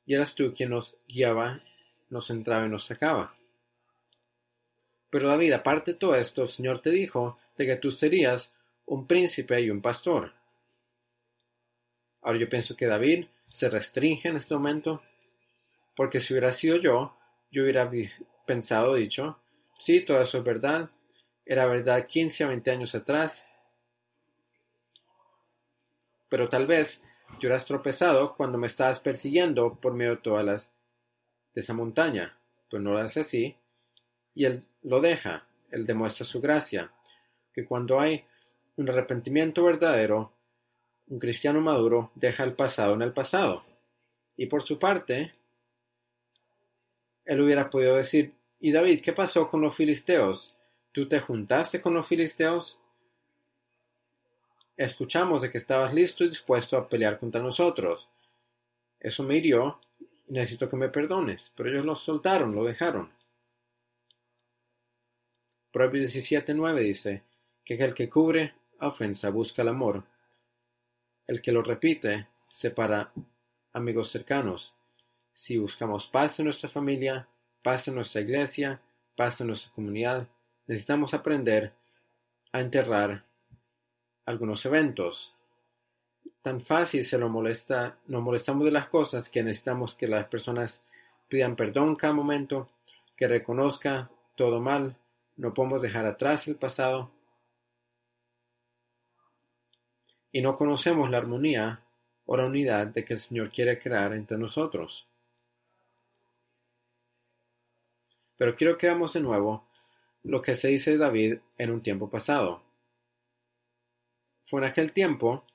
y 0.05 0.13
eras 0.13 0.35
tú 0.35 0.53
quien 0.53 0.69
nos 0.69 0.95
guiaba, 1.05 1.61
nos 2.09 2.29
entraba 2.29 2.65
y 2.65 2.69
nos 2.69 2.85
sacaba. 2.85 3.35
Pero 5.13 5.27
David, 5.27 5.53
aparte 5.53 5.91
de 5.93 5.99
todo 5.99 6.15
esto, 6.15 6.41
el 6.41 6.47
Señor 6.47 6.81
te 6.81 6.89
dijo 6.89 7.37
de 7.55 7.67
que 7.67 7.75
tú 7.75 7.91
serías 7.91 8.51
un 8.87 9.05
príncipe 9.05 9.61
y 9.61 9.69
un 9.69 9.79
pastor. 9.79 10.33
Ahora 12.23 12.39
yo 12.39 12.49
pienso 12.49 12.75
que 12.75 12.87
David 12.87 13.27
se 13.53 13.69
restringe 13.69 14.29
en 14.29 14.37
este 14.37 14.55
momento, 14.55 15.03
porque 15.95 16.19
si 16.19 16.33
hubiera 16.33 16.51
sido 16.51 16.77
yo, 16.77 17.15
yo 17.51 17.61
hubiera 17.61 17.91
pensado, 18.47 18.95
dicho, 18.95 19.39
sí, 19.77 20.01
todo 20.01 20.19
eso 20.19 20.39
es 20.39 20.43
verdad, 20.43 20.89
era 21.45 21.67
verdad 21.67 22.07
15 22.07 22.45
a 22.45 22.47
20 22.47 22.71
años 22.71 22.95
atrás, 22.95 23.45
pero 26.27 26.49
tal 26.49 26.65
vez 26.65 27.03
yo 27.33 27.41
hubieras 27.41 27.65
tropezado 27.65 28.35
cuando 28.35 28.57
me 28.57 28.65
estabas 28.65 28.99
persiguiendo 28.99 29.75
por 29.75 29.93
medio 29.93 30.15
de 30.15 30.21
todas 30.23 30.43
las 30.43 30.73
de 31.53 31.61
esa 31.61 31.75
montaña. 31.75 32.35
Pero 32.67 32.81
no 32.81 32.93
lo 32.93 32.97
hace 32.97 33.19
así, 33.19 33.55
y 34.33 34.45
él 34.45 34.67
lo 34.83 35.01
deja, 35.01 35.45
él 35.71 35.85
demuestra 35.85 36.25
su 36.25 36.41
gracia, 36.41 36.91
que 37.53 37.65
cuando 37.65 37.99
hay 37.99 38.23
un 38.77 38.89
arrepentimiento 38.89 39.63
verdadero, 39.63 40.31
un 41.07 41.19
cristiano 41.19 41.61
maduro 41.61 42.11
deja 42.15 42.43
el 42.43 42.53
pasado 42.53 42.93
en 42.93 43.01
el 43.01 43.13
pasado. 43.13 43.63
Y 44.35 44.47
por 44.47 44.63
su 44.63 44.79
parte, 44.79 45.33
él 47.25 47.41
hubiera 47.41 47.69
podido 47.69 47.95
decir, 47.95 48.33
¿y 48.59 48.71
David, 48.71 49.01
qué 49.01 49.13
pasó 49.13 49.49
con 49.49 49.61
los 49.61 49.75
filisteos? 49.75 50.55
¿Tú 50.91 51.07
te 51.07 51.19
juntaste 51.19 51.81
con 51.81 51.93
los 51.93 52.07
filisteos? 52.07 52.79
Escuchamos 54.75 55.41
de 55.41 55.51
que 55.51 55.57
estabas 55.57 55.93
listo 55.93 56.23
y 56.23 56.29
dispuesto 56.29 56.77
a 56.77 56.87
pelear 56.87 57.19
contra 57.19 57.41
nosotros. 57.41 58.09
Eso 58.99 59.23
me 59.23 59.37
hirió 59.37 59.79
necesito 60.27 60.69
que 60.69 60.75
me 60.75 60.89
perdones. 60.89 61.51
Pero 61.55 61.69
ellos 61.69 61.85
lo 61.85 61.95
soltaron, 61.95 62.55
lo 62.55 62.63
dejaron. 62.63 63.11
Proverbios 65.73 66.13
17.9 66.13 66.79
dice 66.81 67.23
que 67.65 67.73
el 67.73 67.95
que 67.95 68.07
cubre 68.07 68.53
ofensa 68.79 69.31
busca 69.31 69.63
el 69.63 69.69
amor. 69.69 70.03
El 71.25 71.41
que 71.41 71.51
lo 71.51 71.63
repite 71.63 72.27
separa 72.47 73.11
amigos 73.73 74.11
cercanos. 74.11 74.75
Si 75.33 75.57
buscamos 75.57 76.05
paz 76.05 76.37
en 76.37 76.45
nuestra 76.45 76.69
familia, 76.69 77.27
paz 77.63 77.87
en 77.87 77.95
nuestra 77.95 78.21
iglesia, 78.21 78.79
paz 79.17 79.41
en 79.41 79.47
nuestra 79.47 79.71
comunidad, 79.71 80.27
necesitamos 80.67 81.15
aprender 81.15 81.73
a 82.51 82.61
enterrar 82.61 83.25
algunos 84.27 84.63
eventos. 84.67 85.33
Tan 86.43 86.61
fácil 86.61 87.03
se 87.03 87.17
lo 87.17 87.29
molesta, 87.29 87.97
nos 88.05 88.21
molestamos 88.21 88.65
de 88.65 88.71
las 88.71 88.89
cosas 88.89 89.27
que 89.27 89.41
necesitamos 89.41 89.95
que 89.95 90.07
las 90.07 90.27
personas 90.27 90.85
pidan 91.27 91.55
perdón 91.55 91.95
cada 91.95 92.13
momento, 92.13 92.69
que 93.17 93.27
reconozca 93.27 94.11
todo 94.35 94.61
mal, 94.61 94.97
no 95.35 95.53
podemos 95.53 95.81
dejar 95.81 96.05
atrás 96.05 96.47
el 96.47 96.55
pasado. 96.55 97.11
Y 100.31 100.41
no 100.41 100.57
conocemos 100.57 101.09
la 101.09 101.17
armonía 101.17 101.83
o 102.25 102.37
la 102.37 102.45
unidad 102.45 102.87
de 102.87 103.03
que 103.05 103.13
el 103.13 103.19
Señor 103.19 103.51
quiere 103.51 103.79
crear 103.79 104.13
entre 104.13 104.37
nosotros. 104.37 105.05
Pero 108.37 108.55
quiero 108.55 108.77
que 108.77 108.87
veamos 108.87 109.13
de 109.13 109.21
nuevo 109.21 109.67
lo 110.23 110.41
que 110.41 110.55
se 110.55 110.69
dice 110.69 110.91
de 110.91 110.97
David 110.97 111.37
en 111.57 111.71
un 111.71 111.81
tiempo 111.81 112.09
pasado. 112.09 112.63
Fue 114.45 114.59
en 114.61 114.67
aquel 114.67 114.91
tiempo 114.91 115.45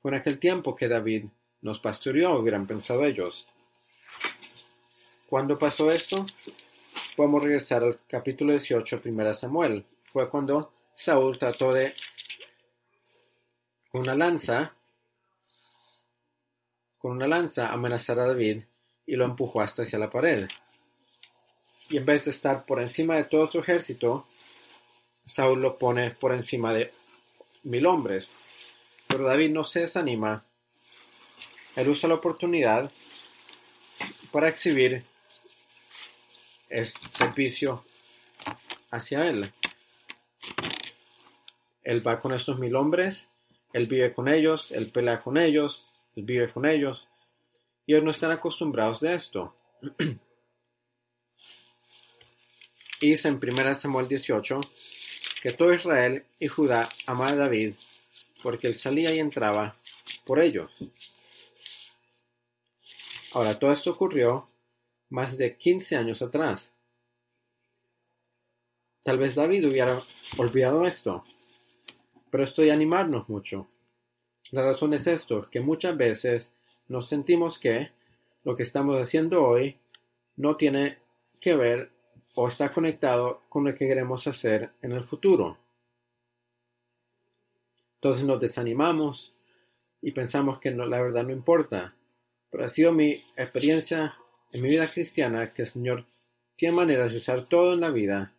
fue 0.00 0.10
en 0.10 0.18
aquel 0.18 0.38
tiempo 0.38 0.76
que 0.76 0.86
David 0.86 1.24
nos 1.62 1.80
pastoreó, 1.80 2.38
hubieran 2.38 2.66
pensado 2.66 3.04
ellos. 3.04 3.48
¿Cuándo 5.34 5.58
pasó 5.58 5.90
esto? 5.90 6.24
Podemos 7.16 7.42
regresar 7.42 7.82
al 7.82 7.98
capítulo 8.06 8.52
18, 8.52 9.00
primera 9.00 9.34
Samuel. 9.34 9.84
Fue 10.04 10.30
cuando 10.30 10.72
Saúl 10.94 11.40
trató 11.40 11.72
de 11.72 11.92
con 13.90 14.02
una 14.02 14.14
lanza 14.14 14.76
con 16.98 17.10
una 17.16 17.26
lanza 17.26 17.72
amenazar 17.72 18.20
a 18.20 18.28
David 18.28 18.62
y 19.06 19.16
lo 19.16 19.24
empujó 19.24 19.60
hasta 19.60 19.82
hacia 19.82 19.98
la 19.98 20.08
pared. 20.08 20.46
Y 21.88 21.96
en 21.96 22.06
vez 22.06 22.26
de 22.26 22.30
estar 22.30 22.64
por 22.64 22.80
encima 22.80 23.16
de 23.16 23.24
todo 23.24 23.48
su 23.48 23.58
ejército, 23.58 24.28
Saúl 25.26 25.60
lo 25.60 25.76
pone 25.78 26.12
por 26.12 26.32
encima 26.32 26.72
de 26.72 26.92
mil 27.64 27.86
hombres. 27.86 28.32
Pero 29.08 29.24
David 29.24 29.50
no 29.50 29.64
se 29.64 29.80
desanima. 29.80 30.44
Él 31.74 31.88
usa 31.88 32.08
la 32.08 32.14
oportunidad 32.14 32.88
para 34.30 34.48
exhibir 34.48 35.04
servicio 36.84 37.84
hacia 38.90 39.28
él. 39.28 39.52
Él 41.82 42.06
va 42.06 42.20
con 42.20 42.32
estos 42.32 42.58
mil 42.58 42.74
hombres, 42.76 43.28
él 43.72 43.86
vive 43.86 44.12
con 44.14 44.28
ellos, 44.28 44.70
él 44.70 44.90
pelea 44.90 45.20
con 45.20 45.36
ellos, 45.36 45.92
él 46.16 46.24
vive 46.24 46.50
con 46.50 46.64
ellos, 46.64 47.08
y 47.86 47.92
ellos 47.92 48.04
no 48.04 48.10
están 48.10 48.30
acostumbrados 48.32 49.00
de 49.00 49.14
esto. 49.14 49.54
y 53.00 53.10
dice 53.10 53.28
en 53.28 53.34
1 53.42 53.74
Samuel 53.74 54.08
18 54.08 54.60
que 55.42 55.52
todo 55.52 55.74
Israel 55.74 56.24
y 56.38 56.48
Judá 56.48 56.88
amaba 57.06 57.32
a 57.32 57.36
David 57.36 57.74
porque 58.42 58.66
él 58.68 58.74
salía 58.74 59.14
y 59.14 59.18
entraba 59.18 59.76
por 60.24 60.38
ellos. 60.38 60.70
Ahora, 63.32 63.58
todo 63.58 63.72
esto 63.72 63.90
ocurrió 63.90 64.48
más 65.14 65.38
de 65.38 65.56
15 65.56 65.96
años 65.96 66.22
atrás. 66.22 66.72
Tal 69.04 69.16
vez 69.16 69.36
David 69.36 69.68
hubiera 69.68 70.02
olvidado 70.38 70.84
esto, 70.86 71.24
pero 72.30 72.42
esto 72.42 72.62
de 72.62 72.72
animarnos 72.72 73.28
mucho. 73.28 73.68
La 74.50 74.62
razón 74.64 74.92
es 74.92 75.06
esto, 75.06 75.48
que 75.50 75.60
muchas 75.60 75.96
veces 75.96 76.52
nos 76.88 77.06
sentimos 77.06 77.60
que 77.60 77.92
lo 78.42 78.56
que 78.56 78.64
estamos 78.64 79.00
haciendo 79.00 79.46
hoy 79.46 79.78
no 80.34 80.56
tiene 80.56 80.98
que 81.40 81.54
ver 81.54 81.92
o 82.34 82.48
está 82.48 82.72
conectado 82.72 83.42
con 83.48 83.64
lo 83.64 83.70
que 83.70 83.86
queremos 83.86 84.26
hacer 84.26 84.72
en 84.82 84.90
el 84.90 85.04
futuro. 85.04 85.58
Entonces 87.94 88.24
nos 88.24 88.40
desanimamos 88.40 89.32
y 90.02 90.10
pensamos 90.10 90.58
que 90.58 90.72
la 90.72 91.00
verdad 91.00 91.22
no 91.22 91.30
importa. 91.30 91.94
Pero 92.50 92.64
ha 92.64 92.68
sido 92.68 92.90
mi 92.92 93.12
experiencia 93.36 94.16
en 94.54 94.62
mi 94.62 94.68
vida 94.68 94.86
cristiana 94.86 95.52
que 95.52 95.62
el 95.62 95.68
Señor 95.68 96.06
tiene 96.54 96.76
maneras 96.76 97.10
de 97.10 97.16
usar 97.16 97.48
todo 97.48 97.74
en 97.74 97.80
la 97.80 97.90
vida, 97.90 98.32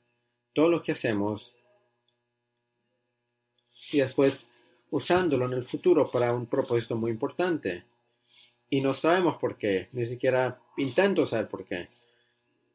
todo 0.54 0.70
lo 0.70 0.82
que 0.82 0.94
hacemos, 0.94 1.54
y 3.92 4.00
después 4.00 4.48
usándolo 4.92 5.46
en 5.46 5.52
el 5.52 5.66
futuro 5.66 6.10
para 6.10 6.34
un 6.34 6.46
propósito 6.46 6.96
muy 6.96 7.12
importante. 7.12 7.84
Y 8.70 8.80
no 8.80 8.94
sabemos 8.94 9.36
por 9.40 9.58
qué, 9.58 9.90
ni 9.92 10.06
siquiera 10.06 10.62
intento 10.78 11.26
saber 11.26 11.50
por 11.50 11.66
qué. 11.66 11.90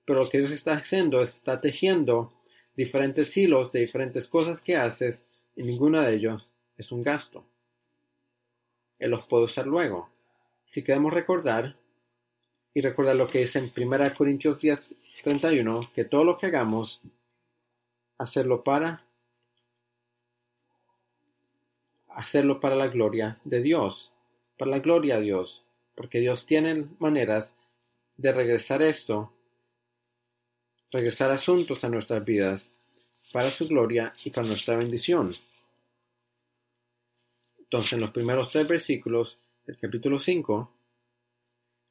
Pero 0.05 0.23
lo 0.23 0.29
que 0.29 0.39
Dios 0.39 0.51
está 0.53 0.75
haciendo 0.75 1.23
es 1.23 1.37
está 1.37 1.63
tejiendo 1.63 2.35
diferentes 2.77 3.35
hilos 3.39 3.73
de 3.73 3.81
diferentes 3.81 4.29
cosas 4.29 4.61
que 4.61 4.77
haces 4.77 5.25
y 5.57 5.63
ninguno 5.63 6.03
de 6.03 6.15
ellos 6.15 6.53
es 6.77 6.93
un 6.93 7.03
gasto. 7.03 7.47
Él 8.99 9.11
los 9.11 9.27
puede 9.27 9.45
usar 9.45 9.67
luego. 9.67 10.11
Si 10.67 10.85
queremos 10.85 11.15
recordar 11.15 11.80
y 12.75 12.81
recordar 12.81 13.17
lo 13.17 13.27
que 13.27 13.41
dice 13.41 13.59
en 13.59 13.73
1 13.77 14.15
Corintios 14.15 14.61
10, 14.61 14.95
31, 15.23 15.91
que 15.95 16.05
todo 16.05 16.25
lo 16.25 16.39
que 16.39 16.47
hagamos, 16.47 17.01
hacerlo 18.19 18.63
para 18.63 19.05
hacerlo 22.09 22.61
para 22.61 22.77
la 22.77 22.89
gloria 22.89 23.39
de 23.45 23.63
Dios, 23.63 24.13
para 24.59 24.73
la 24.73 24.79
gloria 24.81 25.17
a 25.17 25.21
Dios, 25.21 25.63
porque 25.95 26.19
Dios 26.19 26.45
tiene 26.47 26.89
maneras 26.99 27.55
de 28.17 28.33
regresar 28.33 28.83
esto, 28.83 29.33
regresar 30.91 31.31
asuntos 31.31 31.83
a 31.85 31.89
nuestras 31.89 32.25
vidas 32.25 32.71
para 33.33 33.51
su 33.51 33.69
gloria 33.69 34.13
y 34.25 34.31
para 34.31 34.47
nuestra 34.47 34.77
bendición. 34.77 35.33
Entonces, 37.59 37.93
en 37.93 38.01
los 38.01 38.11
primeros 38.11 38.51
tres 38.51 38.67
versículos 38.67 39.39
del 39.65 39.79
capítulo 39.79 40.19
5, 40.19 40.73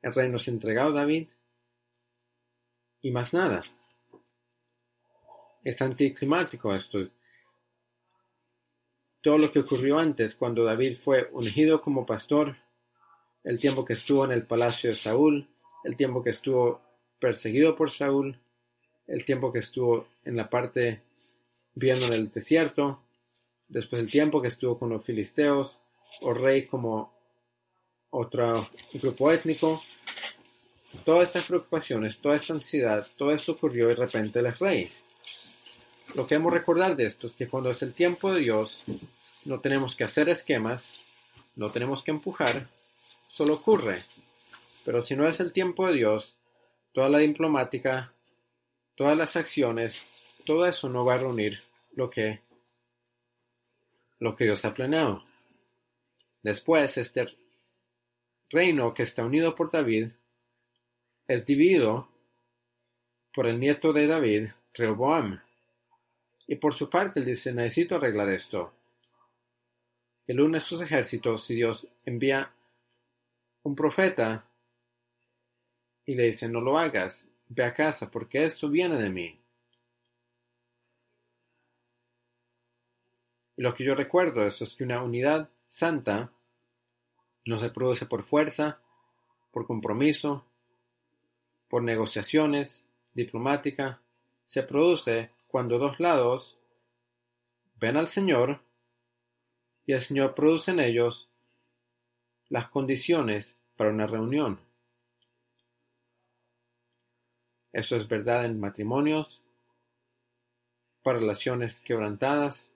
el 0.02 0.14
reino 0.14 0.38
es 0.38 0.48
entregado 0.48 0.90
a 0.90 1.02
David 1.02 1.28
y 3.02 3.12
más 3.12 3.34
nada. 3.34 3.64
Es 5.64 5.82
anticlimático 5.82 6.74
esto 6.74 7.00
todo 9.22 9.38
lo 9.38 9.52
que 9.52 9.60
ocurrió 9.60 10.00
antes, 10.00 10.36
cuando 10.36 10.64
David 10.64 10.98
fue 10.98 11.30
ungido 11.34 11.82
como 11.82 12.06
pastor, 12.06 12.56
el 13.44 13.60
tiempo 13.60 13.84
que 13.84 13.94
estuvo 13.94 14.26
en 14.26 14.32
el 14.32 14.46
palacio 14.46 14.92
de 14.92 14.96
Saúl, 14.96 15.48
el 15.84 15.96
tiempo 15.96 16.24
que 16.24 16.30
estuvo 16.30 16.82
perseguido 17.20 17.76
por 17.76 17.92
Saúl, 17.92 18.40
el 19.08 19.26
tiempo 19.26 19.52
que 19.52 19.60
estuvo 19.60 20.08
en 20.24 20.38
la 20.38 20.50
parte 20.50 21.02
viendo 21.74 22.06
en 22.06 22.14
el 22.14 22.32
desierto, 22.32 23.02
después 23.68 24.02
el 24.02 24.10
tiempo 24.10 24.42
que 24.42 24.48
estuvo 24.48 24.80
con 24.80 24.90
los 24.90 25.04
filisteos, 25.04 25.80
o 26.22 26.34
rey 26.34 26.66
como 26.66 27.14
otro 28.12 28.70
grupo 28.94 29.32
étnico. 29.32 29.84
Todas 31.06 31.30
estas 31.30 31.46
preocupaciones, 31.46 32.20
toda 32.20 32.36
esta 32.36 32.54
ansiedad, 32.54 33.08
todo 33.16 33.32
esto 33.32 33.54
ocurrió 33.54 33.88
de 33.88 33.96
repente 33.96 34.40
es 34.40 34.60
rey. 34.60 34.92
Lo 36.16 36.26
que 36.26 36.36
debemos 36.36 36.54
recordar 36.54 36.96
de 36.96 37.06
esto 37.06 37.28
es 37.28 37.34
que 37.34 37.48
cuando 37.48 37.70
es 37.70 37.82
el 37.84 37.94
tiempo 37.94 38.32
de 38.34 38.42
Dios, 38.42 38.84
no 39.46 39.60
tenemos 39.60 39.96
que 39.96 40.04
hacer 40.04 40.30
esquemas, 40.30 41.00
no 41.56 41.72
tenemos 41.72 42.04
que 42.04 42.12
empujar, 42.12 42.68
solo 43.28 43.56
ocurre. 43.56 44.04
Pero 44.84 45.02
si 45.02 45.16
no 45.16 45.28
es 45.28 45.40
el 45.40 45.54
tiempo 45.54 45.88
de 45.88 45.94
Dios, 45.94 46.36
toda 46.92 47.10
la 47.10 47.20
diplomática, 47.20 48.12
todas 48.96 49.16
las 49.16 49.36
acciones, 49.36 50.06
todo 50.46 50.66
eso 50.66 50.90
no 50.90 51.06
va 51.06 51.16
a 51.16 51.20
reunir 51.20 51.62
lo 51.94 52.10
que 52.10 52.42
lo 54.20 54.36
que 54.36 54.46
Dios 54.46 54.66
ha 54.66 54.74
planeado. 54.74 55.24
Después, 56.44 56.98
este 56.98 57.28
reino 58.50 58.94
que 58.94 59.04
está 59.04 59.24
unido 59.24 59.56
por 59.56 59.72
David 59.72 60.10
es 61.28 61.46
dividido 61.46 62.10
por 63.34 63.48
el 63.48 63.60
nieto 63.60 63.94
de 63.94 64.08
David, 64.08 64.50
Rehoboam. 64.74 65.40
Y 66.48 66.56
por 66.56 66.74
su 66.74 66.90
parte 66.90 67.20
él 67.20 67.28
dice, 67.28 67.54
necesito 67.54 67.96
arreglar 67.96 68.30
esto. 68.30 68.74
Él 70.26 70.42
une 70.42 70.60
sus 70.60 70.82
ejércitos 70.82 71.50
y 71.52 71.56
Dios 71.56 71.88
envía 72.06 72.52
un 73.64 73.76
profeta 73.76 74.46
y 76.06 76.16
le 76.16 76.26
dice, 76.26 76.50
no 76.50 76.60
lo 76.60 76.78
hagas, 76.78 77.26
ve 77.50 77.64
a 77.64 77.74
casa, 77.74 78.10
porque 78.10 78.44
esto 78.44 78.68
viene 78.68 78.98
de 78.98 79.10
mí. 79.10 79.40
Y 83.58 83.62
lo 83.62 83.76
que 83.76 83.84
yo 83.84 83.94
recuerdo 83.94 84.46
es, 84.46 84.62
es 84.62 84.74
que 84.74 84.84
una 84.84 85.04
unidad 85.04 85.50
santa 85.68 86.32
no 87.50 87.60
se 87.60 87.72
produce 87.72 88.06
por 88.06 88.24
fuerza, 88.24 88.80
por 89.52 89.66
compromiso, 89.66 90.46
por 91.68 91.82
negociaciones, 91.82 92.86
diplomática, 93.14 94.02
se 94.46 94.64
produce 94.64 95.32
cuando 95.48 95.80
dos 95.80 96.00
lados 96.00 96.58
ven 97.80 97.98
al 97.98 98.08
Señor 98.08 98.62
y 99.86 99.94
el 99.94 100.02
Señor 100.02 100.36
produce 100.36 100.72
en 100.72 100.80
ellos 100.80 101.28
las 102.50 102.70
condiciones 102.70 103.56
para 103.76 103.90
una 103.90 104.06
reunión. 104.06 104.60
Eso 107.72 107.96
es 107.96 108.08
verdad 108.08 108.46
en 108.46 108.60
matrimonios, 108.60 109.44
para 111.02 111.20
relaciones 111.20 111.82
quebrantadas. 111.82 112.72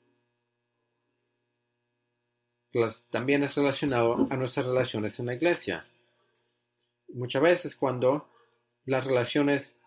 También 3.11 3.43
es 3.43 3.55
relacionado 3.55 4.27
a 4.29 4.35
nuestras 4.35 4.65
relaciones 4.65 5.19
en 5.19 5.27
la 5.27 5.35
iglesia. 5.35 5.85
Muchas 7.09 7.41
veces 7.41 7.75
cuando 7.75 8.27
las 8.85 9.05
relaciones 9.05 9.79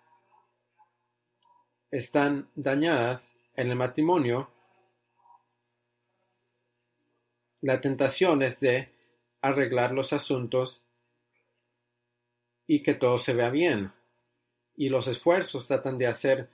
están 1.91 2.49
dañadas 2.55 3.35
en 3.57 3.71
el 3.71 3.77
matrimonio, 3.77 4.51
la 7.63 7.81
tentación 7.81 8.43
es 8.43 8.61
de 8.61 8.93
arreglar 9.41 9.93
los 9.93 10.13
asuntos 10.13 10.83
y 12.67 12.83
que 12.83 12.95
todo 12.95 13.19
se 13.19 13.35
vea 13.35 13.51
bien. 13.51 13.93
Y 14.77 14.89
los 14.89 15.09
esfuerzos 15.09 15.67
tratan 15.67 15.99
de 15.99 16.07
hacer 16.07 16.51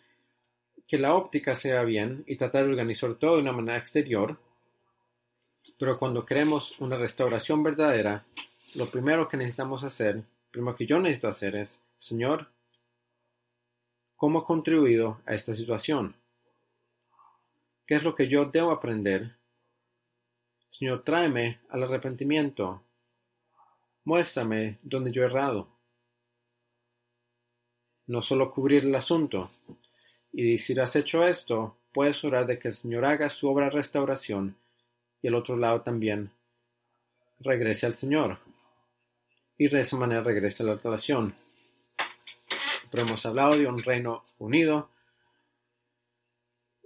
que 0.87 0.99
la 0.99 1.15
óptica 1.15 1.55
sea 1.55 1.83
bien 1.83 2.25
y 2.27 2.37
tratar 2.37 2.65
de 2.65 2.71
organizar 2.71 3.15
todo 3.15 3.37
de 3.37 3.43
una 3.43 3.53
manera 3.53 3.79
exterior. 3.79 4.39
Pero 5.79 5.99
cuando 5.99 6.25
queremos 6.25 6.81
una 6.81 6.97
restauración 6.97 7.63
verdadera, 7.63 8.25
lo 8.75 8.87
primero 8.87 9.29
que 9.29 9.37
necesitamos 9.37 9.85
hacer, 9.85 10.23
primero 10.51 10.77
que 10.77 10.87
yo 10.87 11.01
necesito 11.01 11.29
hacer 11.29 11.57
es, 11.57 11.81
Señor, 11.99 12.49
¿cómo 14.17 14.41
he 14.41 14.45
contribuido 14.45 15.21
a 15.27 15.35
esta 15.35 15.55
situación? 15.55 16.15
¿Qué 17.87 17.97
es 17.97 18.03
lo 18.03 18.15
que 18.15 18.29
yo 18.29 18.47
debo 18.47 18.71
aprender 18.71 19.37
Señor, 20.73 21.05
tráeme 21.05 21.61
al 21.69 21.83
arrepentimiento. 21.83 22.83
Muéstrame 24.05 24.79
donde 24.83 25.13
yo 25.13 25.23
he 25.23 25.27
errado. 25.27 25.69
No 28.07 28.23
solo 28.23 28.51
cubrir 28.51 28.85
el 28.85 28.95
asunto. 28.95 29.51
Y 30.33 30.57
si 30.59 30.79
has 30.81 30.97
hecho 30.97 31.27
esto, 31.27 31.77
puedes 31.93 32.25
orar 32.25 32.47
de 32.47 32.59
que 32.59 32.69
el 32.69 32.75
Señor 32.75 33.05
haga 33.05 33.29
su 33.29 33.49
obra 33.49 33.67
de 33.67 33.73
restauración 33.73 34.57
y 35.23 35.29
el 35.29 35.35
otro 35.35 35.57
lado 35.57 35.81
también 35.83 36.33
regrese 37.39 37.87
al 37.87 37.95
Señor. 37.95 38.39
Y 39.57 39.69
de 39.69 39.81
esa 39.81 39.97
manera 39.97 40.23
regrese 40.23 40.65
la 40.65 40.75
relación. 40.75 41.35
Pero 42.91 43.05
hemos 43.05 43.25
hablado 43.25 43.57
de 43.57 43.67
un 43.67 43.79
reino 43.79 44.25
unido. 44.39 44.91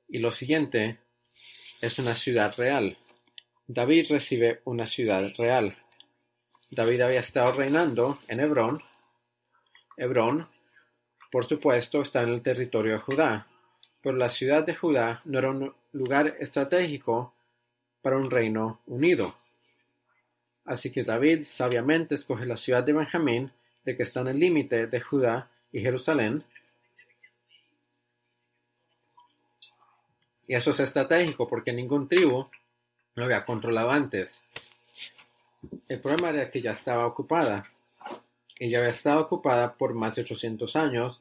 Y 0.09 0.19
lo 0.19 0.31
siguiente 0.31 0.99
es 1.81 1.99
una 1.99 2.15
ciudad 2.15 2.55
real. 2.57 2.99
David 3.67 4.07
recibe 4.11 4.61
una 4.65 4.87
ciudad 4.87 5.33
real. 5.37 5.77
David 6.71 7.01
había 7.01 7.21
estado 7.21 7.53
reinando 7.53 8.21
en 8.29 8.41
Hebrón. 8.41 8.83
Hebrón, 9.97 10.49
por 11.33 11.47
supuesto, 11.47 12.03
está 12.03 12.23
en 12.23 12.31
el 12.31 12.43
territorio 12.43 12.93
de 12.93 12.99
Judá, 12.99 13.47
pero 14.03 14.17
la 14.17 14.29
ciudad 14.29 14.65
de 14.65 14.75
Judá 14.75 15.23
no 15.25 15.39
era 15.39 15.51
un 15.51 15.75
lugar 15.93 16.37
estratégico 16.39 17.36
para 18.07 18.19
un 18.19 18.31
reino 18.31 18.79
unido. 18.87 19.35
Así 20.65 20.93
que 20.93 21.03
David 21.03 21.43
sabiamente 21.43 22.15
escoge 22.15 22.47
la 22.47 22.57
ciudad 22.57 22.85
de 22.85 22.93
Benjamín, 22.93 23.51
de 23.85 23.97
que 23.97 24.05
está 24.05 24.21
en 24.21 24.29
el 24.29 24.39
límite 24.39 24.87
de 24.87 25.01
Judá 25.01 25.51
y 25.73 25.81
Jerusalén. 25.81 26.45
Y 30.47 30.55
eso 30.55 30.71
es 30.71 30.79
estratégico 30.79 31.49
porque 31.49 31.73
ningún 31.73 32.07
tribu 32.07 32.47
lo 33.17 33.25
había 33.25 33.45
controlado 33.45 33.91
antes. 33.91 34.41
El 35.89 35.99
problema 35.99 36.31
era 36.31 36.49
que 36.49 36.63
ya 36.63 36.71
estaba 36.71 37.09
ocupada. 37.09 37.65
Y 38.61 38.73
había 38.77 38.91
estado 38.91 39.23
ocupada 39.23 39.75
por 39.75 39.95
más 39.95 40.15
de 40.15 40.23
800 40.23 40.77
años, 40.77 41.21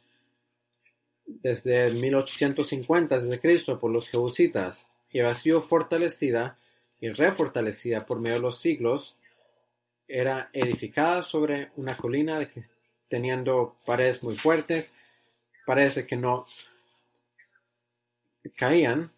desde 1.25 1.89
1850 1.89 3.21
desde 3.21 3.39
Cristo 3.39 3.79
por 3.79 3.89
los 3.89 4.07
jebusitas, 4.07 4.87
y 5.11 5.21
había 5.21 5.33
sido 5.33 5.63
fortalecida 5.63 6.59
y 6.99 7.09
refortalecida 7.09 8.05
por 8.05 8.19
medio 8.19 8.35
de 8.35 8.41
los 8.41 8.59
siglos. 8.59 9.15
Era 10.07 10.49
edificada 10.53 11.23
sobre 11.23 11.71
una 11.75 11.97
colina 11.97 12.45
que, 12.49 12.63
teniendo 13.07 13.75
paredes 13.85 14.23
muy 14.23 14.37
fuertes, 14.37 14.93
parece 15.65 16.05
que 16.05 16.15
no 16.15 16.45
caían, 18.55 19.11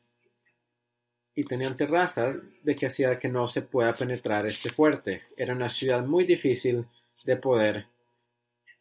y 1.38 1.44
tenían 1.44 1.78
terrazas 1.78 2.44
de 2.64 2.76
que 2.76 2.88
hacía 2.88 3.20
que 3.20 3.30
no 3.30 3.48
se 3.48 3.62
pueda 3.62 3.96
penetrar 3.96 4.48
este 4.48 4.72
fuerte. 4.72 5.22
Era 5.38 5.54
una 5.54 5.70
ciudad 5.70 6.04
muy 6.04 6.26
difícil 6.26 6.84
de 7.24 7.36
poder 7.36 7.86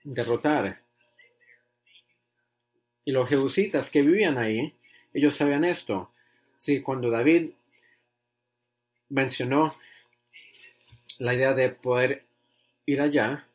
derrotar. 0.02 0.80
Y 3.04 3.12
los 3.12 3.28
jebusitas 3.28 3.90
que 3.90 4.00
vivían 4.00 4.38
ahí, 4.38 4.74
ellos 5.12 5.36
sabían 5.36 5.64
esto. 5.64 6.10
Así 6.56 6.80
cuando 6.80 7.10
David 7.10 7.50
mencionó 9.08 9.76
la 11.18 11.34
idea 11.34 11.54
de 11.54 11.70
poder 11.70 12.24
ir 12.84 13.00
allá, 13.00 13.48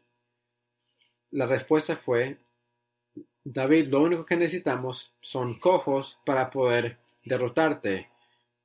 la 1.32 1.46
respuesta 1.46 1.96
fue, 1.96 2.38
David, 3.44 3.88
lo 3.88 4.02
único 4.02 4.26
que 4.26 4.36
necesitamos 4.36 5.14
son 5.22 5.60
cojos 5.60 6.18
para 6.26 6.50
poder 6.50 6.98
derrotarte 7.24 8.12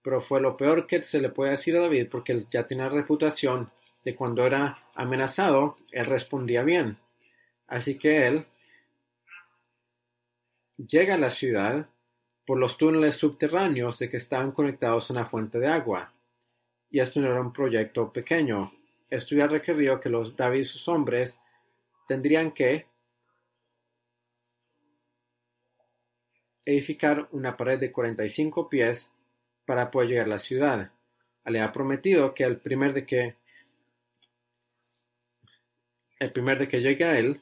pero 0.07 0.20
fue 0.20 0.40
lo 0.40 0.57
peor 0.57 0.87
que 0.87 1.03
se 1.03 1.20
le 1.20 1.31
puede 1.31 1.51
decir 1.51 1.77
a 1.77 1.81
David 1.81 2.07
porque 2.09 2.31
él 2.31 2.46
ya 2.49 2.64
tenía 2.64 2.88
reputación 2.88 3.72
de 4.05 4.14
cuando 4.14 4.46
era 4.46 4.85
amenazado, 4.94 5.79
él 5.90 6.07
respondía 6.07 6.62
bien. 6.62 6.96
Así 7.66 7.99
que 7.99 8.25
él 8.29 8.46
llega 10.77 11.16
a 11.16 11.18
la 11.18 11.33
ciudad 11.33 11.88
por 12.46 12.57
los 12.57 12.79
túneles 12.79 13.16
subterráneos 13.16 13.99
de 13.99 14.09
que 14.09 14.18
estaban 14.18 14.53
conectados 14.53 15.11
a 15.11 15.14
una 15.14 15.25
fuente 15.25 15.59
de 15.59 15.66
agua. 15.66 16.12
Y 16.90 17.01
esto 17.01 17.20
no 17.20 17.29
era 17.29 17.40
un 17.40 17.53
proyecto 17.53 18.12
pequeño. 18.12 18.72
Esto 19.11 19.35
ya 19.35 19.46
requirió 19.46 20.01
que 20.01 20.09
los 20.09 20.37
David 20.37 20.61
y 20.61 20.64
sus 20.64 20.88
hombres 20.88 21.40
tendrían 22.06 22.52
que 22.52 22.87
edificar 26.65 27.29
una 27.31 27.56
pared 27.56 27.79
de 27.79 27.92
45 27.92 28.69
pies 28.69 29.10
para 29.65 29.90
poder 29.90 30.08
llegar 30.08 30.27
a 30.27 30.31
la 30.31 30.38
ciudad. 30.38 30.90
Le 31.44 31.60
ha 31.60 31.73
prometido 31.73 32.35
que 32.35 32.44
el 32.44 32.58
primer 32.58 32.92
de 32.92 33.06
que 33.06 33.37
el 36.19 36.33
primer 36.33 36.58
de 36.58 36.69
que 36.69 36.81
llegue 36.81 37.04
a 37.04 37.19
él 37.19 37.40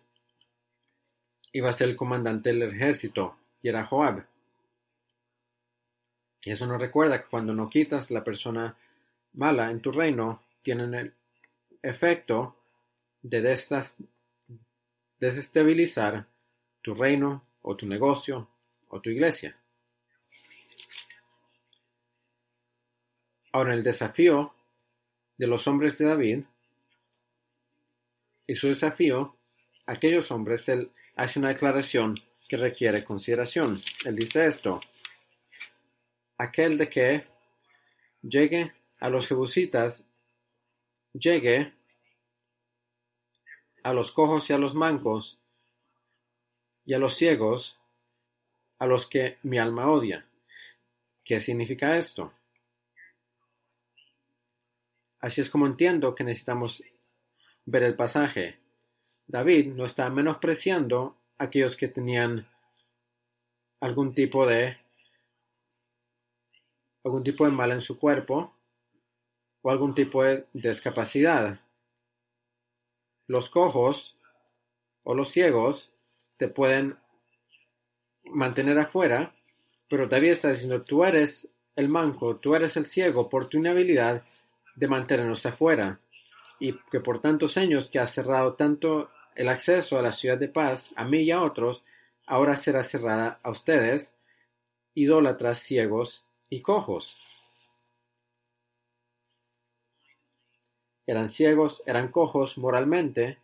iba 1.53 1.71
a 1.71 1.73
ser 1.73 1.89
el 1.89 1.97
comandante 1.97 2.51
del 2.51 2.63
ejército 2.63 3.37
y 3.63 3.69
era 3.69 3.87
Joab. 3.87 4.27
Y 6.45 6.51
eso 6.51 6.67
nos 6.67 6.81
recuerda 6.81 7.23
que 7.23 7.29
cuando 7.29 7.55
no 7.55 7.71
quitas 7.71 8.11
la 8.11 8.23
persona 8.23 8.77
mala 9.35 9.71
en 9.71 9.81
tu 9.81 9.93
reino, 9.93 10.43
tienen 10.63 10.95
el 10.95 11.15
efecto 11.83 12.57
de 13.23 13.41
desestabilizar 15.19 16.27
tu 16.83 16.95
reino 16.95 17.47
o 17.63 17.77
tu 17.77 17.87
negocio 17.87 18.49
o 18.89 19.01
tu 19.01 19.11
iglesia. 19.11 19.57
Ahora 23.53 23.75
el 23.75 23.85
desafío 23.85 24.55
de 25.37 25.47
los 25.47 25.67
hombres 25.69 25.97
de 25.99 26.07
David 26.07 26.45
y 28.47 28.55
su 28.55 28.69
desafío 28.69 29.37
aquellos 29.87 30.31
hombres, 30.31 30.69
él 30.69 30.91
hace 31.17 31.39
una 31.39 31.49
declaración 31.49 32.15
que 32.49 32.57
requiere 32.57 33.05
consideración. 33.05 33.81
Él 34.05 34.17
dice 34.17 34.47
esto, 34.47 34.81
aquel 36.39 36.79
de 36.79 36.89
que 36.89 37.25
llegue 38.23 38.73
a 39.05 39.11
los 39.11 39.29
jebusitas, 39.29 40.03
llegue 41.13 41.75
a 43.83 43.93
los 43.93 44.13
cojos 44.13 44.49
y 44.49 44.55
a 44.55 44.59
los 44.59 44.75
mancos, 44.75 45.39
y 46.87 46.95
a 46.95 46.99
los 46.99 47.15
ciegos, 47.15 47.79
a 48.79 48.87
los 48.87 49.07
que 49.07 49.37
mi 49.43 49.59
alma 49.59 49.91
odia. 49.91 50.27
¿Qué 51.23 51.39
significa 51.39 51.99
esto? 51.99 52.33
Así 55.21 55.43
es 55.43 55.51
como 55.51 55.67
entiendo 55.67 56.15
que 56.15 56.25
necesitamos 56.25 56.83
ver 57.67 57.83
el 57.83 57.97
pasaje. 57.97 58.59
David 59.27 59.75
no 59.75 59.85
está 59.85 60.09
menospreciando 60.09 61.19
a 61.37 61.45
aquellos 61.45 61.77
que 61.77 61.89
tenían 61.89 62.49
algún 63.81 64.15
tipo 64.15 64.47
de 64.47 64.79
algún 67.05 67.23
tipo 67.23 67.45
de 67.45 67.51
mal 67.51 67.71
en 67.71 67.83
su 67.83 67.99
cuerpo 67.99 68.54
o 69.65 69.71
algún 69.71 69.95
tipo 69.95 70.23
de 70.23 70.45
discapacidad. 70.53 71.59
Los 73.27 73.49
cojos 73.49 74.15
o 75.05 75.15
los 75.15 75.31
ciegos 75.31 75.91
te 76.37 76.49
pueden 76.49 76.99
mantener 78.25 78.79
afuera, 78.79 79.35
pero 79.89 80.07
David 80.07 80.33
está 80.33 80.51
diciendo, 80.51 80.83
tú 80.83 81.03
eres 81.03 81.49
el 81.77 81.89
manco, 81.89 82.37
tú 82.37 82.55
eres 82.55 82.77
el 82.77 82.85
ciego 82.85 83.31
por 83.31 83.49
tu 83.49 83.57
inhabilidad 83.57 84.23
de 84.77 84.87
mantenernos 84.87 85.47
afuera, 85.47 85.99
y 86.61 86.79
que 86.91 87.01
por 87.01 87.23
tantos 87.23 87.57
años 87.57 87.89
que 87.91 87.99
has 87.99 88.11
cerrado 88.11 88.55
tanto 88.55 89.11
el 89.35 89.49
acceso 89.49 89.99
a 89.99 90.03
la 90.03 90.13
ciudad 90.13 90.37
de 90.37 90.49
paz, 90.49 90.93
a 90.95 91.05
mí 91.05 91.23
y 91.23 91.31
a 91.31 91.43
otros, 91.43 91.83
ahora 92.27 92.59
será 92.59 92.83
cerrada 92.83 93.41
a 93.43 93.51
ustedes, 93.51 94.15
idólatras 94.93 95.61
ciegos 95.61 96.27
y 96.51 96.61
cojos. 96.61 97.17
Eran 101.07 101.29
ciegos, 101.29 101.83
eran 101.87 102.09
cojos 102.09 102.57
moralmente, 102.59 103.39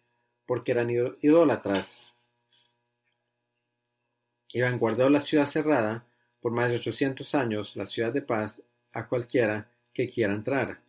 porque 0.47 0.73
eran 0.73 0.91
idólatras. 0.91 2.03
Y 4.53 4.63
han 4.63 4.79
guardado 4.79 5.11
la 5.11 5.21
ciudad 5.21 5.47
cerrada 5.47 6.05
por 6.41 6.53
más 6.53 6.71
de 6.71 6.77
ochocientos 6.77 7.35
años, 7.35 7.77
la 7.77 7.87
ciudad 7.87 8.13
de 8.13 8.23
paz, 8.23 8.63
a 8.93 9.07
cualquiera 9.07 9.71
que 9.93 10.11
quiera 10.11 10.33
entrar. 10.33 10.81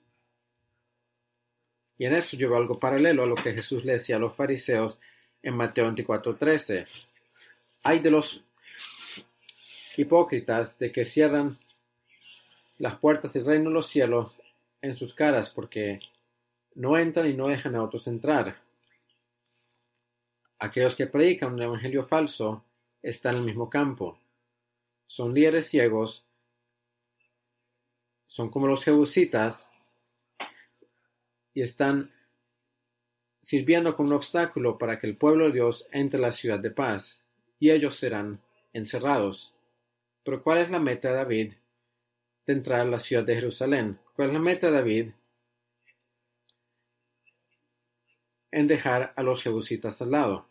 Y 1.97 2.05
en 2.05 2.13
eso 2.13 2.35
llevo 2.37 2.57
algo 2.57 2.79
paralelo 2.79 3.23
a 3.23 3.27
lo 3.27 3.35
que 3.35 3.53
Jesús 3.53 3.85
le 3.85 3.93
decía 3.93 4.15
a 4.15 4.19
los 4.19 4.35
fariseos 4.35 4.99
en 5.43 5.55
Mateo 5.55 5.85
24:13. 5.85 6.87
Hay 7.83 7.99
de 7.99 8.11
los 8.11 8.43
hipócritas 9.97 10.79
de 10.79 10.91
que 10.91 11.05
cierran 11.05 11.59
las 12.77 12.97
puertas 12.97 13.33
del 13.33 13.45
reino 13.45 13.69
de 13.69 13.75
los 13.75 13.87
cielos 13.87 14.35
en 14.81 14.95
sus 14.95 15.13
caras 15.13 15.49
porque 15.49 15.99
no 16.75 16.97
entran 16.97 17.29
y 17.29 17.33
no 17.33 17.47
dejan 17.47 17.75
a 17.75 17.83
otros 17.83 18.07
entrar. 18.07 18.61
Aquellos 20.59 20.95
que 20.95 21.07
predican 21.07 21.53
un 21.53 21.61
evangelio 21.61 22.03
falso 22.03 22.63
están 23.01 23.35
en 23.35 23.41
el 23.41 23.45
mismo 23.47 23.69
campo. 23.69 24.19
Son 25.07 25.33
líderes 25.33 25.67
ciegos, 25.67 26.25
son 28.27 28.49
como 28.49 28.67
los 28.67 28.83
jebusitas 28.83 29.69
y 31.53 31.61
están 31.61 32.11
sirviendo 33.41 33.95
como 33.95 34.09
un 34.09 34.15
obstáculo 34.15 34.77
para 34.77 34.99
que 34.99 35.07
el 35.07 35.17
pueblo 35.17 35.45
de 35.45 35.53
Dios 35.53 35.87
entre 35.91 36.19
a 36.19 36.21
la 36.21 36.31
ciudad 36.31 36.59
de 36.59 36.71
paz, 36.71 37.23
y 37.59 37.71
ellos 37.71 37.95
serán 37.95 38.39
encerrados. 38.71 39.53
Pero 40.23 40.43
¿cuál 40.43 40.59
es 40.59 40.69
la 40.69 40.79
meta 40.79 41.09
de 41.09 41.15
David 41.15 41.53
de 42.45 42.53
entrar 42.53 42.81
a 42.81 42.85
la 42.85 42.99
ciudad 42.99 43.23
de 43.23 43.35
Jerusalén? 43.35 43.99
¿Cuál 44.15 44.29
es 44.29 44.33
la 44.33 44.39
meta 44.39 44.67
de 44.67 44.73
David 44.73 45.11
en 48.51 48.67
dejar 48.67 49.13
a 49.15 49.23
los 49.23 49.41
jebusitas 49.41 50.01
al 50.01 50.11
lado? 50.11 50.47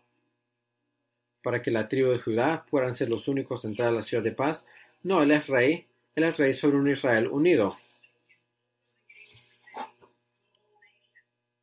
Para 1.43 1.63
que 1.63 1.71
la 1.71 1.89
tribu 1.89 2.11
de 2.11 2.19
Judá 2.19 2.67
puedan 2.69 2.95
ser 2.95 3.09
los 3.09 3.29
únicos 3.29 3.65
en 3.65 3.71
entrar 3.71 3.89
a 3.89 3.93
la 3.93 4.03
ciudad 4.03 4.23
de 4.23 4.33
paz. 4.33 4.67
No, 5.03 5.23
él 5.23 5.31
es 5.31 5.47
rey, 5.47 5.87
él 6.15 6.25
es 6.25 6.37
rey 6.37 6.53
sobre 6.53 6.77
un 6.77 6.89
Israel 6.89 7.29
unido. 7.29 7.79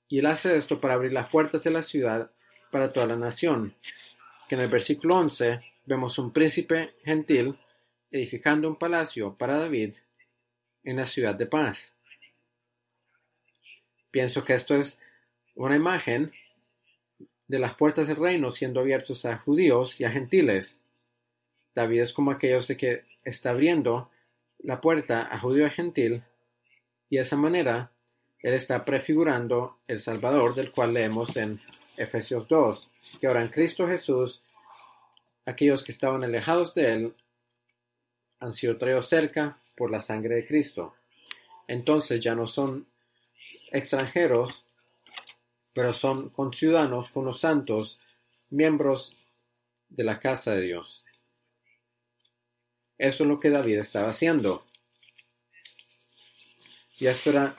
Y 0.10 0.20
él 0.20 0.26
hace 0.26 0.58
esto 0.58 0.80
para 0.80 0.94
abrir 0.94 1.12
las 1.12 1.30
puertas 1.30 1.64
de 1.64 1.72
la 1.72 1.84
ciudad 1.84 2.32
para 2.72 2.94
toda 2.94 3.08
la 3.08 3.18
nación. 3.18 3.76
Que 4.48 4.56
en 4.56 4.62
el 4.62 4.70
versículo 4.70 5.18
11 5.18 5.62
vemos 5.86 6.18
un 6.18 6.32
príncipe 6.32 6.96
gentil 7.04 7.58
edificando 8.12 8.70
un 8.70 8.78
palacio 8.78 9.36
para 9.36 9.58
David 9.58 9.96
en 10.84 10.96
la 10.96 11.08
ciudad 11.08 11.36
de 11.36 11.46
paz. 11.46 11.94
Pienso 14.10 14.46
que 14.46 14.54
esto 14.54 14.76
es 14.76 14.98
una 15.58 15.76
imagen 15.76 16.32
de 17.48 17.60
las 17.60 17.76
puertas 17.76 18.08
del 18.08 18.18
reino 18.18 18.52
siendo 18.52 18.80
abiertos 18.80 19.26
a 19.26 19.38
judíos 19.38 20.00
y 20.00 20.04
a 20.04 20.12
gentiles. 20.12 20.82
David 21.76 22.02
es 22.02 22.14
como 22.14 22.32
aquellos 22.32 22.68
de 22.68 22.78
que 22.78 23.04
está 23.24 23.52
abriendo 23.52 24.10
la 24.60 24.82
puerta 24.82 25.28
a 25.32 25.40
judío 25.40 25.68
y 25.68 25.70
gentil, 25.70 26.24
y 27.10 27.18
de 27.18 27.22
esa 27.22 27.38
manera 27.38 27.92
él 28.40 28.54
está 28.54 28.86
prefigurando 28.86 29.80
el 29.88 30.00
Salvador 30.00 30.56
del 30.56 30.72
cual 30.72 30.94
leemos 30.94 31.36
en 31.38 31.60
Efesios 31.96 32.48
2, 32.48 32.92
que 33.20 33.28
ahora 33.28 33.42
en 33.42 33.50
Cristo 33.50 33.88
Jesús, 33.88 34.42
aquellos 35.46 35.84
que 35.84 35.92
estaban 35.92 36.24
alejados 36.24 36.76
de 36.76 36.94
Él 36.94 37.16
han 38.40 38.54
sido 38.54 38.78
traídos 38.78 39.08
cerca 39.10 39.58
por 39.76 39.90
la 39.90 40.02
sangre 40.02 40.36
de 40.36 40.46
Cristo. 40.46 40.94
Entonces 41.68 42.22
ya 42.22 42.36
no 42.36 42.48
son 42.48 42.88
extranjeros, 43.72 44.67
pero 45.78 45.94
son 45.94 46.32
conciudadanos 46.32 47.12
con 47.12 47.26
los 47.26 47.40
santos, 47.40 48.00
miembros 48.50 49.16
de 49.88 50.04
la 50.04 50.20
casa 50.20 50.56
de 50.56 50.62
Dios. 50.62 51.06
Eso 52.98 53.24
es 53.24 53.30
lo 53.30 53.40
que 53.40 53.52
David 53.52 53.78
estaba 53.78 54.10
haciendo. 54.10 54.66
Y 56.98 57.06
esto 57.06 57.30
era 57.30 57.56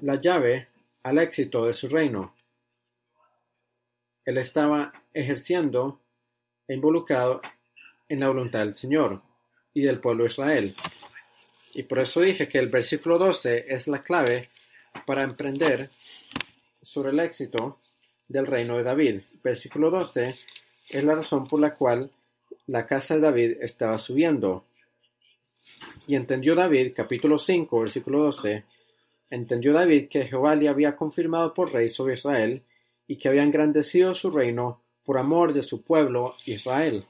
la 0.00 0.14
llave 0.14 0.68
al 1.02 1.18
éxito 1.18 1.66
de 1.66 1.74
su 1.74 1.90
reino. 1.90 2.34
Él 4.24 4.38
estaba 4.38 4.90
ejerciendo 5.12 6.00
e 6.66 6.72
involucrado 6.72 7.42
en 8.08 8.20
la 8.20 8.28
voluntad 8.28 8.60
del 8.60 8.78
Señor 8.78 9.20
y 9.74 9.82
del 9.82 10.00
pueblo 10.00 10.24
de 10.24 10.30
Israel. 10.30 10.74
Y 11.74 11.82
por 11.82 11.98
eso 11.98 12.22
dije 12.22 12.48
que 12.48 12.60
el 12.60 12.68
versículo 12.68 13.18
12 13.18 13.66
es 13.68 13.88
la 13.88 14.02
clave 14.02 14.48
para 15.04 15.22
emprender 15.22 15.90
sobre 16.82 17.10
el 17.10 17.20
éxito 17.20 17.80
del 18.28 18.46
reino 18.46 18.76
de 18.76 18.82
David. 18.82 19.20
Versículo 19.42 19.90
12 19.90 20.34
es 20.88 21.04
la 21.04 21.14
razón 21.14 21.46
por 21.46 21.60
la 21.60 21.74
cual 21.74 22.10
la 22.66 22.86
casa 22.86 23.14
de 23.14 23.20
David 23.20 23.56
estaba 23.60 23.98
subiendo. 23.98 24.64
Y 26.06 26.16
entendió 26.16 26.54
David, 26.54 26.92
capítulo 26.94 27.38
5, 27.38 27.80
versículo 27.80 28.24
12, 28.24 28.64
Entendió 29.30 29.72
David 29.74 30.08
que 30.08 30.24
Jehová 30.24 30.54
le 30.54 30.68
había 30.68 30.96
confirmado 30.96 31.52
por 31.52 31.72
rey 31.72 31.88
sobre 31.88 32.14
Israel, 32.14 32.62
y 33.06 33.16
que 33.16 33.28
había 33.28 33.42
engrandecido 33.42 34.14
su 34.14 34.30
reino 34.30 34.82
por 35.02 35.18
amor 35.18 35.54
de 35.54 35.62
su 35.62 35.82
pueblo 35.82 36.36
Israel. 36.44 37.06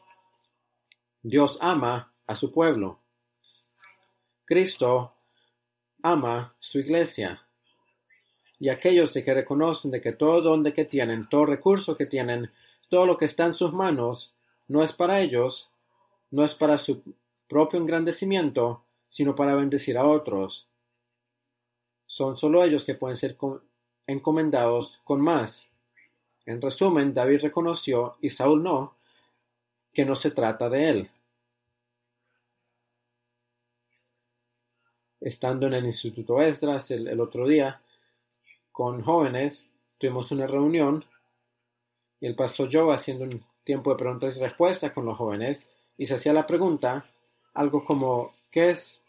Dios 1.23 1.59
ama 1.61 2.15
a 2.27 2.35
su 2.37 2.53
pueblo. 2.53 3.01
Cristo 4.45 5.17
ama 6.03 6.55
su 6.61 6.79
iglesia. 6.79 7.48
Y 8.61 8.71
aquellos 8.71 9.15
de 9.15 9.25
que 9.25 9.35
reconocen 9.35 9.91
de 9.91 10.01
que 10.01 10.13
todo 10.13 10.41
donde 10.41 10.73
que 10.73 10.85
tienen, 10.85 11.29
todo 11.29 11.47
recurso 11.47 11.97
que 11.97 12.07
tienen, 12.07 12.51
todo 12.89 13.07
lo 13.07 13.17
que 13.17 13.27
está 13.27 13.47
en 13.47 13.55
sus 13.55 13.73
manos, 13.73 14.35
no 14.67 14.83
es 14.83 14.93
para 14.93 15.21
ellos, 15.21 15.71
no 16.31 16.45
es 16.45 16.55
para 16.55 16.79
su 16.79 17.03
propio 17.49 17.79
engrandecimiento, 17.79 18.83
sino 19.09 19.35
para 19.35 19.55
bendecir 19.55 19.97
a 19.97 20.07
otros 20.07 20.69
son 22.09 22.39
solo 22.39 22.65
ellos 22.65 22.85
que 22.85 22.95
pueden 22.95 23.17
ser 23.17 23.37
encomendados 24.07 24.99
con 25.05 25.21
más. 25.21 25.69
En 26.47 26.61
resumen, 26.61 27.13
David 27.13 27.43
reconoció, 27.43 28.17
y 28.23 28.31
Saúl 28.31 28.65
no, 28.65 28.97
que 29.93 30.07
no 30.07 30.17
se 30.17 30.31
trata 30.31 30.71
de 30.71 30.89
él. 30.89 31.11
Estando 35.21 35.67
en 35.67 35.75
el 35.75 35.85
Instituto 35.85 36.41
Esdras 36.41 36.91
el, 36.91 37.21
otro 37.21 37.47
día 37.47 37.81
con 38.79 39.03
jóvenes, 39.03 39.69
tuvimos 39.99 40.31
una 40.31 40.47
reunión 40.47 41.05
y 42.21 42.29
el 42.29 42.37
pastor 42.37 42.69
Joe 42.73 42.95
haciendo 42.95 43.25
un 43.25 43.45
tiempo 43.65 43.91
de 43.91 43.97
preguntas 43.97 44.37
y 44.37 44.41
respuestas 44.41 44.93
con 44.93 45.05
los 45.05 45.17
jóvenes 45.17 45.69
y 45.97 46.07
se 46.07 46.15
hacía 46.15 46.33
la 46.33 46.47
pregunta, 46.47 47.05
algo 47.55 47.85
como, 47.85 48.37
¿qué 48.53 48.71
es, 48.71 49.03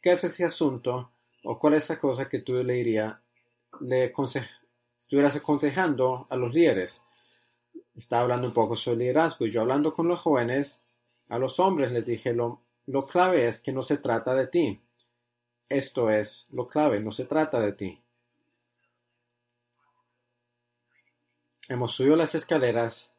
qué 0.00 0.12
es 0.12 0.22
ese 0.22 0.44
asunto 0.44 1.10
¿O 1.42 1.58
cuál 1.58 1.74
es 1.74 1.88
la 1.88 1.98
cosa 1.98 2.28
que 2.28 2.38
tú 2.38 2.54
le 2.54 2.74
dirías, 2.74 3.16
le 3.80 4.14
estuvieras 4.96 5.34
aconsejando 5.34 6.28
a 6.30 6.36
los 6.36 6.54
líderes? 6.54 7.02
Estaba 7.96 8.22
hablando 8.22 8.46
un 8.46 8.54
poco 8.54 8.76
sobre 8.76 8.98
liderazgo 8.98 9.44
y 9.44 9.50
yo 9.50 9.62
hablando 9.62 9.92
con 9.92 10.06
los 10.06 10.20
jóvenes, 10.20 10.84
a 11.30 11.38
los 11.40 11.58
hombres 11.58 11.90
les 11.90 12.06
dije, 12.06 12.32
lo, 12.32 12.60
lo 12.86 13.06
clave 13.06 13.48
es 13.48 13.58
que 13.58 13.72
no 13.72 13.82
se 13.82 13.98
trata 13.98 14.36
de 14.36 14.46
ti. 14.46 14.80
Esto 15.68 16.10
es 16.10 16.46
lo 16.50 16.68
clave, 16.68 17.00
no 17.00 17.10
se 17.10 17.24
trata 17.24 17.58
de 17.58 17.72
ti. 17.72 18.03
Hemos 21.66 21.92
subido 21.92 22.14
las 22.14 22.34
escaleras, 22.34 23.10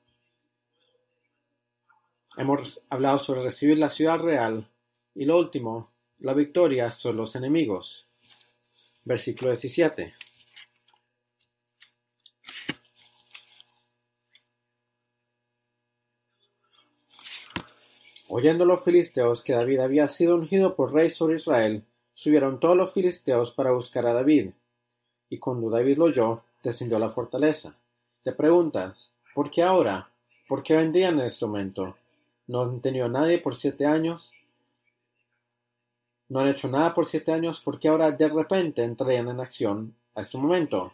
hemos 2.38 2.80
hablado 2.92 3.18
sobre 3.18 3.42
recibir 3.42 3.80
la 3.80 3.90
ciudad 3.90 4.20
real 4.20 4.70
y 5.16 5.26
lo 5.26 5.40
último, 5.40 5.90
la 6.20 6.36
victoria 6.36 6.92
sobre 6.92 7.18
los 7.18 7.36
enemigos. 7.36 8.06
Versículo 9.04 9.50
17. 9.50 10.14
Oyendo 18.28 18.66
los 18.66 18.84
filisteos 18.84 19.42
que 19.42 19.54
David 19.54 19.80
había 19.80 20.08
sido 20.08 20.36
ungido 20.36 20.76
por 20.76 20.94
rey 20.94 21.10
sobre 21.10 21.38
Israel, 21.38 21.84
subieron 22.14 22.60
todos 22.60 22.78
los 22.78 22.94
filisteos 22.94 23.52
para 23.52 23.72
buscar 23.72 24.06
a 24.06 24.14
David. 24.14 24.52
Y 25.30 25.40
cuando 25.40 25.72
David 25.72 25.98
lo 25.98 26.06
oyó, 26.06 26.44
descendió 26.62 26.98
a 26.98 27.00
la 27.00 27.10
fortaleza. 27.10 27.76
Te 28.26 28.32
preguntas, 28.32 29.12
¿por 29.36 29.52
qué 29.52 29.62
ahora? 29.62 30.10
¿Por 30.48 30.64
qué 30.64 30.76
vendrían 30.76 31.20
en 31.20 31.28
este 31.28 31.46
momento? 31.46 31.96
¿No 32.48 32.64
han 32.64 32.82
tenido 32.82 33.08
nadie 33.08 33.38
por 33.38 33.54
siete 33.54 33.86
años? 33.86 34.34
¿No 36.30 36.40
han 36.40 36.48
hecho 36.48 36.68
nada 36.68 36.96
por 36.96 37.08
siete 37.08 37.32
años? 37.32 37.62
¿Por 37.62 37.80
qué 37.80 37.88
ahora 37.88 38.10
de 38.10 38.28
repente 38.28 38.84
entrarían 38.84 39.28
en 39.28 39.40
acción 39.40 39.94
a 40.16 40.22
este 40.22 40.40
momento? 40.40 40.92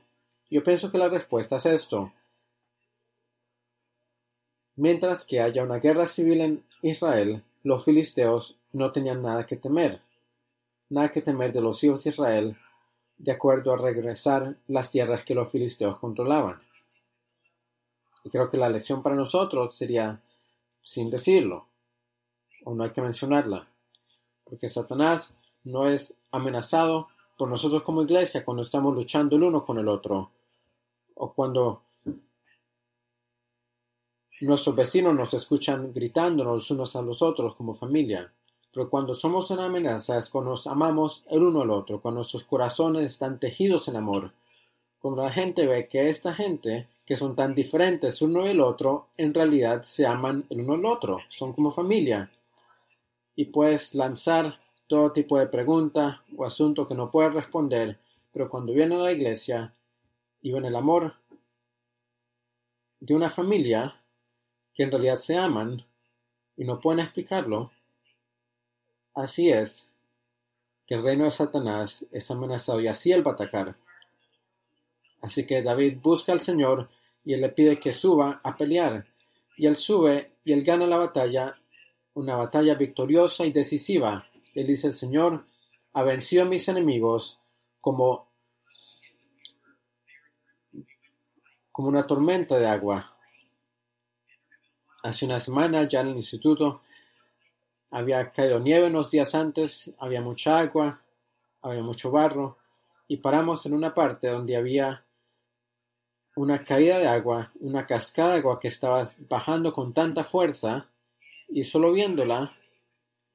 Yo 0.49 0.61
pienso 0.61 0.91
que 0.91 0.97
la 0.97 1.07
respuesta 1.07 1.55
es 1.55 1.67
esto. 1.67 2.11
Mientras 4.75 5.23
que 5.23 5.39
haya 5.39 5.63
una 5.63 5.79
guerra 5.79 6.07
civil 6.07 6.41
en 6.41 6.63
Israel, 6.81 7.43
los 7.63 7.85
filisteos 7.85 8.57
no 8.73 8.91
tenían 8.91 9.21
nada 9.21 9.45
que 9.45 9.55
temer, 9.55 10.01
nada 10.89 11.13
que 11.13 11.21
temer 11.21 11.53
de 11.53 11.61
los 11.61 11.81
hijos 11.85 12.03
de 12.03 12.09
Israel, 12.09 12.57
de 13.17 13.31
acuerdo 13.31 13.71
a 13.71 13.77
regresar 13.77 14.57
las 14.67 14.91
tierras 14.91 15.23
que 15.23 15.33
los 15.33 15.49
filisteos 15.49 15.97
controlaban. 15.97 16.59
Y 18.23 18.29
creo 18.29 18.49
que 18.49 18.57
la 18.57 18.69
lección 18.69 19.01
para 19.01 19.15
nosotros 19.15 19.75
sería 19.75 20.19
sin 20.83 21.09
decirlo, 21.09 21.67
o 22.63 22.73
no 22.73 22.83
hay 22.83 22.91
que 22.91 23.01
mencionarla, 23.01 23.67
porque 24.43 24.67
Satanás 24.67 25.35
no 25.63 25.87
es 25.87 26.17
amenazado 26.31 27.07
por 27.37 27.49
nosotros 27.49 27.83
como 27.83 28.03
iglesia 28.03 28.43
cuando 28.43 28.63
estamos 28.63 28.95
luchando 28.95 29.35
el 29.35 29.43
uno 29.43 29.65
con 29.65 29.77
el 29.77 29.87
otro, 29.87 30.31
o 31.15 31.33
cuando 31.33 31.83
Nuestros 34.41 34.75
vecinos 34.75 35.13
nos 35.13 35.35
escuchan 35.35 35.93
gritándonos 35.93 36.71
unos 36.71 36.95
a 36.95 37.03
los 37.03 37.21
otros 37.21 37.53
como 37.53 37.75
familia, 37.75 38.33
pero 38.73 38.89
cuando 38.89 39.13
somos 39.13 39.51
una 39.51 39.65
amenaza 39.65 40.17
es 40.17 40.31
cuando 40.31 40.49
nos 40.49 40.65
amamos 40.65 41.23
el 41.29 41.43
uno 41.43 41.61
al 41.61 41.69
otro, 41.69 42.01
cuando 42.01 42.21
nuestros 42.21 42.45
corazones 42.45 43.05
están 43.05 43.39
tejidos 43.39 43.87
en 43.87 43.97
amor, 43.97 44.31
cuando 44.99 45.21
la 45.21 45.31
gente 45.31 45.67
ve 45.67 45.87
que 45.87 46.09
esta 46.09 46.33
gente, 46.33 46.87
que 47.05 47.15
son 47.15 47.35
tan 47.35 47.53
diferentes 47.55 48.21
uno 48.21 48.45
y 48.45 48.49
el 48.49 48.61
otro, 48.61 49.09
en 49.17 49.33
realidad 49.33 49.83
se 49.83 50.05
aman 50.05 50.45
el 50.49 50.61
uno 50.61 50.73
al 50.73 50.85
otro, 50.85 51.19
son 51.29 51.53
como 51.53 51.71
familia. 51.71 52.31
Y 53.35 53.45
puedes 53.45 53.95
lanzar 53.95 54.59
todo 54.87 55.11
tipo 55.11 55.39
de 55.39 55.47
pregunta 55.47 56.23
o 56.35 56.45
asunto 56.45 56.87
que 56.87 56.95
no 56.95 57.09
puedes 57.09 57.33
responder, 57.33 57.99
pero 58.31 58.49
cuando 58.49 58.73
viene 58.73 58.95
a 58.95 58.99
la 58.99 59.11
iglesia 59.11 59.73
y 60.41 60.51
ven 60.51 60.65
el 60.65 60.75
amor 60.75 61.15
de 62.99 63.13
una 63.15 63.29
familia, 63.29 63.95
que 64.73 64.83
en 64.83 64.91
realidad 64.91 65.17
se 65.17 65.37
aman 65.37 65.85
y 66.55 66.65
no 66.65 66.79
pueden 66.79 66.99
explicarlo, 66.99 67.71
así 69.13 69.49
es 69.49 69.87
que 70.85 70.95
el 70.95 71.03
reino 71.03 71.25
de 71.25 71.31
Satanás 71.31 72.05
es 72.11 72.29
amenazado 72.29 72.79
y 72.81 72.87
así 72.87 73.11
él 73.11 73.25
va 73.25 73.31
a 73.31 73.35
atacar. 73.35 73.75
Así 75.21 75.45
que 75.45 75.61
David 75.61 75.99
busca 76.01 76.33
al 76.33 76.41
Señor 76.41 76.89
y 77.23 77.33
él 77.33 77.41
le 77.41 77.49
pide 77.49 77.79
que 77.79 77.93
suba 77.93 78.41
a 78.43 78.55
pelear. 78.55 79.05
Y 79.57 79.67
él 79.67 79.77
sube 79.77 80.33
y 80.43 80.53
él 80.53 80.63
gana 80.63 80.87
la 80.87 80.97
batalla, 80.97 81.55
una 82.13 82.35
batalla 82.35 82.73
victoriosa 82.75 83.45
y 83.45 83.51
decisiva. 83.51 84.27
Él 84.55 84.67
dice, 84.67 84.87
el 84.87 84.93
Señor 84.93 85.45
ha 85.93 86.03
vencido 86.03 86.43
a 86.43 86.47
mis 86.47 86.67
enemigos 86.67 87.39
como, 87.79 88.29
como 91.71 91.87
una 91.87 92.07
tormenta 92.07 92.57
de 92.57 92.67
agua. 92.67 93.15
Hace 95.03 95.25
una 95.25 95.39
semana 95.39 95.87
ya 95.87 96.01
en 96.01 96.09
el 96.09 96.15
instituto 96.15 96.81
había 97.91 98.31
caído 98.31 98.59
nieve 98.59 98.87
unos 98.87 99.11
días 99.11 99.35
antes, 99.35 99.93
había 99.99 100.21
mucha 100.21 100.59
agua, 100.59 101.01
había 101.61 101.83
mucho 101.83 102.09
barro 102.09 102.57
y 103.07 103.17
paramos 103.17 103.65
en 103.65 103.73
una 103.73 103.93
parte 103.93 104.27
donde 104.29 104.55
había 104.55 105.03
una 106.35 106.63
caída 106.63 106.99
de 106.99 107.07
agua, 107.07 107.51
una 107.59 107.85
cascada 107.85 108.33
de 108.33 108.39
agua 108.39 108.59
que 108.59 108.67
estaba 108.67 109.05
bajando 109.29 109.73
con 109.73 109.93
tanta 109.93 110.23
fuerza 110.23 110.87
y 111.47 111.63
solo 111.63 111.91
viéndola, 111.91 112.55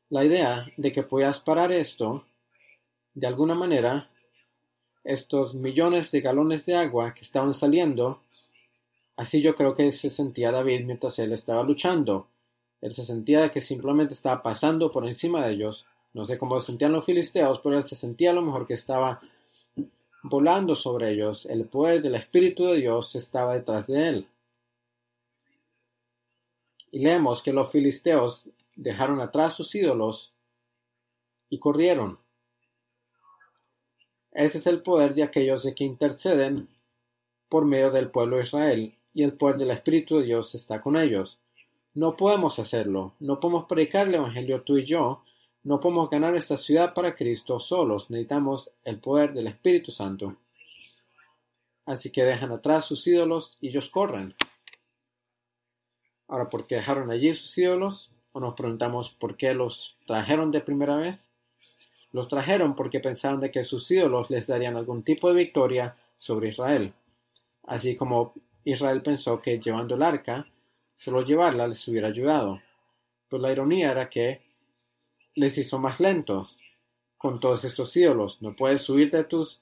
la 0.09 0.24
idea 0.24 0.66
de 0.76 0.92
que 0.92 1.03
podías 1.03 1.40
parar 1.40 1.72
esto, 1.72 2.24
de 3.14 3.26
alguna 3.26 3.55
manera, 3.55 4.09
estos 5.05 5.55
millones 5.55 6.11
de 6.12 6.20
galones 6.20 6.66
de 6.66 6.76
agua 6.76 7.12
que 7.14 7.22
estaban 7.22 7.55
saliendo 7.55 8.22
Así 9.16 9.40
yo 9.40 9.57
creo 9.57 9.74
que 9.74 9.90
se 9.92 10.11
sentía 10.11 10.53
David 10.53 10.84
mientras 10.84 11.18
él 11.18 11.32
estaba 11.32 11.62
luchando. 11.62 12.28
Él 12.82 12.92
se 12.92 13.03
sentía 13.03 13.51
que 13.51 13.62
simplemente 13.62 14.12
estaba 14.12 14.42
pasando 14.42 14.92
por 14.92 15.07
encima 15.09 15.47
de 15.47 15.55
ellos. 15.55 15.86
No 16.12 16.26
sé 16.26 16.36
cómo 16.36 16.61
se 16.61 16.66
sentían 16.66 16.92
los 16.92 17.05
filisteos, 17.05 17.61
pero 17.61 17.76
él 17.76 17.82
se 17.82 17.94
sentía 17.94 18.32
a 18.32 18.34
lo 18.34 18.42
mejor 18.42 18.66
que 18.66 18.74
estaba 18.74 19.20
volando 20.23 20.75
sobre 20.75 21.12
ellos. 21.12 21.47
El 21.47 21.67
poder 21.67 22.03
del 22.03 22.14
Espíritu 22.14 22.67
de 22.67 22.77
Dios 22.77 23.14
estaba 23.14 23.55
detrás 23.55 23.87
de 23.87 24.09
él. 24.09 24.29
Y 26.91 27.01
leemos 27.01 27.43
que 27.43 27.53
los 27.53 27.71
filisteos 27.71 28.49
dejaron 28.75 29.21
atrás 29.21 29.55
sus 29.55 29.75
ídolos 29.75 30.33
y 31.49 31.59
corrieron. 31.59 32.19
Ese 34.33 34.59
es 34.59 34.67
el 34.67 34.83
poder 34.83 35.14
de 35.14 35.23
aquellos 35.23 35.62
de 35.62 35.75
que 35.75 35.85
interceden 35.85 36.69
por 37.49 37.64
medio 37.64 37.91
del 37.91 38.11
pueblo 38.11 38.37
de 38.37 38.43
Israel 38.43 38.95
y 39.14 39.23
el 39.23 39.33
poder 39.33 39.57
del 39.57 39.71
Espíritu 39.71 40.19
de 40.19 40.27
Dios 40.27 40.55
está 40.55 40.83
con 40.83 40.97
ellos. 40.97 41.39
No 41.95 42.17
podemos 42.17 42.59
hacerlo, 42.59 43.14
no 43.19 43.41
podemos 43.41 43.64
predicar 43.64 44.09
el 44.09 44.17
Evangelio 44.17 44.61
tú 44.61 44.77
y 44.77 44.85
yo, 44.85 45.23
no 45.67 45.81
podemos 45.81 46.09
ganar 46.09 46.37
esta 46.37 46.57
ciudad 46.57 46.95
para 46.95 47.17
Cristo 47.17 47.59
solos, 47.59 48.09
necesitamos 48.09 48.71
el 48.85 49.01
poder 49.01 49.35
del 49.35 49.49
Espíritu 49.49 49.91
Santo. 49.91 50.37
Así 51.85 52.12
que 52.12 52.23
dejan 52.23 52.53
atrás 52.53 52.85
sus 52.85 53.05
ídolos 53.09 53.59
y 53.61 53.71
ellos 53.71 53.91
corren. 53.91 54.33
Ahora, 56.29 56.49
¿por 56.49 56.69
qué 56.69 56.77
dejaron 56.77 57.11
allí 57.11 57.35
sus 57.35 57.59
ídolos? 57.59 58.12
¿O 58.31 58.39
nos 58.39 58.55
preguntamos 58.55 59.11
por 59.11 59.37
qué 59.37 59.55
los 59.55 59.97
trajeron 60.07 60.53
de 60.53 60.61
primera 60.61 60.99
vez? 60.99 61.33
Los 62.12 62.29
trajeron 62.29 62.77
porque 62.77 63.01
pensaron 63.01 63.41
de 63.41 63.51
que 63.51 63.64
sus 63.64 63.91
ídolos 63.91 64.31
les 64.31 64.47
darían 64.47 64.77
algún 64.77 65.03
tipo 65.03 65.29
de 65.29 65.35
victoria 65.35 65.97
sobre 66.17 66.51
Israel. 66.51 66.95
Así 67.64 67.97
como 67.97 68.35
Israel 68.62 69.03
pensó 69.03 69.43
que 69.43 69.59
llevando 69.59 69.97
el 69.97 70.05
arca, 70.05 70.47
solo 70.97 71.23
llevarla 71.23 71.67
les 71.67 71.89
hubiera 71.89 72.07
ayudado. 72.07 72.62
Pero 73.29 73.43
la 73.43 73.51
ironía 73.51 73.91
era 73.91 74.09
que 74.09 74.45
les 75.37 75.57
hizo 75.57 75.78
más 75.78 76.01
lentos 76.01 76.59
con 77.16 77.39
todos 77.39 77.64
estos 77.64 77.97
ídolos. 77.97 78.43
No 78.43 78.57
puedes 78.57 78.82
subir 78.82 79.12
de 79.12 79.22
tus 79.22 79.61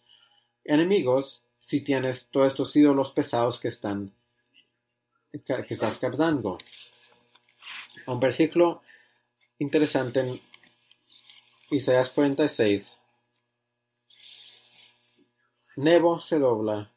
enemigos 0.65 1.45
si 1.61 1.83
tienes 1.83 2.29
todos 2.31 2.47
estos 2.47 2.75
ídolos 2.75 3.13
pesados 3.13 3.61
que 3.61 3.69
están 3.69 4.13
que 5.45 5.67
estás 5.69 5.99
cargando. 5.99 6.59
Un 8.07 8.21
versículo 8.21 8.83
interesante 9.59 10.21
en 10.21 10.41
Isaías 11.71 12.11
46. 12.11 12.97
Nebo 15.77 16.21
se 16.21 16.39
dobla 16.39 16.95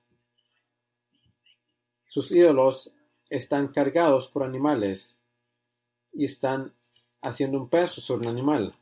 sus 2.18 2.32
ídolos 2.32 2.92
están 3.30 3.68
cargados 3.68 4.28
por 4.28 4.42
animales 4.44 5.16
y 6.12 6.26
están 6.26 6.74
haciendo 7.22 7.58
un 7.58 7.70
peso 7.70 8.02
sobre 8.02 8.28
un 8.28 8.34
animal. 8.34 8.76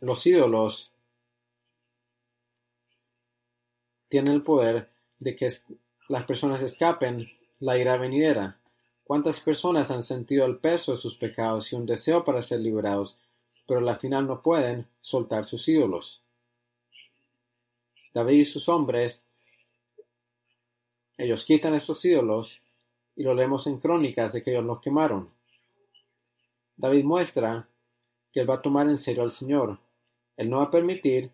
Los 0.00 0.26
ídolos 0.26 0.90
tienen 4.08 4.34
el 4.34 4.42
poder 4.42 4.90
de 5.20 5.36
que 5.36 5.50
las 6.08 6.24
personas 6.24 6.60
escapen 6.62 7.30
la 7.60 7.78
ira 7.78 7.96
venidera. 7.96 8.58
¿Cuántas 9.04 9.40
personas 9.40 9.90
han 9.90 10.02
sentido 10.02 10.44
el 10.44 10.58
peso 10.58 10.92
de 10.92 10.98
sus 10.98 11.16
pecados 11.16 11.72
y 11.72 11.76
un 11.76 11.86
deseo 11.86 12.24
para 12.24 12.42
ser 12.42 12.60
liberados, 12.60 13.16
pero 13.66 13.86
al 13.86 13.98
final 13.98 14.26
no 14.26 14.42
pueden 14.42 14.86
soltar 15.00 15.44
sus 15.44 15.66
ídolos? 15.68 16.22
David 18.12 18.40
y 18.40 18.44
sus 18.44 18.68
hombres 18.68 19.22
ellos 21.16 21.44
quitan 21.44 21.74
estos 21.74 22.04
ídolos 22.04 22.60
y 23.14 23.22
lo 23.22 23.34
leemos 23.34 23.66
en 23.66 23.78
crónicas 23.78 24.32
de 24.32 24.42
que 24.42 24.50
ellos 24.50 24.64
los 24.64 24.80
quemaron. 24.80 25.30
David 26.76 27.04
muestra 27.04 27.68
que 28.32 28.40
él 28.40 28.50
va 28.50 28.54
a 28.54 28.62
tomar 28.62 28.88
en 28.88 28.96
serio 28.96 29.22
al 29.22 29.32
Señor. 29.32 29.78
Él 30.36 30.50
no 30.50 30.58
va 30.58 30.64
a 30.64 30.70
permitir 30.70 31.30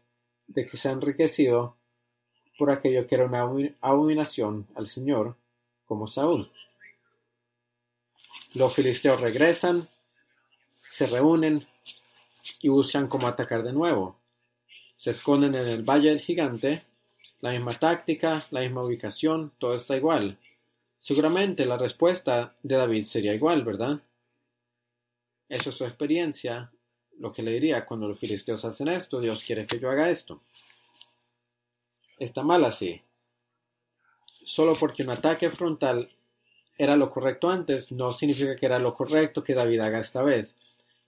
de 0.47 0.67
que 0.67 0.77
sea 0.77 0.93
enriquecido 0.93 1.77
por 2.59 2.71
aquello 2.71 3.07
que 3.07 3.15
era 3.15 3.27
una 3.27 3.43
abominación 3.81 4.67
al 4.75 4.87
Señor, 4.87 5.37
como 5.87 6.09
Saúl. 6.09 6.51
Los 8.55 8.75
filisteos 8.75 9.21
regresan, 9.21 9.89
se 10.91 11.07
reúnen 11.07 11.67
y 12.61 12.69
buscan 12.69 13.07
cómo 13.07 13.29
atacar 13.29 13.63
de 13.63 13.73
nuevo. 13.73 14.17
Se 14.97 15.11
esconden 15.11 15.55
en 15.55 15.69
el 15.69 15.83
valle 15.83 16.09
del 16.09 16.21
gigante, 16.21 16.83
la 17.41 17.53
misma 17.53 17.73
táctica, 17.75 18.47
la 18.51 18.61
misma 18.61 18.83
ubicación, 18.83 19.53
todo 19.59 19.77
está 19.77 19.97
igual. 19.97 20.39
Seguramente 20.99 21.65
la 21.67 21.79
respuesta 21.79 22.57
de 22.63 22.77
David 22.77 23.05
sería 23.05 23.35
igual, 23.35 23.63
¿verdad? 23.63 24.01
Eso 25.49 25.71
es 25.71 25.77
su 25.77 25.85
experiencia, 25.85 26.71
lo 27.19 27.33
que 27.33 27.43
le 27.43 27.53
diría 27.53 27.87
cuando 27.87 28.09
los 28.09 28.19
filisteos 28.19 28.65
hacen 28.65 28.89
esto, 28.89 29.21
Dios 29.21 29.43
quiere 29.43 29.67
que 29.67 29.79
yo 29.79 29.91
haga 29.91 30.11
esto. 30.11 30.43
Está 32.19 32.43
mal 32.43 32.65
así. 32.65 33.01
Solo 34.45 34.75
porque 34.75 35.03
un 35.03 35.11
ataque 35.11 35.51
frontal 35.51 36.11
era 36.77 36.97
lo 36.97 37.11
correcto 37.11 37.51
antes, 37.51 37.91
no 37.91 38.13
significa 38.13 38.55
que 38.57 38.67
era 38.67 38.79
lo 38.79 38.95
correcto 38.95 39.43
que 39.43 39.55
David 39.55 39.81
haga 39.81 39.99
esta 39.99 40.23
vez. 40.23 40.57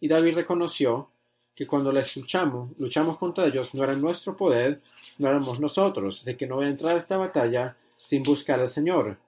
Y 0.00 0.08
David 0.08 0.34
reconoció 0.34 1.10
que 1.54 1.66
cuando 1.66 1.92
les 1.92 2.16
luchamos, 2.16 2.70
luchamos 2.78 3.18
contra 3.18 3.46
ellos, 3.46 3.74
no 3.74 3.84
era 3.84 3.94
nuestro 3.94 4.36
poder, 4.36 4.80
no 5.18 5.28
éramos 5.28 5.60
nosotros, 5.60 6.24
de 6.24 6.36
que 6.36 6.46
no 6.46 6.56
voy 6.56 6.66
a 6.66 6.70
entrar 6.70 6.96
a 6.96 6.98
esta 6.98 7.18
batalla 7.18 7.76
sin 7.98 8.22
buscar 8.22 8.58
al 8.58 8.68
Señor. 8.68 9.18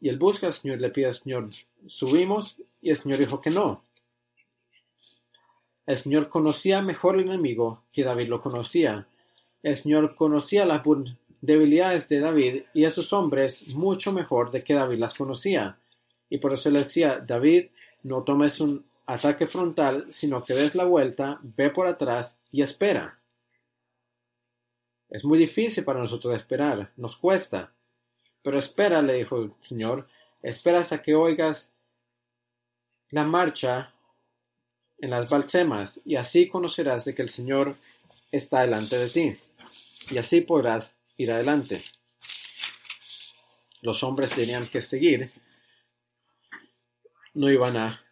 Y 0.00 0.08
él 0.08 0.18
busca 0.18 0.46
al 0.46 0.54
Señor, 0.54 0.80
le 0.80 0.90
pide 0.90 1.06
al 1.06 1.14
Señor, 1.14 1.50
subimos, 1.86 2.58
y 2.80 2.90
el 2.90 2.96
Señor 2.96 3.18
dijo 3.18 3.40
que 3.40 3.50
no. 3.50 3.83
El 5.86 5.96
Señor 5.96 6.28
conocía 6.28 6.80
mejor 6.80 7.16
el 7.16 7.22
enemigo 7.22 7.84
que 7.92 8.04
David 8.04 8.28
lo 8.28 8.40
conocía. 8.40 9.06
El 9.62 9.76
Señor 9.76 10.14
conocía 10.16 10.64
las 10.64 10.82
debilidades 11.40 12.08
de 12.08 12.20
David 12.20 12.62
y 12.72 12.84
a 12.84 12.90
sus 12.90 13.12
hombres 13.12 13.66
mucho 13.68 14.12
mejor 14.12 14.50
de 14.50 14.64
que 14.64 14.74
David 14.74 14.98
las 14.98 15.14
conocía. 15.14 15.78
Y 16.30 16.38
por 16.38 16.54
eso 16.54 16.70
le 16.70 16.80
decía, 16.80 17.18
David, 17.18 17.66
no 18.02 18.22
tomes 18.22 18.60
un 18.60 18.84
ataque 19.06 19.46
frontal, 19.46 20.06
sino 20.10 20.42
que 20.42 20.54
des 20.54 20.74
la 20.74 20.84
vuelta, 20.84 21.38
ve 21.42 21.70
por 21.70 21.86
atrás 21.86 22.38
y 22.50 22.62
espera. 22.62 23.18
Es 25.10 25.24
muy 25.24 25.38
difícil 25.38 25.84
para 25.84 26.00
nosotros 26.00 26.34
esperar, 26.34 26.92
nos 26.96 27.16
cuesta. 27.16 27.72
Pero 28.42 28.58
espera, 28.58 29.00
le 29.02 29.14
dijo 29.14 29.36
el 29.42 29.52
Señor, 29.60 30.08
esperas 30.42 30.92
a 30.92 31.02
que 31.02 31.14
oigas 31.14 31.72
la 33.10 33.24
marcha 33.24 33.93
en 35.04 35.10
las 35.10 35.28
balsemas, 35.28 36.00
y 36.06 36.16
así 36.16 36.48
conocerás 36.48 37.04
de 37.04 37.14
que 37.14 37.20
el 37.20 37.28
Señor 37.28 37.76
está 38.32 38.62
delante 38.62 38.96
de 38.96 39.10
ti, 39.10 39.36
y 40.10 40.16
así 40.16 40.40
podrás 40.40 40.94
ir 41.18 41.30
adelante. 41.30 41.84
Los 43.82 44.02
hombres 44.02 44.30
tenían 44.30 44.66
que 44.66 44.80
seguir, 44.80 45.30
no 47.34 47.50
iban 47.50 47.76
a 47.76 48.02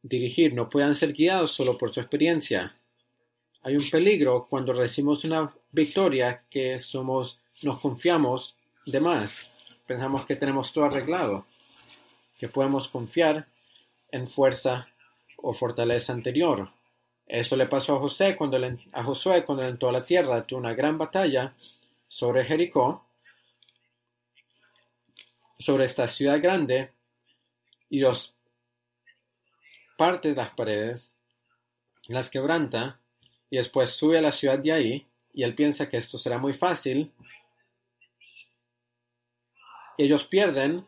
dirigir, 0.00 0.54
no 0.54 0.70
puedan 0.70 0.94
ser 0.94 1.12
guiados 1.12 1.50
solo 1.50 1.76
por 1.76 1.92
su 1.92 1.98
experiencia. 1.98 2.76
Hay 3.64 3.74
un 3.74 3.90
peligro 3.90 4.46
cuando 4.48 4.72
recibimos 4.72 5.24
una 5.24 5.52
victoria 5.72 6.44
que 6.48 6.78
somos, 6.78 7.40
nos 7.62 7.80
confiamos 7.80 8.54
de 8.86 9.00
más. 9.00 9.50
Pensamos 9.88 10.24
que 10.24 10.36
tenemos 10.36 10.72
todo 10.72 10.84
arreglado, 10.84 11.46
que 12.38 12.46
podemos 12.46 12.86
confiar 12.86 13.48
en 14.12 14.30
fuerza 14.30 14.86
o 15.42 15.52
fortaleza 15.52 16.12
anterior. 16.12 16.70
Eso 17.26 17.56
le 17.56 17.66
pasó 17.66 17.96
a 17.96 18.00
José 18.00 18.36
cuando 18.36 18.58
a 18.92 19.04
Josué 19.04 19.44
cuando 19.44 19.64
entró 19.64 19.88
a 19.88 19.92
la 19.92 20.04
tierra, 20.04 20.46
tuvo 20.46 20.60
una 20.60 20.74
gran 20.74 20.98
batalla 20.98 21.54
sobre 22.08 22.44
Jericó, 22.44 23.06
sobre 25.58 25.84
esta 25.84 26.08
ciudad 26.08 26.40
grande, 26.40 26.92
y 27.88 28.00
los 28.00 28.34
parte 29.96 30.28
de 30.28 30.34
las 30.34 30.50
paredes, 30.50 31.12
las 32.08 32.28
quebranta, 32.28 32.98
y 33.50 33.56
después 33.56 33.90
sube 33.90 34.18
a 34.18 34.22
la 34.22 34.32
ciudad 34.32 34.58
de 34.58 34.72
ahí, 34.72 35.06
y 35.32 35.42
él 35.44 35.54
piensa 35.54 35.88
que 35.88 35.96
esto 35.96 36.18
será 36.18 36.38
muy 36.38 36.52
fácil. 36.52 37.12
Ellos 39.96 40.26
pierden 40.26 40.86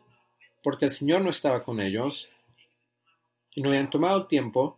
porque 0.63 0.85
el 0.85 0.91
Señor 0.91 1.21
no 1.21 1.29
estaba 1.29 1.63
con 1.63 1.79
ellos, 1.79 2.27
y 3.55 3.61
no 3.61 3.69
habían 3.69 3.89
tomado 3.89 4.27
tiempo 4.27 4.77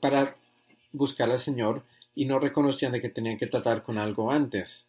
para 0.00 0.36
buscar 0.92 1.30
al 1.30 1.38
Señor 1.38 1.84
y 2.14 2.26
no 2.26 2.38
reconocían 2.38 2.92
de 2.92 3.00
que 3.00 3.08
tenían 3.08 3.38
que 3.38 3.46
tratar 3.46 3.82
con 3.82 3.96
algo 3.96 4.30
antes. 4.30 4.88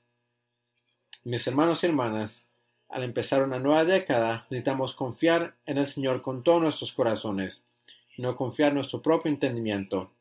Mis 1.23 1.47
hermanos 1.47 1.83
y 1.83 1.87
hermanas, 1.87 2.43
al 2.89 3.03
empezar 3.03 3.43
una 3.43 3.59
nueva 3.59 3.85
década, 3.85 4.45
necesitamos 4.49 4.93
confiar 4.93 5.55
en 5.65 5.77
el 5.77 5.85
Señor 5.85 6.21
con 6.21 6.43
todos 6.43 6.61
nuestros 6.61 6.91
corazones, 6.91 7.63
no 8.17 8.35
confiar 8.35 8.69
en 8.69 8.75
nuestro 8.75 9.01
propio 9.01 9.31
entendimiento. 9.31 10.11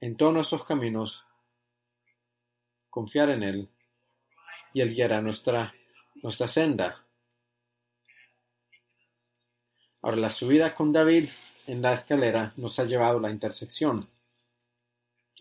En 0.00 0.16
todos 0.16 0.32
nuestros 0.32 0.64
caminos, 0.64 1.24
confiar 2.88 3.30
en 3.30 3.42
Él, 3.42 3.68
y 4.72 4.80
Él 4.80 4.94
guiará 4.94 5.20
nuestra, 5.20 5.74
nuestra 6.22 6.48
senda. 6.48 7.04
Ahora, 10.02 10.16
la 10.16 10.30
subida 10.30 10.74
con 10.74 10.92
David 10.92 11.28
en 11.66 11.82
la 11.82 11.92
escalera 11.92 12.52
nos 12.56 12.78
ha 12.78 12.84
llevado 12.84 13.18
a 13.18 13.22
la 13.22 13.30
intersección, 13.30 14.08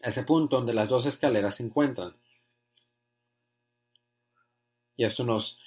ese 0.01 0.23
punto 0.23 0.57
donde 0.57 0.73
las 0.73 0.89
dos 0.89 1.05
escaleras 1.05 1.55
se 1.55 1.63
encuentran. 1.63 2.13
Y 4.97 5.05
esto 5.05 5.23
nos 5.23 5.59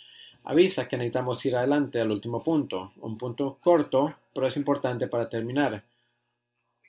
avisa 0.45 0.89
que 0.89 0.97
necesitamos 0.97 1.45
ir 1.47 1.57
adelante 1.57 2.01
al 2.01 2.11
último 2.11 2.43
punto, 2.43 2.93
un 2.97 3.17
punto 3.17 3.59
corto, 3.61 4.15
pero 4.35 4.47
es 4.47 4.57
importante 4.57 5.07
para 5.07 5.29
terminar, 5.29 5.85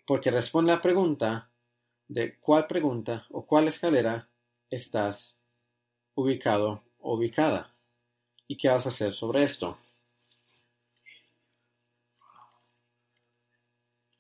porque 0.06 0.32
responde 0.32 0.72
a 0.72 0.76
la 0.76 0.82
pregunta 0.82 1.50
de 2.08 2.38
cuál 2.40 2.68
pregunta 2.68 3.26
o 3.32 3.46
cuál 3.46 3.70
escalera 3.70 4.28
estás 4.70 5.38
ubicado 6.16 6.84
o 7.00 7.16
ubicada 7.16 7.74
y 8.48 8.58
qué 8.58 8.68
vas 8.68 8.86
a 8.86 8.90
hacer 8.90 9.14
sobre 9.14 9.44
esto. 9.44 9.78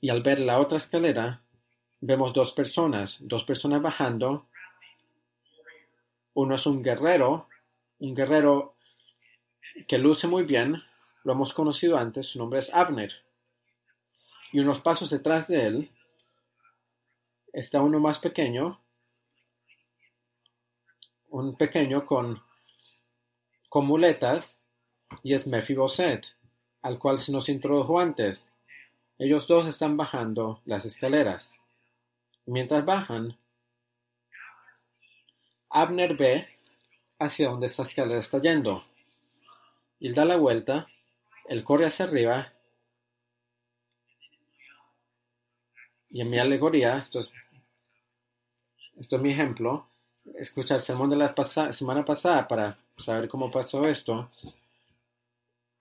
Y 0.03 0.09
al 0.09 0.21
ver 0.21 0.39
la 0.39 0.59
otra 0.59 0.79
escalera, 0.79 1.41
vemos 2.01 2.33
dos 2.33 2.51
personas, 2.51 3.19
dos 3.21 3.45
personas 3.45 3.81
bajando. 3.81 4.49
Uno 6.33 6.55
es 6.55 6.65
un 6.65 6.83
guerrero, 6.83 7.47
un 7.99 8.13
guerrero 8.13 8.75
que 9.87 9.97
luce 9.97 10.27
muy 10.27 10.43
bien, 10.43 10.83
lo 11.23 11.31
hemos 11.31 11.53
conocido 11.53 11.97
antes, 11.97 12.27
su 12.27 12.37
nombre 12.37 12.59
es 12.59 12.73
Abner. 12.73 13.13
Y 14.51 14.59
unos 14.59 14.81
pasos 14.81 15.09
detrás 15.09 15.47
de 15.47 15.67
él 15.67 15.91
está 17.53 17.81
uno 17.81 18.01
más 18.01 18.19
pequeño, 18.19 18.81
un 21.29 21.55
pequeño 21.55 22.05
con, 22.05 22.43
muletas, 23.73 24.59
y 25.23 25.33
es 25.33 25.47
Mefiboset, 25.47 26.35
al 26.81 26.99
cual 26.99 27.21
se 27.21 27.31
nos 27.31 27.47
introdujo 27.47 28.01
antes. 28.01 28.49
Ellos 29.17 29.47
dos 29.47 29.67
están 29.67 29.95
bajando 29.95 30.61
las 30.65 30.85
escaleras. 30.85 31.53
Mientras 32.45 32.83
bajan, 32.83 33.37
Abner 35.69 36.15
ve 36.17 36.47
hacia 37.19 37.49
donde 37.49 37.67
esta 37.67 37.83
escalera 37.83 38.19
está 38.19 38.39
yendo. 38.39 38.83
Él 39.99 40.13
da 40.13 40.25
la 40.25 40.35
vuelta, 40.35 40.87
él 41.47 41.63
corre 41.63 41.85
hacia 41.85 42.05
arriba. 42.05 42.51
Y 46.09 46.21
en 46.21 46.29
mi 46.29 46.37
alegoría, 46.37 46.97
esto 46.97 47.19
es, 47.19 47.31
esto 48.99 49.15
es 49.15 49.21
mi 49.21 49.31
ejemplo, 49.31 49.87
escucha 50.35 50.75
el 50.75 50.81
sermón 50.81 51.09
de 51.09 51.15
la 51.15 51.33
semana 51.71 52.03
pasada 52.03 52.47
para 52.47 52.77
saber 52.97 53.27
cómo 53.27 53.49
pasó 53.49 53.87
esto 53.87 54.29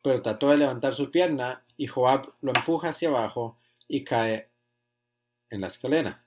pero 0.02 0.20
trató 0.20 0.50
de 0.50 0.58
levantar 0.58 0.94
su 0.94 1.10
pierna 1.10 1.62
y 1.82 1.88
Joab 1.88 2.32
lo 2.42 2.52
empuja 2.54 2.90
hacia 2.90 3.08
abajo 3.08 3.58
y 3.88 4.04
cae 4.04 4.48
en 5.50 5.62
la 5.62 5.66
escalera. 5.66 6.24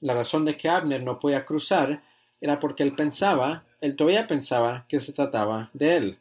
La 0.00 0.14
razón 0.14 0.46
de 0.46 0.56
que 0.56 0.70
Abner 0.70 1.02
no 1.02 1.20
podía 1.20 1.44
cruzar 1.44 2.02
era 2.40 2.58
porque 2.58 2.84
él 2.84 2.94
pensaba, 2.94 3.66
él 3.82 3.96
todavía 3.96 4.26
pensaba 4.26 4.86
que 4.88 4.98
se 4.98 5.12
trataba 5.12 5.68
de 5.74 5.96
él. 5.98 6.18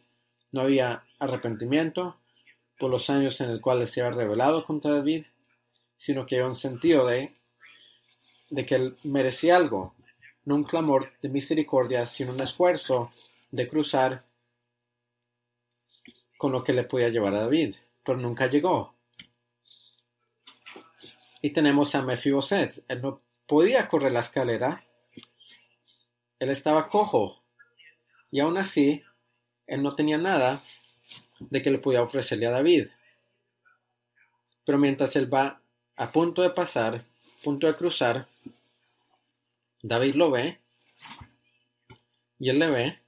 No 0.51 0.63
había 0.63 1.05
arrepentimiento 1.17 2.17
por 2.77 2.91
los 2.91 3.09
años 3.09 3.39
en 3.39 3.53
los 3.53 3.61
cuales 3.61 3.91
se 3.91 4.01
había 4.01 4.17
rebelado 4.17 4.65
contra 4.65 4.91
David, 4.91 5.27
sino 5.95 6.25
que 6.25 6.35
había 6.35 6.49
un 6.49 6.55
sentido 6.55 7.07
de, 7.07 7.37
de 8.49 8.65
que 8.65 8.75
él 8.75 8.97
merecía 9.03 9.55
algo, 9.55 9.95
no 10.43 10.55
un 10.55 10.65
clamor 10.65 11.13
de 11.21 11.29
misericordia, 11.29 12.05
sino 12.05 12.33
un 12.33 12.41
esfuerzo 12.41 13.13
de 13.49 13.69
cruzar 13.69 14.27
con 16.39 16.53
lo 16.53 16.63
que 16.63 16.71
le 16.71 16.85
podía 16.85 17.09
llevar 17.09 17.33
a 17.33 17.41
David, 17.41 17.75
pero 18.01 18.17
nunca 18.17 18.47
llegó. 18.47 18.95
Y 21.41 21.49
tenemos 21.49 21.93
a 21.95 22.01
Mefiboset. 22.01 22.81
Él 22.87 23.01
no 23.01 23.21
podía 23.45 23.89
correr 23.89 24.13
la 24.13 24.21
escalera. 24.21 24.85
Él 26.39 26.49
estaba 26.49 26.87
cojo. 26.87 27.43
Y 28.31 28.39
aún 28.39 28.57
así, 28.57 29.03
él 29.67 29.83
no 29.83 29.95
tenía 29.95 30.17
nada 30.17 30.63
de 31.41 31.61
que 31.61 31.71
le 31.71 31.79
pudiera 31.79 32.05
ofrecerle 32.05 32.47
a 32.47 32.51
David. 32.51 32.87
Pero 34.63 34.77
mientras 34.77 35.17
él 35.17 35.31
va 35.31 35.59
a 35.97 36.09
punto 36.09 36.41
de 36.41 36.51
pasar, 36.51 36.95
a 36.95 37.43
punto 37.43 37.67
de 37.67 37.75
cruzar, 37.75 38.29
David 39.83 40.15
lo 40.15 40.31
ve 40.31 40.57
y 42.39 42.49
él 42.49 42.59
le 42.59 42.69
ve 42.69 42.99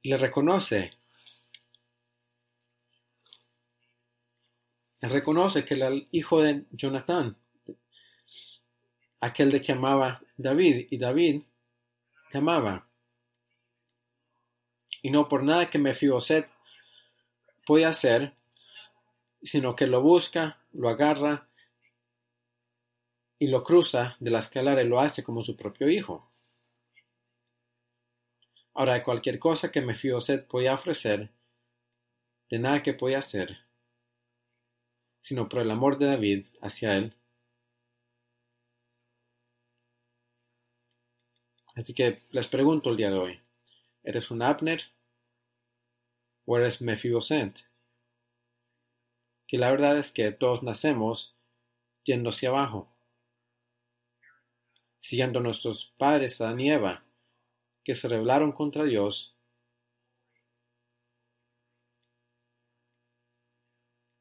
y 0.00 0.08
le 0.08 0.16
reconoce. 0.16 1.01
Él 5.02 5.10
reconoce 5.10 5.64
que 5.64 5.74
era 5.74 5.88
el 5.88 6.06
hijo 6.12 6.40
de 6.40 6.64
Jonathan, 6.70 7.36
aquel 9.20 9.50
de 9.50 9.60
que 9.60 9.72
amaba 9.72 10.22
David, 10.36 10.86
y 10.90 10.96
David 10.96 11.42
le 12.32 12.38
amaba. 12.38 12.86
Y 15.02 15.10
no 15.10 15.28
por 15.28 15.42
nada 15.42 15.68
que 15.68 15.80
Mefiboset 15.80 16.48
puede 17.66 17.84
hacer, 17.84 18.32
sino 19.42 19.74
que 19.74 19.88
lo 19.88 20.00
busca, 20.02 20.60
lo 20.72 20.88
agarra 20.88 21.48
y 23.40 23.48
lo 23.48 23.64
cruza 23.64 24.16
de 24.20 24.30
la 24.30 24.38
escalera 24.38 24.84
y 24.84 24.88
lo 24.88 25.00
hace 25.00 25.24
como 25.24 25.42
su 25.42 25.56
propio 25.56 25.90
hijo. 25.90 26.30
Ahora, 28.74 29.02
cualquier 29.02 29.40
cosa 29.40 29.72
que 29.72 29.80
Mefiboset 29.80 30.46
podía 30.46 30.74
ofrecer, 30.74 31.28
de 32.48 32.58
nada 32.60 32.84
que 32.84 32.94
podía 32.94 33.18
hacer, 33.18 33.71
sino 35.22 35.48
por 35.48 35.60
el 35.60 35.70
amor 35.70 35.98
de 35.98 36.06
David 36.06 36.46
hacia 36.60 36.96
él. 36.96 37.14
Así 41.74 41.94
que 41.94 42.22
les 42.30 42.48
pregunto 42.48 42.90
el 42.90 42.96
día 42.96 43.10
de 43.10 43.18
hoy, 43.18 43.40
¿eres 44.04 44.30
un 44.30 44.42
Abner 44.42 44.82
o 46.44 46.58
eres 46.58 46.82
Mefiboset? 46.82 47.66
Que 49.46 49.58
la 49.58 49.70
verdad 49.70 49.98
es 49.98 50.12
que 50.12 50.32
todos 50.32 50.62
nacemos 50.62 51.34
yendo 52.04 52.30
hacia 52.30 52.50
abajo, 52.50 52.92
siguiendo 55.00 55.40
nuestros 55.40 55.92
padres 55.96 56.40
a 56.40 56.52
y 56.52 56.70
que 57.84 57.94
se 57.94 58.08
rebelaron 58.08 58.52
contra 58.52 58.84
Dios, 58.84 59.34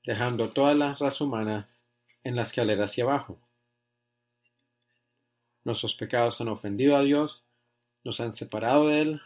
dejando 0.04 0.52
toda 0.52 0.74
la 0.74 0.96
raza 0.96 1.24
humana 1.24 1.70
en 2.24 2.36
la 2.36 2.42
escalera 2.44 2.86
hacia 2.86 3.04
abajo. 3.04 3.40
Nuestros 5.64 5.96
pecados 5.96 6.42
han 6.42 6.48
ofendido 6.48 6.98
a 6.98 7.02
Dios, 7.02 7.44
nos 8.04 8.20
han 8.20 8.34
separado 8.34 8.88
de 8.88 9.02
Él, 9.02 9.22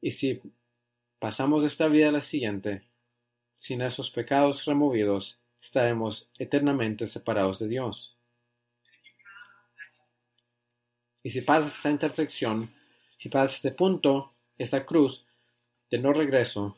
y 0.00 0.12
si 0.12 0.40
pasamos 1.18 1.64
esta 1.64 1.88
vida 1.88 2.10
a 2.10 2.12
la 2.12 2.22
siguiente, 2.22 2.84
sin 3.54 3.82
esos 3.82 4.10
pecados 4.10 4.64
removidos, 4.64 5.40
estaremos 5.60 6.30
eternamente 6.38 7.06
separados 7.06 7.58
de 7.58 7.68
Dios. 7.68 8.16
Y 11.24 11.30
si 11.30 11.40
pasas 11.40 11.76
esta 11.76 11.90
intersección, 11.90 12.72
si 13.18 13.28
pasas 13.28 13.56
este 13.56 13.72
punto, 13.72 14.34
esta 14.56 14.86
cruz 14.86 15.26
de 15.90 15.98
no 15.98 16.12
regreso, 16.12 16.77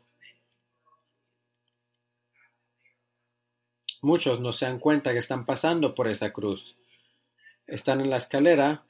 muchos 4.01 4.41
no 4.41 4.53
se 4.53 4.67
dan 4.67 4.79
cuenta 4.79 5.13
que 5.13 5.19
están 5.19 5.45
pasando 5.47 5.95
por 5.95 6.09
esa 6.09 6.33
cruz. 6.33 6.77
Están 7.67 8.01
en 8.01 8.11
la 8.11 8.17
escalera, 8.17 8.85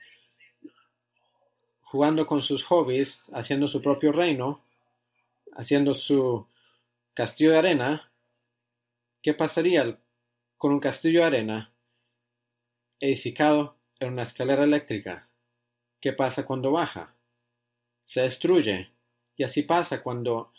jugando 1.83 2.27
con 2.27 2.43
sus 2.43 2.65
hobbies, 2.65 3.31
haciendo 3.35 3.67
su 3.67 3.83
propio 3.83 4.13
reino, 4.13 4.65
haciendo 5.55 5.95
su 5.95 6.47
castillo 7.15 7.53
de 7.53 7.59
arena. 7.59 8.13
¿Qué 9.23 9.35
pasaría 9.35 9.99
con 10.57 10.73
un 10.73 10.81
castillo 10.81 11.21
de 11.21 11.27
arena 11.27 11.73
edificado 13.01 13.77
en 13.99 14.13
una 14.13 14.23
escalera 14.23 14.65
eléctrica? 14.65 15.29
¿Qué 16.01 16.13
pasa 16.13 16.47
cuando 16.47 16.73
baja? 16.73 17.15
Se 18.07 18.23
destruye. 18.23 18.91
Y 19.37 19.43
así 19.43 19.63
pasa 19.63 20.03
cuando 20.03 20.53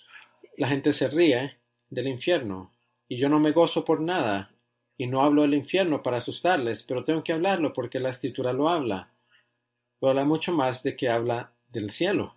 la 0.57 0.67
gente 0.67 0.93
se 0.93 1.07
ríe 1.07 1.57
del 1.89 2.07
infierno. 2.07 2.71
Y 3.11 3.17
yo 3.17 3.27
no 3.27 3.41
me 3.41 3.51
gozo 3.51 3.83
por 3.83 3.99
nada. 3.99 4.53
Y 4.97 5.07
no 5.07 5.21
hablo 5.21 5.41
del 5.41 5.53
infierno 5.53 6.01
para 6.01 6.15
asustarles, 6.15 6.85
pero 6.85 7.03
tengo 7.03 7.25
que 7.25 7.33
hablarlo 7.33 7.73
porque 7.73 7.99
la 7.99 8.09
escritura 8.09 8.53
lo 8.53 8.69
habla. 8.69 9.11
Pero 9.99 10.11
habla 10.11 10.23
mucho 10.23 10.53
más 10.53 10.81
de 10.81 10.95
que 10.95 11.09
habla 11.09 11.51
del 11.67 11.91
cielo. 11.91 12.35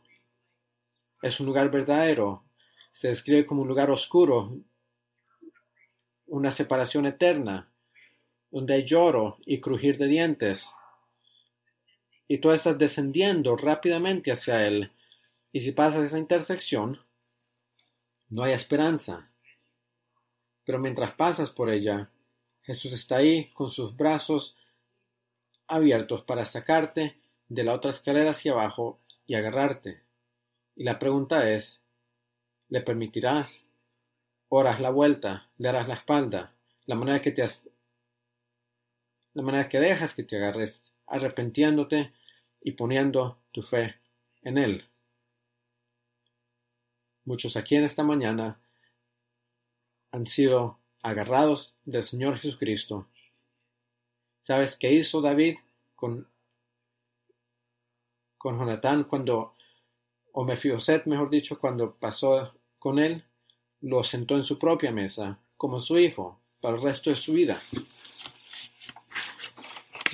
Es 1.22 1.38
un 1.38 1.46
lugar 1.46 1.70
verdadero. 1.70 2.42
Se 2.90 3.06
describe 3.06 3.46
como 3.46 3.62
un 3.62 3.68
lugar 3.68 3.88
oscuro, 3.88 4.58
una 6.26 6.50
separación 6.50 7.06
eterna, 7.06 7.70
donde 8.50 8.74
hay 8.74 8.84
lloro 8.84 9.38
y 9.46 9.60
crujir 9.60 9.96
de 9.96 10.08
dientes 10.08 10.72
y 12.26 12.38
tú 12.38 12.50
estás 12.50 12.78
descendiendo 12.78 13.56
rápidamente 13.56 14.32
hacia 14.32 14.66
Él. 14.66 14.90
Y 15.52 15.60
si 15.60 15.70
pasas 15.70 16.02
esa 16.02 16.18
intersección, 16.18 16.98
no 18.28 18.42
hay 18.42 18.54
esperanza. 18.54 19.30
Pero 20.64 20.78
mientras 20.78 21.14
pasas 21.14 21.50
por 21.50 21.70
ella, 21.70 22.10
Jesús 22.62 22.92
está 22.92 23.16
ahí 23.16 23.50
con 23.52 23.68
sus 23.68 23.96
brazos 23.96 24.56
abiertos 25.66 26.22
para 26.22 26.44
sacarte 26.44 27.18
de 27.48 27.64
la 27.64 27.74
otra 27.74 27.90
escalera 27.90 28.30
hacia 28.30 28.52
abajo 28.52 28.98
y 29.26 29.34
agarrarte. 29.34 30.02
Y 30.76 30.84
la 30.84 30.98
pregunta 30.98 31.50
es, 31.50 31.80
¿le 32.68 32.80
permitirás? 32.80 33.66
Oras 34.48 34.80
la 34.80 34.90
vuelta, 34.90 35.48
le 35.58 35.68
harás 35.68 35.88
la 35.88 35.94
espalda, 35.94 36.54
la 36.86 36.94
manera 36.94 37.20
que 37.20 37.32
te 37.32 37.44
la 39.34 39.42
manera 39.42 39.68
que 39.68 39.80
dejas 39.80 40.14
que 40.14 40.22
te 40.22 40.36
agarres 40.36 40.92
arrepentiéndote 41.06 42.12
y 42.60 42.72
poniendo 42.72 43.38
tu 43.52 43.62
fe 43.62 43.96
en 44.42 44.58
Él. 44.58 44.84
Muchos 47.24 47.56
aquí 47.56 47.76
en 47.76 47.84
esta 47.84 48.04
mañana 48.04 48.60
han 50.14 50.26
sido 50.26 50.78
agarrados 51.02 51.74
del 51.84 52.04
Señor 52.04 52.38
Jesucristo. 52.38 53.08
¿Sabes 54.42 54.76
qué 54.76 54.92
hizo 54.92 55.20
David 55.20 55.56
con, 55.94 56.28
con 58.38 58.58
Jonatán 58.58 59.04
cuando, 59.04 59.54
o 60.32 60.44
Mefiboset, 60.44 61.06
mejor 61.06 61.30
dicho, 61.30 61.58
cuando 61.58 61.94
pasó 61.94 62.54
con 62.78 62.98
él? 62.98 63.24
Lo 63.80 64.04
sentó 64.04 64.36
en 64.36 64.42
su 64.42 64.58
propia 64.58 64.92
mesa, 64.92 65.38
como 65.56 65.80
su 65.80 65.98
hijo, 65.98 66.40
para 66.60 66.76
el 66.76 66.82
resto 66.82 67.10
de 67.10 67.16
su 67.16 67.32
vida 67.32 67.60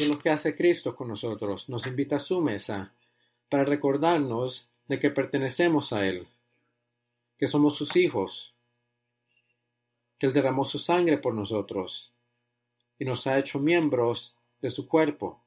es 0.02 0.08
lo 0.08 0.18
que 0.18 0.30
hace 0.30 0.56
Cristo 0.56 0.96
con 0.96 1.08
nosotros. 1.08 1.68
Nos 1.68 1.86
invita 1.86 2.16
a 2.16 2.20
su 2.20 2.40
mesa 2.40 2.94
para 3.50 3.64
recordarnos 3.64 4.68
de 4.88 4.98
que 4.98 5.10
pertenecemos 5.10 5.92
a 5.92 6.06
Él, 6.06 6.26
que 7.38 7.46
somos 7.46 7.76
sus 7.76 7.96
hijos, 7.96 8.54
que 10.20 10.26
Él 10.26 10.34
derramó 10.34 10.66
su 10.66 10.78
sangre 10.78 11.16
por 11.16 11.34
nosotros 11.34 12.12
y 12.98 13.06
nos 13.06 13.26
ha 13.26 13.38
hecho 13.38 13.58
miembros 13.58 14.36
de 14.60 14.70
su 14.70 14.86
cuerpo. 14.86 15.42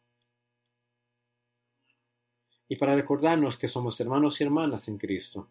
Y 2.68 2.76
para 2.76 2.96
recordarnos 2.96 3.56
que 3.56 3.68
somos 3.68 4.00
hermanos 4.02 4.42
y 4.42 4.44
hermanas 4.44 4.88
en 4.88 4.98
Cristo. 4.98 5.48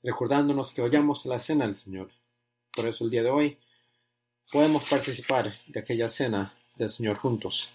Recordándonos 0.00 0.70
que 0.70 0.82
vayamos 0.82 1.26
a 1.26 1.30
la 1.30 1.40
cena 1.40 1.66
del 1.66 1.74
Señor. 1.74 2.12
Por 2.72 2.86
eso 2.86 3.04
el 3.04 3.10
día 3.10 3.24
de 3.24 3.30
hoy 3.30 3.58
podemos 4.52 4.84
participar 4.84 5.52
de 5.66 5.80
aquella 5.80 6.08
cena 6.08 6.54
del 6.76 6.88
Señor 6.88 7.16
juntos. 7.16 7.68